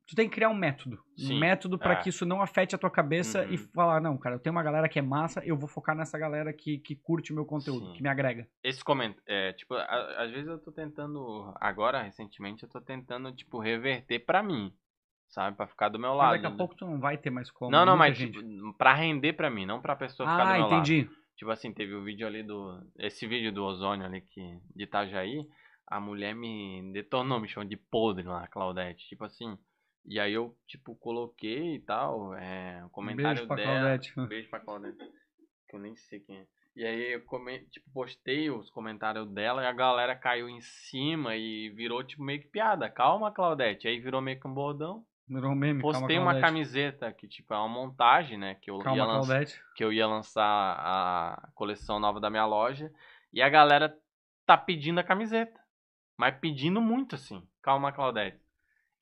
[0.06, 1.96] tu tem que criar um método, Sim, um método pra é.
[1.96, 3.68] que isso não afete a tua cabeça e Uhum.
[3.74, 6.52] falar, não, cara, eu tenho uma galera que é massa, eu vou focar nessa galera
[6.52, 7.92] que, que curte o meu conteúdo, Sim.
[7.92, 8.48] que me agrega.
[8.64, 13.30] Esse comentário, é, tipo, a- às vezes eu tô tentando, agora, recentemente, eu tô tentando,
[13.32, 14.72] tipo, reverter pra mim,
[15.28, 15.56] sabe?
[15.56, 16.32] Pra ficar do meu Mas lado.
[16.42, 17.70] daqui a pouco tu não vai ter mais como.
[17.70, 18.38] Não, não, muita mas, gente.
[18.42, 20.74] tipo, pra render pra mim, não pra pessoa ficar do Ah, meu lado.
[20.74, 21.08] entendi.
[21.36, 22.80] Tipo assim, teve o vídeo ali do.
[22.98, 24.40] Esse vídeo do ozônio ali que,
[24.74, 25.46] de Itajaí,
[25.90, 29.08] a mulher me detonou, me chamou de podre lá, Claudete.
[29.08, 29.58] Tipo assim.
[30.04, 32.34] E aí eu, tipo, coloquei e tal.
[32.34, 33.72] É, o comentário Beijo pra dela.
[33.80, 34.26] Claudete.
[34.26, 34.98] Beijo pra Claudete.
[35.68, 36.46] Que eu nem sei quem é.
[36.76, 41.34] E aí eu come, tipo, postei os comentários dela e a galera caiu em cima
[41.36, 42.88] e virou, tipo, meio que piada.
[42.88, 43.88] Calma, Claudete.
[43.88, 45.04] Aí virou meio que um bordão.
[45.28, 45.82] Virou um meme.
[45.82, 46.46] calma, Postei uma Claudete.
[46.46, 48.54] camiseta que, tipo, é uma montagem, né?
[48.54, 49.44] Que eu Calma, ia lançar
[49.74, 52.90] que eu ia lançar a coleção nova da minha loja
[53.32, 53.94] e a galera
[54.46, 55.60] tá pedindo a camiseta.
[56.18, 57.46] Mas pedindo muito, assim.
[57.62, 58.40] Calma, Claudete.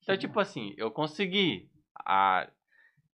[0.03, 1.69] Então, tipo assim, eu consegui
[2.05, 2.47] a,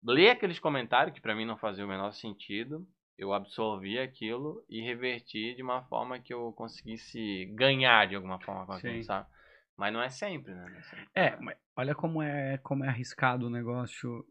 [0.03, 2.89] ler aqueles comentários que pra mim não faziam o menor sentido.
[3.19, 8.65] Eu absorvi aquilo e reverti de uma forma que eu conseguisse ganhar de alguma forma
[8.65, 9.29] com aquilo, sabe?
[9.77, 10.79] Mas não é sempre, né?
[10.79, 11.09] É sempre.
[11.15, 14.27] É, mas olha como é, como é arriscado o negócio.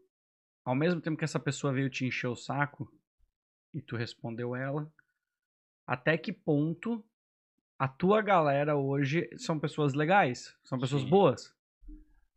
[0.64, 2.92] Ao mesmo tempo que essa pessoa veio te encher o saco
[3.72, 4.92] e tu respondeu ela,
[5.86, 7.04] até que ponto
[7.80, 11.08] a tua galera hoje são pessoas legais, são pessoas Sim.
[11.08, 11.54] boas.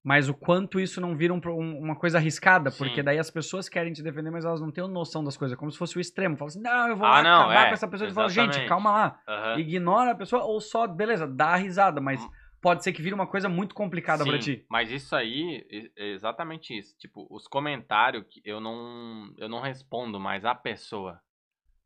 [0.02, 3.03] Mas o quanto isso não vira um um- uma coisa arriscada, porque Sim.
[3.03, 5.78] daí as pessoas querem te defender, mas elas não têm noção das coisas, como se
[5.78, 6.38] fosse o extremo.
[6.38, 8.65] Fala assim, não, eu vou Ah, não, acabar é, com essa pessoa e fala, gente,
[8.65, 9.22] calma lá.
[9.28, 9.60] Aham.
[9.60, 12.30] Ignora a pessoa ou só, beleza, dá a risada, mas Hum.
[12.61, 14.65] pode ser que vire uma coisa muito complicada pra Sim, ti.
[14.70, 16.98] Mas isso aí é é exatamente isso.
[16.98, 21.22] Tipo, os comentários que eu não eu não respondo mais a pessoa.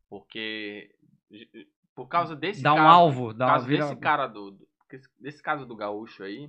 [0.08, 0.90] Porque
[1.98, 3.82] por causa desse Dá um caso, alvo, por dá uma causa vira...
[3.84, 6.48] desse cara do, do- desse- desse caso do gaúcho aí,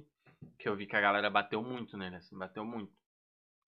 [0.59, 2.91] que eu vi que a galera bateu muito nele assim, bateu muito.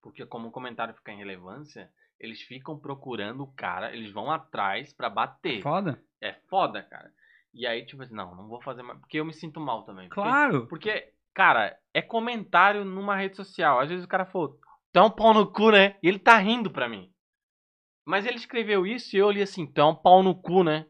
[0.00, 1.90] Porque como o comentário fica em relevância,
[2.20, 5.60] eles ficam procurando o cara, eles vão atrás pra bater.
[5.60, 6.00] Foda?
[6.20, 7.10] É foda, cara.
[7.52, 10.08] E aí tipo assim, não, não vou fazer mais, porque eu me sinto mal também.
[10.08, 10.66] Porque Claro.
[10.68, 13.80] porque, cara, é comentário numa rede social.
[13.80, 14.56] Às vezes o cara falou,
[14.92, 15.96] tu é um pau no cu, né?
[16.00, 17.12] E ele tá rindo pra mim.
[18.06, 20.86] Mas ele escreveu isso e eu li assim, tu é um pau no cu, né?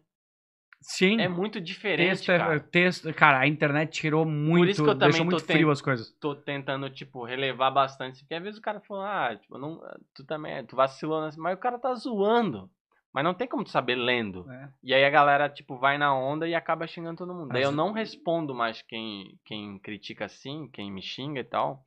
[0.83, 1.21] Sim.
[1.21, 2.61] É muito diferente, texto, é- cara.
[2.61, 6.11] texto, cara, a internet tirou muito, isso que eu deixou também muito frio as coisas.
[6.21, 8.21] Tô tentando, tipo, relevar bastante.
[8.21, 9.81] Porque às vezes o cara falou, ah, tipo, não,
[10.15, 12.69] tu também, tu vacilou, mas o cara tá zoando.
[13.13, 14.51] Mas não tem como tu saber lendo.
[14.51, 14.69] É.
[14.83, 17.53] E aí a galera, tipo, vai na onda e acaba xingando todo mundo.
[17.53, 21.85] Daí eu não respondo mais quem, quem critica assim, quem me xinga e tal,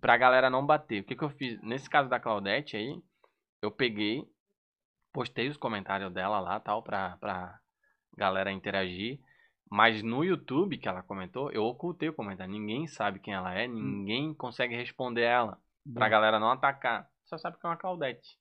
[0.00, 1.00] pra galera não bater.
[1.02, 1.62] O que que eu fiz?
[1.62, 3.00] Nesse caso da Claudete aí,
[3.62, 4.24] eu peguei,
[5.12, 7.60] postei os comentários dela lá, tal, pra, pra
[8.16, 9.20] galera interagir.
[9.70, 12.52] Mas no YouTube que ela comentou, eu ocultei o comentário.
[12.52, 15.58] Ninguém sabe quem ela é, ninguém consegue responder ela.
[15.92, 16.10] Pra Bom.
[16.10, 17.08] galera não atacar.
[17.24, 18.38] Só sabe que é uma Claudete,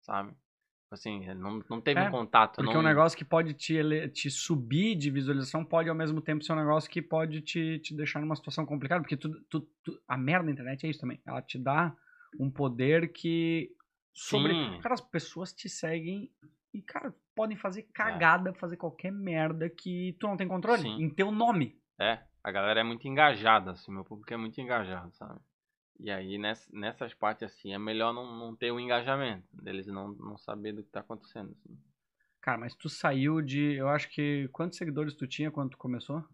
[0.00, 0.34] sabe?
[0.90, 2.56] Assim, não, não teve É, um contato.
[2.56, 2.80] Porque não...
[2.80, 6.52] um negócio que pode te, ele- te subir de visualização pode ao mesmo tempo ser
[6.52, 9.00] um negócio que pode te, te deixar numa situação complicada.
[9.00, 11.18] Porque tu, tu- tu- a merda da internet é isso também.
[11.26, 11.96] Ela te dá
[12.38, 13.70] um poder que.
[14.12, 14.52] Sobre.
[14.52, 14.80] Sim.
[14.82, 16.30] Cara, as pessoas te seguem
[16.74, 20.82] e, cara, podem fazer cagada, fazer qualquer merda que tu não tem controle.
[20.82, 21.02] Sim.
[21.02, 21.78] Em teu nome.
[21.98, 25.40] É, a galera é muito engajada, assim, meu público é muito engajado, sabe?
[26.00, 30.08] E aí, ness- nessas partes, assim, é melhor não, não ter o engajamento, deles não,
[30.08, 31.78] não saber do que tá acontecendo, assim.
[32.40, 33.74] Cara, mas tu saiu de.
[33.74, 34.48] Eu acho que.
[34.48, 36.24] Quantos seguidores tu tinha quando tu começou?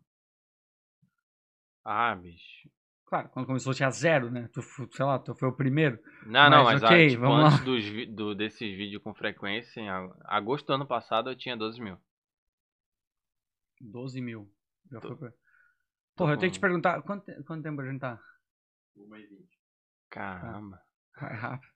[1.85, 2.71] Ah, bicho.
[3.09, 4.49] Claro, quando começou tinha zero, né?
[4.53, 4.61] Tu,
[4.93, 5.99] sei lá, tu foi o primeiro.
[6.27, 9.81] Não, não, Mas mas ok, ah, tipo, vamos antes dos, do, desses vídeos com frequência,
[9.81, 11.97] em ag- agosto do ano passado eu tinha 12 mil.
[13.81, 14.51] 12 mil.
[14.91, 15.33] Já Tô- foi pra...
[16.17, 18.21] Porra, eu tenho que te perguntar, quanto, quanto tempo a gente tá?
[18.97, 19.57] Uma e vinte.
[20.11, 20.81] Caramba.
[21.21, 21.73] Vai rápido.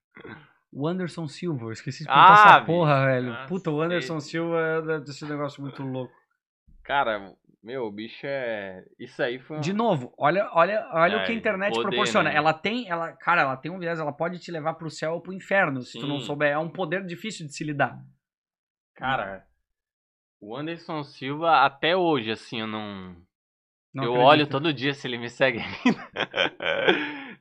[0.73, 2.67] O Anderson Silva, eu esqueci de Ah, perguntar essa bicho.
[2.67, 3.33] porra, velho.
[3.33, 3.49] Cacete.
[3.49, 6.13] Puta, o Anderson Silva deve ter sido um negócio muito louco.
[6.83, 7.33] Cara,
[7.63, 8.85] meu, o bicho é.
[8.99, 9.59] Isso aí foi.
[9.59, 12.31] um- De novo, olha, olha, olha o É, que a internet poder, proporciona.
[12.31, 12.37] né?
[12.37, 15.21] Ela tem, ela, cara, ela tem um viés, ela pode te levar pro céu ou
[15.21, 16.27] pro inferno, se tu não Sim.
[16.27, 16.51] souber.
[16.53, 17.97] É um poder difícil de se lidar.
[18.97, 19.47] Cara,
[20.41, 23.17] o Anderson Silva, até hoje, assim, eu não.
[23.95, 24.29] Não eu acredito.
[24.29, 26.11] olho todo dia se ele me segue ainda.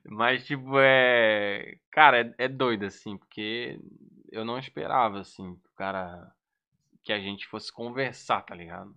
[0.06, 1.76] Mas, tipo, é.
[1.92, 3.80] Cara, é, é doido, assim, porque
[4.32, 6.30] eu não esperava, assim, o cara.
[7.04, 8.94] Que a gente fosse conversar, tá ligado?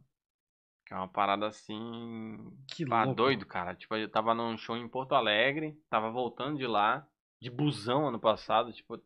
[0.94, 2.38] É uma parada assim.
[2.68, 3.16] Que Pá, louco.
[3.16, 3.74] doido, cara.
[3.74, 7.04] Tipo, eu tava num show em Porto Alegre, tava voltando de lá,
[7.42, 9.02] de busão ano passado, tipo,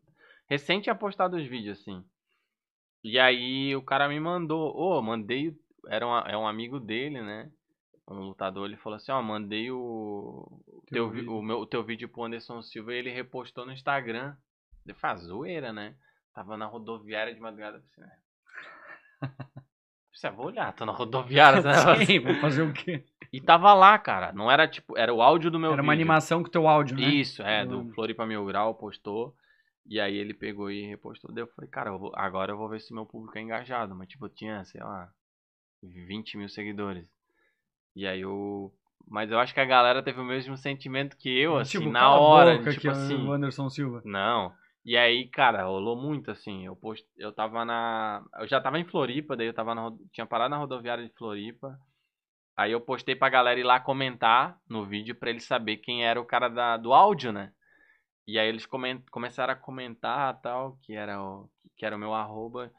[0.46, 2.04] recente tinha postado os vídeos assim.
[3.02, 5.56] E aí o cara me mandou, ô, mandei,
[5.86, 7.50] era um, é um amigo dele, né?
[8.06, 12.08] Um lutador, ele falou assim, ó, mandei o, Teu teu, o, meu, o teu vídeo
[12.10, 14.36] pro Anderson Silva e ele repostou no Instagram.
[14.84, 15.96] Ele faz zoeira, né?
[16.34, 18.18] Tava na rodoviária de madrugada, assim, né?
[20.18, 21.72] Você vou olhar, tô na rodoviária, né?
[22.04, 23.04] Sim, vou fazer o quê?
[23.32, 24.32] E tava lá, cara.
[24.32, 24.98] Não era tipo.
[24.98, 26.02] Era o áudio do meu Era uma vídeo.
[26.02, 27.02] animação com teu áudio, né?
[27.04, 29.32] Isso, é, Do- do Floripa Mil Grau postou.
[29.86, 31.32] E aí ele pegou e repostou.
[31.32, 33.94] Daí eu falei, cara, eu vou- agora eu vou ver se meu público é engajado.
[33.94, 35.08] Mas tipo, eu tinha, sei lá,
[35.82, 37.08] 20 mil seguidores.
[37.94, 38.72] E aí eu.
[39.08, 42.10] Mas eu acho que a galera teve o mesmo sentimento que eu, assim, tipo, na
[42.18, 42.58] hora.
[42.58, 43.24] boca, tipo é assim.
[43.26, 44.02] o Anderson Silva.
[44.04, 44.52] Não.
[44.84, 46.64] E aí, cara, rolou muito assim.
[46.66, 47.06] Eu post...
[47.16, 48.24] eu tava na.
[48.38, 49.90] Eu já tava em Floripa, daí eu tava na...
[50.12, 51.78] tinha parado na rodoviária de Floripa.
[52.56, 56.20] Aí eu postei pra galera ir lá comentar no vídeo pra eles saber quem era
[56.20, 56.76] o cara da...
[56.76, 57.52] do áudio, né?
[58.26, 59.02] E aí eles comen...
[59.10, 62.72] começaram a comentar tal, que era o que era o meu arroba.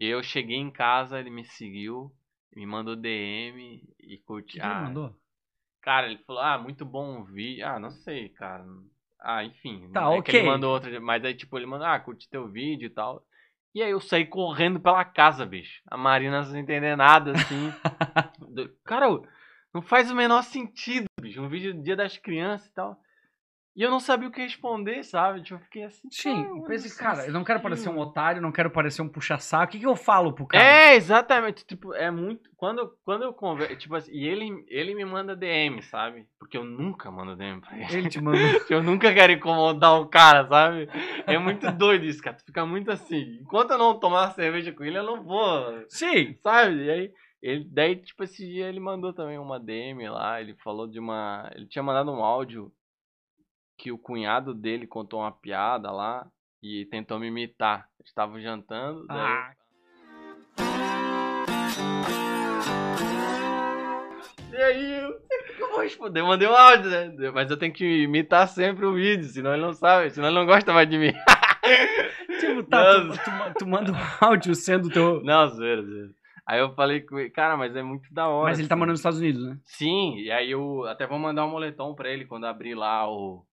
[0.00, 2.12] Eu cheguei em casa, ele me seguiu,
[2.56, 4.52] me mandou DM e O curti.
[4.52, 5.14] que, que ele Ah, mandou?
[5.82, 7.66] Cara, ele falou, ah, muito bom o vídeo.
[7.66, 8.64] Ah, não sei, cara.
[9.22, 9.88] Ah, enfim.
[9.92, 10.40] Tá, é que ok.
[10.40, 13.24] ele mandou outra, mas aí, tipo, ele mandou, ah, curti teu vídeo e tal.
[13.74, 15.80] E aí eu saí correndo pela casa, bicho.
[15.90, 17.72] A Marina sem entender nada, assim.
[18.84, 19.06] Cara,
[19.72, 21.40] não faz o menor sentido, bicho.
[21.40, 23.00] Um vídeo do dia das crianças e tal.
[23.74, 25.42] E eu não sabia o que responder, sabe?
[25.42, 26.06] Tipo, eu fiquei assim.
[26.10, 28.70] Sim, "Cara, eu pensei, você cara, eu não quero parecer um assistiu?" otário, não quero
[28.70, 29.64] parecer um puxa-saco.
[29.64, 30.62] O que, que eu falo pro cara?
[30.62, 31.64] É, exatamente.
[31.64, 32.50] Tipo, é muito.
[32.56, 33.74] Quando, quando eu converso.
[33.76, 36.26] Tipo assim, e ele, ele me manda DM, sabe?
[36.38, 37.96] Porque eu nunca mando DM pra ele.
[37.96, 38.42] Ele te mandou.
[38.68, 40.88] Eu nunca quero incomodar o cara, sabe?
[41.26, 42.36] É muito doido isso, cara.
[42.36, 43.38] Tu fica muito assim.
[43.40, 45.84] Enquanto eu não tomar cerveja com ele, eu não vou.
[45.88, 46.36] Sim!
[46.42, 46.84] Sabe?
[46.84, 47.12] E aí.
[47.42, 50.40] Ele, daí, tipo, esse dia ele mandou também uma DM lá.
[50.40, 51.50] Ele falou de uma.
[51.54, 52.72] Ele tinha mandado um áudio
[53.82, 56.24] que o cunhado dele contou uma piada lá
[56.62, 57.88] e tentou me imitar.
[58.06, 59.04] Estavam jantando.
[59.08, 59.52] daí Ah,
[64.52, 65.00] E aí,
[65.58, 66.20] eu, vou responder?
[66.20, 67.30] Eu mandei um áudio, né?
[67.34, 70.46] Mas eu tenho que imitar sempre o vídeo, senão ele não sabe, senão ele não
[70.46, 71.12] gosta mais de mim.
[72.38, 75.20] tipo, tá, tu, tu tu manda um áudio sendo teu.
[75.24, 76.10] Não, zoeira, zoeira.
[76.46, 78.50] Aí eu falei com ele, cara, mas é muito da hora.
[78.50, 78.78] Mas ele tá assim.
[78.78, 79.58] morando nos Estados Unidos, né?
[79.64, 83.44] Sim, e aí eu até vou mandar um moletom pra ele quando abrir lá o.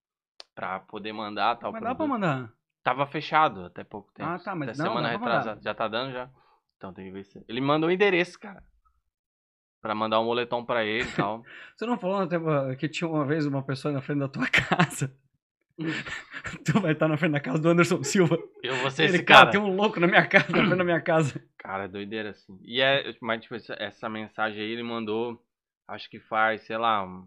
[0.54, 1.72] pra poder mandar tal.
[1.72, 2.52] Mas dá pra mandar.
[2.82, 4.28] Tava fechado até pouco tempo.
[4.28, 5.38] Ah, tá, mas até não, semana dá pra mandar.
[5.38, 5.60] retrasada.
[5.62, 6.30] Já tá dando já?
[6.76, 7.44] Então tem que ver se.
[7.48, 8.62] Ele mandou o endereço, cara.
[9.82, 11.42] Pra mandar um moletom pra ele e tal.
[11.76, 12.38] Você não falou até
[12.76, 15.14] que tinha uma vez uma pessoa na frente da tua casa?
[16.64, 18.36] tu vai estar na frente da casa do Anderson Silva.
[18.62, 19.50] Eu vou ser Ele, esse cara, cara.
[19.52, 21.42] tem um louco na minha casa, na frente da minha casa.
[21.58, 22.58] Cara, é doideira assim.
[22.62, 25.42] E é, mas tipo, essa, essa mensagem aí ele mandou,
[25.88, 27.26] acho que faz, sei lá, um,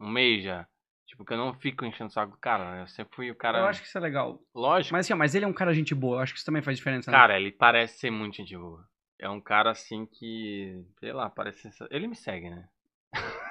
[0.00, 0.66] um mês já.
[1.10, 2.82] Tipo, que eu não fico enchendo o saco do cara, né?
[2.82, 3.58] Eu sempre fui o cara.
[3.58, 4.40] Eu acho que isso é legal.
[4.54, 4.94] Lógico.
[4.94, 6.18] Mas assim, ó, mas ele é um cara gente boa.
[6.18, 7.10] Eu acho que isso também faz diferença.
[7.10, 7.16] né?
[7.18, 8.86] Cara, ele parece ser muito gente boa.
[9.18, 11.68] É um cara assim que, sei lá, parece.
[11.90, 12.68] Ele me segue, né?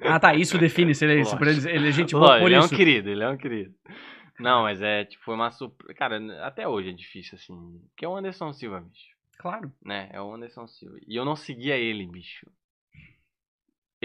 [0.00, 0.34] Ah, tá.
[0.34, 2.72] Isso define se ele é ele, ele é gente boa Lógico, por ele isso.
[2.72, 3.74] é um querido, ele é um querido.
[4.40, 5.92] Não, mas é, tipo, foi uma surpresa.
[5.92, 7.54] Cara, até hoje é difícil, assim.
[7.90, 9.14] Porque é o Anderson Silva, bicho.
[9.38, 9.70] Claro.
[9.84, 10.08] Né?
[10.10, 10.96] É o Anderson Silva.
[11.06, 12.50] E eu não seguia ele, bicho.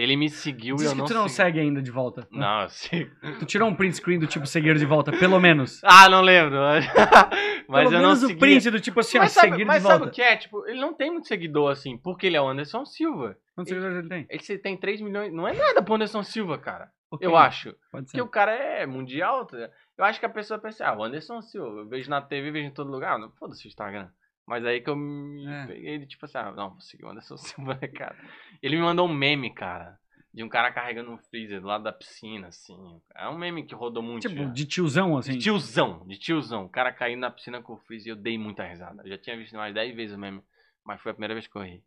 [0.00, 1.34] Ele me seguiu e Diz eu que não tu não segui.
[1.34, 2.26] segue ainda de volta.
[2.30, 3.10] Não, eu sigo.
[3.38, 5.80] Tu tirou um print screen do tipo seguir de volta, pelo menos.
[5.84, 6.58] Ah, não lembro.
[7.68, 8.38] Mas pelo eu não menos o segui.
[8.40, 10.12] print do tipo assim, ó, mas sabe, seguir mas de sabe volta.
[10.12, 10.36] o que é?
[10.36, 13.36] Tipo, ele não tem muito seguidor assim, porque ele é o Anderson Silva.
[13.54, 14.26] Quantos seguidores ele tem?
[14.28, 15.32] Ele tem 3 milhões.
[15.32, 16.90] Não é nada pro Anderson Silva, cara.
[17.12, 17.74] Ok, Eu acho.
[17.90, 18.16] Pode ser.
[18.16, 19.44] Porque o cara é mundial.
[19.46, 19.56] tá?
[19.98, 22.68] Eu acho que a pessoa pensa, ah, o Anderson Silva, eu vejo na TV, vejo
[22.68, 23.18] em todo lugar.
[23.18, 24.08] Não, foda-se o Instagram.
[24.50, 25.64] Mas aí que eu me É.
[25.68, 28.16] peguei ele, tipo assim, ah, não, vou seguir o Anderson Silva, né, cara?
[28.60, 29.96] Ele me mandou um meme, cara.
[30.34, 33.00] De um cara carregando um freezer do lado da piscina, assim.
[33.14, 34.28] É um meme que rodou muito.
[34.28, 34.48] Tipo, já.
[34.50, 35.34] de tiozão, assim.
[35.34, 36.64] De tiozão, de tiozão.
[36.64, 39.02] O cara caindo na piscina com o freezer e eu dei muita risada.
[39.04, 40.42] Eu já tinha visto mais 10 vezes o meme,
[40.84, 41.84] mas foi a primeira vez que eu ri.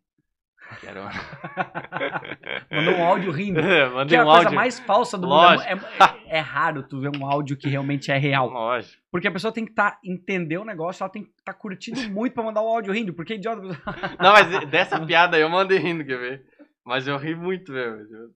[0.80, 1.08] Que era...
[2.70, 3.60] Mandou um áudio rindo.
[3.60, 4.54] Que Mandei é a um coisa áudio.
[4.54, 5.70] mais falsa do Lógico.
[5.70, 5.84] mundo.
[6.00, 8.48] É, é- é raro tu ver um áudio que realmente é real.
[8.48, 9.00] Lógico.
[9.10, 12.32] Porque a pessoa tem que tá, entender o negócio, ela tem que estar curtindo muito
[12.34, 13.14] pra mandar o áudio rindo.
[13.14, 13.60] Porque idiota.
[14.20, 16.44] Não, mas dessa piada aí eu mandei rindo, quer ver?
[16.84, 18.32] Mas eu ri muito mesmo.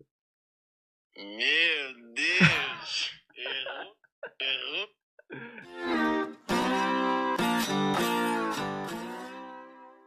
[1.16, 3.10] Meu Deus!
[3.36, 3.96] Errou?
[4.40, 4.88] Errou?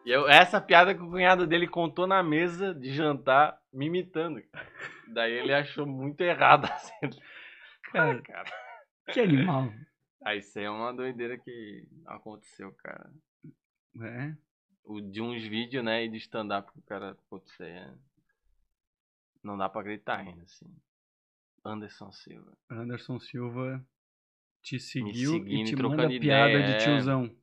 [0.06, 4.42] E eu, essa piada que o cunhado dele contou na mesa de jantar, me imitando.
[5.08, 6.94] Daí ele achou muito errado assim.
[7.92, 8.52] Cara, Cara.
[9.12, 9.72] que animal.
[10.24, 13.12] Aí isso aí é uma doideira que aconteceu, cara.
[14.02, 14.36] É.
[14.84, 17.66] O, de uns vídeos, né, e de stand-up que o cara aconteceu.
[17.68, 17.94] é.
[19.44, 20.68] Não dá pra gritar ainda, assim.
[21.66, 22.58] Anderson Silva.
[22.70, 23.84] Anderson Silva
[24.62, 27.36] te seguiu seguindo e te manda piada ideia, de tiozão.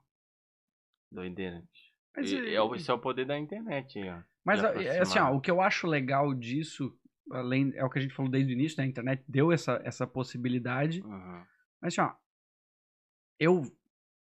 [1.10, 1.60] Doideira.
[1.72, 1.87] bicho.
[2.18, 4.18] Mas, E- é- é o- esse é o poder da internet ó.
[4.44, 6.92] Mas assim, ó, o que eu acho legal disso,
[7.30, 8.84] além é o que a gente falou desde o início, né?
[8.84, 11.02] A internet deu essa, essa possibilidade.
[11.02, 11.42] Uhum.
[11.80, 12.14] Mas assim, ó,
[13.38, 13.62] eu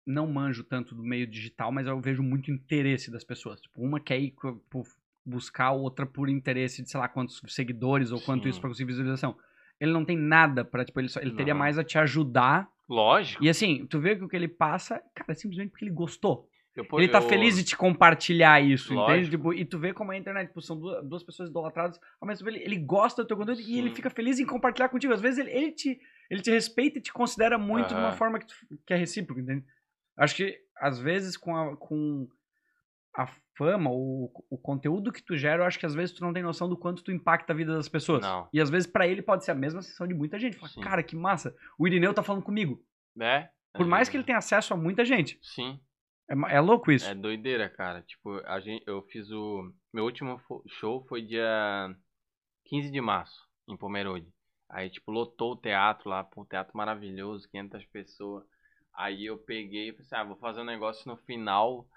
[0.06, 3.62] não manjo tanto do meio digital, mas eu vejo muito interesse das pessoas.
[3.62, 4.36] Tipo, uma quer ir
[4.70, 4.86] por
[5.26, 8.50] buscar, outra por interesse de, sei lá, quantos seguidores ou quanto Sim.
[8.50, 9.36] isso pra conseguir visualização.
[9.80, 12.70] Ele não tem nada pra, tipo, ele, só, ele teria mais a te ajudar.
[12.88, 13.44] Lógico.
[13.44, 16.48] E assim, tu vê que o que ele passa, cara, é simplesmente porque ele gostou.
[16.76, 19.02] Eu, ele tá eu- feliz de te compartilhar isso, entende?
[19.12, 19.32] Lógico.
[19.38, 22.46] Tipo, e tu vê como a internet, tipo, são duas, duas pessoas idolatradas, ao mesmo
[22.46, 23.96] tempo ele, ele gosta do teu conteúdo e ele Sim.
[23.96, 25.14] fica feliz em compartilhar contigo.
[25.14, 25.98] Às vezes ele, ele, te,
[26.30, 29.40] ele te respeita e te considera muito de uma forma que, tu- que é recíproca,
[29.40, 29.64] entende?
[30.18, 32.28] Acho que, às vezes, com a, com
[33.16, 33.28] a
[33.58, 36.44] fama, o, o conteúdo que tu gera, eu acho que às vezes tu não tem
[36.44, 38.22] noção do quanto tu impacta a vida das pessoas.
[38.22, 38.50] Não.
[38.52, 40.58] E às vezes pra ele pode ser a mesma sensação de muita gente.
[40.58, 40.82] Fala, Sim.
[40.82, 42.84] cara, que massa, o Irineu tá falando comigo.
[43.18, 43.48] É?
[43.74, 44.28] Por É mais que ele verdade.
[44.28, 45.40] tenha acesso a muita gente.
[45.42, 45.80] Sim.
[46.30, 47.08] É, é louco isso.
[47.08, 48.02] É doideira, cara.
[48.02, 49.72] Tipo, a gente, eu fiz o.
[49.94, 51.96] Meu último show foi dia
[52.66, 54.28] 15 de março, em Pomerode.
[54.70, 58.44] Aí, tipo, lotou o teatro lá, um teatro maravilhoso, 500 pessoas.
[58.94, 61.88] Aí eu peguei e pensei, ah, vou fazer um negócio no final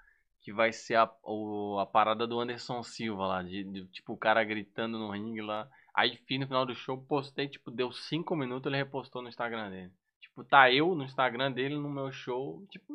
[0.41, 4.17] que vai ser a, o- a parada do Anderson Silva lá, de, de, tipo, o
[4.17, 5.67] cara gritando no ringue lá.
[5.95, 9.69] Aí, fiz no final do show, postei, tipo, deu 5 minutos, ele repostou no Instagram
[9.69, 9.91] dele.
[10.21, 12.93] Tipo, tá eu no Instagram dele, no meu show, tipo,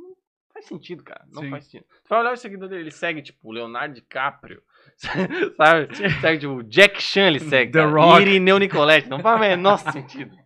[0.64, 1.24] faz sentido, cara.
[1.32, 1.50] Não Sim.
[1.50, 1.84] faz sentido.
[2.04, 4.62] Tu vai olhar o seguidor dele, ele segue, tipo, o Leonardo DiCaprio,
[5.56, 5.88] sabe?
[6.20, 7.90] Segue, tipo, o Jack Chan, ele segue, The cara.
[7.90, 8.22] Rock.
[8.22, 10.36] Irineu Nicolette, não faz o menor sentido.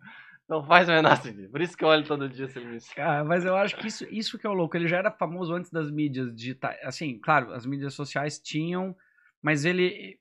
[0.47, 1.49] Não faz o menor sentido.
[1.51, 2.93] Por isso que eu olho todo dia sobre isso.
[2.95, 4.75] Cara, mas eu acho que isso, isso que é o louco.
[4.75, 6.79] Ele já era famoso antes das mídias digitais.
[6.83, 8.95] Assim, claro, as mídias sociais tinham,
[9.43, 10.19] mas ele.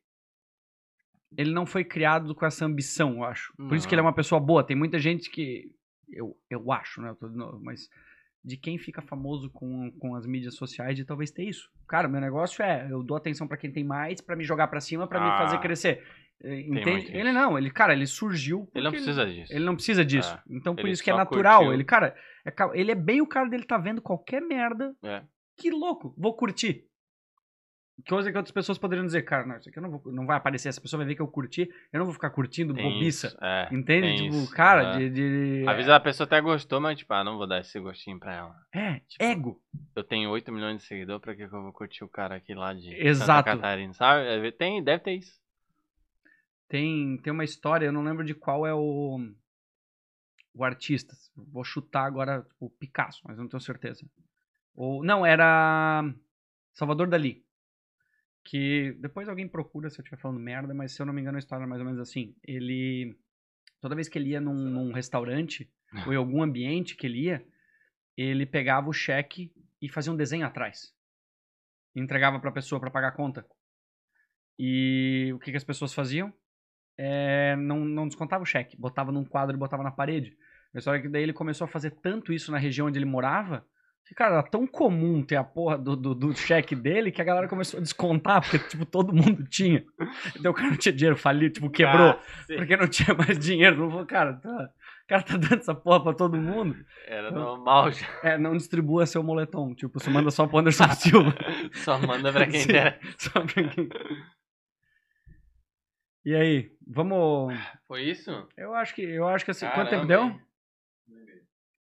[1.36, 3.54] Ele não foi criado com essa ambição, eu acho.
[3.56, 4.08] Por isso que ele é Não.
[4.08, 4.62] uma pessoa boa.
[4.64, 5.70] Tem muita gente que.
[6.10, 7.10] Eu, eu acho, né?
[7.10, 7.88] Eu tô de novo, mas.
[8.48, 11.68] De quem fica famoso com, com as mídias sociais, de talvez ter isso.
[11.86, 12.88] Cara, meu negócio é.
[12.90, 15.56] Eu dou atenção pra quem tem mais, pra me jogar pra cima, pra me fazer
[15.56, 16.02] Ah, crescer.
[16.42, 17.14] Eh, Entende?
[17.14, 18.66] Ele não, ele, cara, ele surgiu.
[18.74, 19.52] Ele não precisa disso.
[19.52, 20.34] ele não precisa disso.
[20.34, 20.42] É.
[20.48, 21.58] Então, por Ele isso que é natural.
[21.58, 21.74] curtiu.
[21.74, 22.16] Ele, cara,
[22.46, 24.94] é, ele é bem o cara dele tá vendo qualquer merda.
[25.02, 25.22] É.
[25.56, 26.84] Que louco, vou curtir.
[28.06, 30.36] Coisa que outras pessoas poderiam dizer, cara, não, isso aqui eu não, vou, não vai
[30.36, 30.68] aparecer.
[30.68, 33.26] Essa pessoa vai ver que eu curti, eu não vou ficar curtindo Tem bobiça.
[33.28, 34.22] isso, é, Entende?
[34.22, 34.98] Tipo, isso, cara, é.
[34.98, 35.10] de.
[35.10, 38.18] de Às vezes a pessoa até gostou, mas tipo, ah, não vou dar esse gostinho
[38.18, 38.56] pra ela.
[38.72, 39.60] É, tipo, ego.
[39.96, 42.72] Eu tenho 8 milhões de seguidores, pra que eu vou curtir o cara aqui lá
[42.72, 43.48] de Exato.
[43.48, 44.46] Santa Catarina, sabe?
[44.46, 45.38] É, Tem, deve ter isso.
[46.68, 49.18] Tem, tem uma história, eu não lembro de qual é o.
[50.54, 51.14] O artista.
[51.36, 54.04] Vou chutar agora o Picasso, mas não tenho certeza.
[54.74, 56.04] Ou, não, era
[56.74, 57.44] Salvador Dali.
[58.48, 61.36] Que depois alguém procura se eu estiver falando merda, mas se eu não me engano
[61.36, 62.34] a história é mais ou menos assim.
[62.42, 63.14] Ele.
[63.78, 65.70] Toda vez que ele ia num, num restaurante
[66.06, 67.46] ou em algum ambiente que ele ia,
[68.16, 69.52] ele pegava o cheque
[69.82, 70.94] e fazia um desenho atrás.
[71.94, 73.46] E entregava pra pessoa pra pagar a conta.
[74.58, 76.32] E o que, que as pessoas faziam?
[76.96, 80.34] É, não, não descontava o cheque, botava num quadro e botava na parede.
[80.74, 83.04] A história é que daí ele começou a fazer tanto isso na região onde ele
[83.04, 83.68] morava,
[84.14, 87.48] cara, era tão comum ter a porra do, do, do cheque dele que a galera
[87.48, 89.84] começou a descontar, porque, tipo, todo mundo tinha.
[90.36, 92.56] Então o cara não tinha dinheiro, faliu, tipo, quebrou, Cacete.
[92.56, 93.76] porque não tinha mais dinheiro.
[93.76, 94.70] Não falou, cara, tá,
[95.04, 96.76] o cara tá dando essa porra pra todo mundo.
[97.06, 98.06] Era normal já.
[98.22, 99.74] É, não distribua seu moletom.
[99.74, 101.34] Tipo, você manda só pro Anderson Silva.
[101.72, 103.00] Só manda pra quem der.
[103.16, 103.88] Só pra quem...
[106.24, 107.54] E aí, vamos.
[107.86, 108.30] Foi isso?
[108.54, 109.66] Eu acho que, eu acho que assim.
[109.68, 110.47] Quanto tempo Caramba, deu?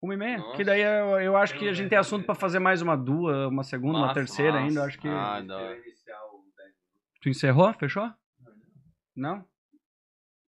[0.03, 0.37] Uma e meia?
[0.37, 0.57] Nossa.
[0.57, 3.47] Que daí eu, eu acho que a gente tem assunto pra fazer mais uma duas,
[3.49, 4.65] uma segunda, uma terceira massa.
[4.67, 4.79] ainda.
[4.81, 5.07] eu Acho que.
[5.07, 5.75] Ah, da Eu hora.
[5.77, 6.69] ia iniciar o 10
[7.21, 7.73] Tu encerrou?
[7.75, 8.11] Fechou?
[9.15, 9.47] Não?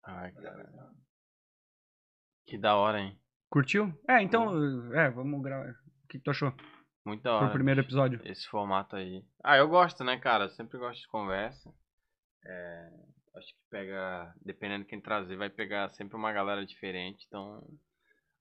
[0.06, 0.70] Ai, cara.
[2.48, 3.20] Que da hora, hein?
[3.50, 3.94] Curtiu?
[4.10, 4.94] É, então.
[4.94, 5.70] É, vamos gravar.
[5.70, 6.54] O que, que tu achou?
[7.06, 7.46] Muito da hora.
[7.48, 8.22] Pro primeiro episódio.
[8.24, 9.22] Esse formato aí.
[9.44, 10.46] Ah, eu gosto, né, cara?
[10.46, 11.70] Eu sempre gosto de conversa.
[12.46, 12.90] É,
[13.36, 17.26] acho que pega, dependendo de quem trazer, vai pegar sempre uma galera diferente.
[17.28, 17.62] Então,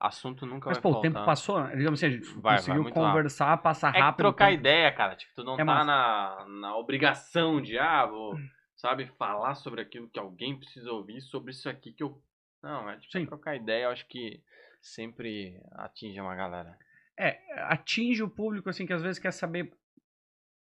[0.00, 1.12] assunto nunca Mas, vai pô, o faltar.
[1.12, 1.76] tempo passou, né?
[1.76, 4.24] digamos assim, a gente Vai, vai conseguiu muito conversar, passar É rápido.
[4.24, 5.14] trocar então- ideia, cara.
[5.14, 5.84] Tipo, tu não É tá massa.
[5.84, 8.34] na, na obrigação de, ah, vou,
[8.74, 12.20] sabe, falar sobre aquilo que alguém precisa ouvir, sobre isso aqui que eu.
[12.62, 13.26] Não, é tipo, Sim.
[13.26, 14.42] trocar ideia, eu acho que
[14.80, 16.76] sempre atinge uma galera.
[17.18, 19.70] É, atinge o público, assim, que às vezes quer saber.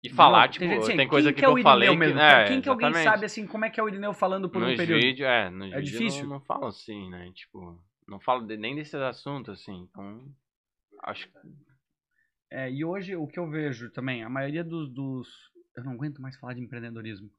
[0.03, 1.93] E falar, Não, tipo, gente, assim, tem coisa que, que é o eu falei Irineu
[2.09, 2.13] que.
[2.15, 2.21] mesmo?
[2.21, 4.67] É, quem que alguém sabe, assim, como é que é o Irineu falando por um
[4.67, 5.01] nos período?
[5.01, 6.23] vídeos, é, nos É difícil.
[6.23, 7.29] Não, não falo assim, né?
[7.33, 7.77] Tipo,
[8.09, 9.87] não falo de- nem desses assuntos, assim.
[9.89, 10.25] Então,
[11.03, 11.37] acho que.
[12.51, 16.21] É, e hoje o que eu vejo também, a maioria dos, dos- Eu não aguento
[16.21, 17.29] mais falar de empreendedorismo.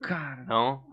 [0.00, 0.84] Cara, Não.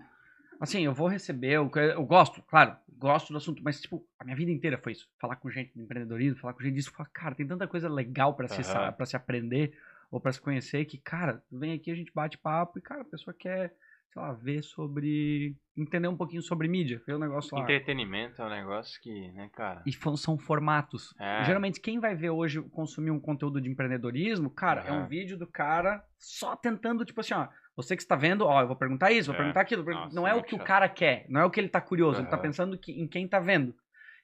[0.60, 4.36] Assim, eu vou receber, eu, eu gosto, claro, gosto do assunto, mas, tipo, a minha
[4.36, 5.10] vida inteira foi isso.
[5.20, 8.36] Falar com gente de empreendedorismo, falar com gente disso, falar, cara, tem tanta coisa legal
[8.36, 8.92] pra se, sa- Aham.
[8.94, 9.76] pra se aprender
[10.12, 13.06] ou pra se conhecer que, cara, vem aqui, a gente bate papo e, cara, a
[13.06, 13.74] pessoa quer,
[14.12, 15.56] sei lá, ver sobre.
[15.78, 17.64] entender um pouquinho sobre mídia, ver o negócio lá.
[17.64, 19.82] Entretenimento é um negócio que, né, cara?
[19.86, 21.14] E são formatos.
[21.20, 21.44] É.
[21.46, 25.48] Geralmente, quem vai ver hoje consumir um conteúdo de empreendedorismo, cara, é um vídeo do
[25.48, 27.48] cara só tentando, tipo assim, ó.
[27.76, 29.38] Você que está vendo, ó, eu vou perguntar isso, vou É.
[29.38, 29.84] perguntar aquilo.
[29.84, 30.68] Nossa, não é o muito que o chato.
[30.68, 32.42] cara quer, não é o que ele tá curioso, ele tá Aham.
[32.44, 33.74] pensando que, em quem tá vendo.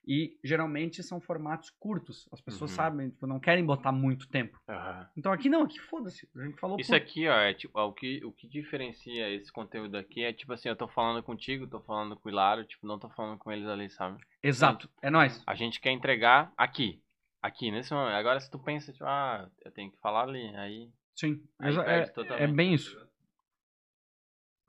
[0.09, 2.29] E geralmente são formatos curtos.
[2.31, 2.77] As pessoas Uhum.
[2.77, 4.57] sabem, tipo, não querem botar muito tempo.
[4.69, 5.09] Aham.
[5.17, 6.29] Então aqui não, aqui foda-se.
[6.33, 9.29] A gente falou Isso por- aqui, ó, é tipo, ó, o que, o que diferencia
[9.29, 12.63] esse conteúdo aqui é tipo assim, eu tô falando contigo, tô falando com o Hilário,
[12.63, 14.23] tipo, não tô falando com eles ali, sabe?
[14.41, 15.43] Exato, é nóis.
[15.45, 17.01] A gente quer entregar aqui.
[17.41, 18.13] Aqui, nesse momento.
[18.15, 20.89] Agora se tu pensa, tipo, ah, eu tenho que falar ali, aí.
[21.15, 22.97] Sim, Aí é, é bem isso.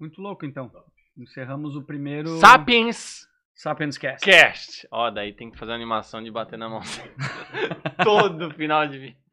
[0.01, 0.71] Muito louco, então.
[1.17, 3.28] Encerramos o primeiro Sapiens
[3.59, 4.25] Sapiens Cast.
[4.25, 4.87] Cast!
[4.89, 6.81] Ó, daí tem que fazer animação de bater na mão.
[8.05, 9.28] Todo final de vídeo.